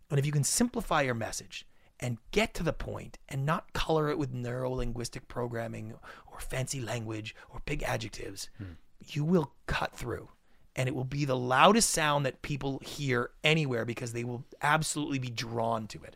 And 0.09 0.17
if 0.17 0.25
you 0.25 0.31
can 0.31 0.45
simplify 0.45 1.01
your 1.01 1.13
message 1.13 1.67
and 1.99 2.17
get 2.31 2.53
to 2.55 2.63
the 2.63 2.73
point 2.73 3.19
and 3.27 3.45
not 3.45 3.73
color 3.73 4.09
it 4.09 4.17
with 4.17 4.33
neuro 4.33 4.71
linguistic 4.71 5.27
programming 5.27 5.93
or 6.31 6.39
fancy 6.39 6.79
language 6.79 7.35
or 7.49 7.61
big 7.65 7.83
adjectives, 7.83 8.49
hmm. 8.57 8.73
you 9.05 9.25
will 9.25 9.51
cut 9.67 9.93
through. 9.93 10.29
And 10.75 10.87
it 10.87 10.95
will 10.95 11.03
be 11.03 11.25
the 11.25 11.35
loudest 11.35 11.89
sound 11.89 12.25
that 12.25 12.41
people 12.41 12.81
hear 12.85 13.31
anywhere 13.43 13.83
because 13.83 14.13
they 14.13 14.23
will 14.23 14.45
absolutely 14.61 15.19
be 15.19 15.29
drawn 15.29 15.87
to 15.87 16.01
it. 16.03 16.15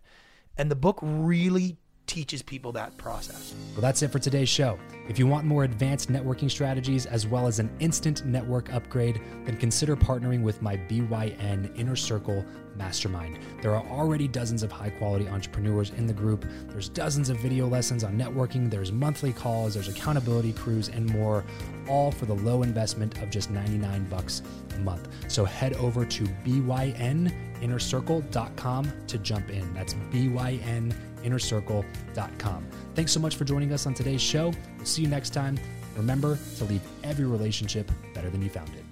And 0.57 0.71
the 0.71 0.75
book 0.75 0.99
really 1.01 1.77
teaches 2.13 2.43
people 2.43 2.71
that 2.71 2.95
process. 2.95 3.55
Well, 3.71 3.81
that's 3.81 4.03
it 4.03 4.11
for 4.11 4.19
today's 4.19 4.47
show. 4.47 4.77
If 5.09 5.17
you 5.17 5.25
want 5.25 5.47
more 5.47 5.63
advanced 5.63 6.11
networking 6.11 6.49
strategies 6.49 7.07
as 7.07 7.25
well 7.25 7.47
as 7.47 7.57
an 7.57 7.75
instant 7.79 8.23
network 8.23 8.71
upgrade, 8.71 9.19
then 9.45 9.57
consider 9.57 9.95
partnering 9.95 10.43
with 10.43 10.61
my 10.61 10.77
BYN 10.77 11.75
Inner 11.75 11.95
Circle 11.95 12.45
Mastermind. 12.75 13.39
There 13.63 13.75
are 13.75 13.83
already 13.87 14.27
dozens 14.27 14.61
of 14.61 14.71
high 14.71 14.91
quality 14.91 15.27
entrepreneurs 15.27 15.89
in 15.89 16.05
the 16.05 16.13
group. 16.13 16.45
There's 16.67 16.87
dozens 16.87 17.29
of 17.29 17.39
video 17.39 17.67
lessons 17.67 18.03
on 18.03 18.15
networking, 18.15 18.69
there's 18.69 18.91
monthly 18.91 19.33
calls, 19.33 19.73
there's 19.73 19.87
accountability 19.87 20.53
crews, 20.53 20.89
and 20.89 21.09
more, 21.09 21.43
all 21.87 22.11
for 22.11 22.27
the 22.27 22.35
low 22.35 22.61
investment 22.61 23.23
of 23.23 23.31
just 23.31 23.49
99 23.49 24.05
bucks 24.05 24.43
a 24.75 24.79
month. 24.79 25.07
So 25.29 25.45
head 25.45 25.73
over 25.77 26.05
to 26.05 26.23
byninnercircle.com 26.45 28.93
to 29.07 29.17
jump 29.17 29.49
in. 29.49 29.73
That's 29.73 29.95
BYN 30.11 30.93
innercircle.com. 31.23 32.67
Thanks 32.95 33.11
so 33.11 33.19
much 33.19 33.35
for 33.35 33.45
joining 33.45 33.73
us 33.73 33.85
on 33.85 33.93
today's 33.93 34.21
show. 34.21 34.53
We'll 34.77 34.85
see 34.85 35.01
you 35.01 35.07
next 35.07 35.31
time. 35.31 35.57
Remember 35.97 36.37
to 36.57 36.65
leave 36.65 36.81
every 37.03 37.25
relationship 37.25 37.91
better 38.13 38.29
than 38.29 38.41
you 38.41 38.49
found 38.49 38.69
it. 38.69 38.83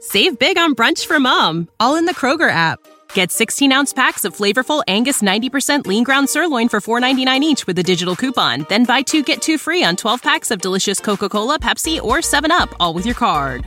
Save 0.00 0.38
big 0.38 0.58
on 0.58 0.74
brunch 0.74 1.06
for 1.06 1.18
mom, 1.20 1.68
all 1.80 1.96
in 1.96 2.04
the 2.06 2.14
Kroger 2.14 2.50
app. 2.50 2.80
Get 3.14 3.30
16 3.30 3.72
ounce 3.72 3.92
packs 3.92 4.24
of 4.24 4.36
flavorful 4.36 4.82
Angus 4.88 5.22
90% 5.22 5.86
lean 5.86 6.04
ground 6.04 6.28
sirloin 6.28 6.68
for 6.68 6.80
$4.99 6.80 7.40
each 7.40 7.66
with 7.66 7.78
a 7.78 7.82
digital 7.82 8.16
coupon. 8.16 8.66
Then 8.68 8.84
buy 8.84 9.02
two 9.02 9.22
get 9.22 9.40
two 9.40 9.58
free 9.58 9.84
on 9.84 9.96
12 9.96 10.22
packs 10.22 10.50
of 10.50 10.60
delicious 10.60 11.00
Coca 11.00 11.28
Cola, 11.28 11.58
Pepsi, 11.58 12.02
or 12.02 12.18
7UP, 12.18 12.74
all 12.80 12.94
with 12.94 13.06
your 13.06 13.14
card. 13.14 13.66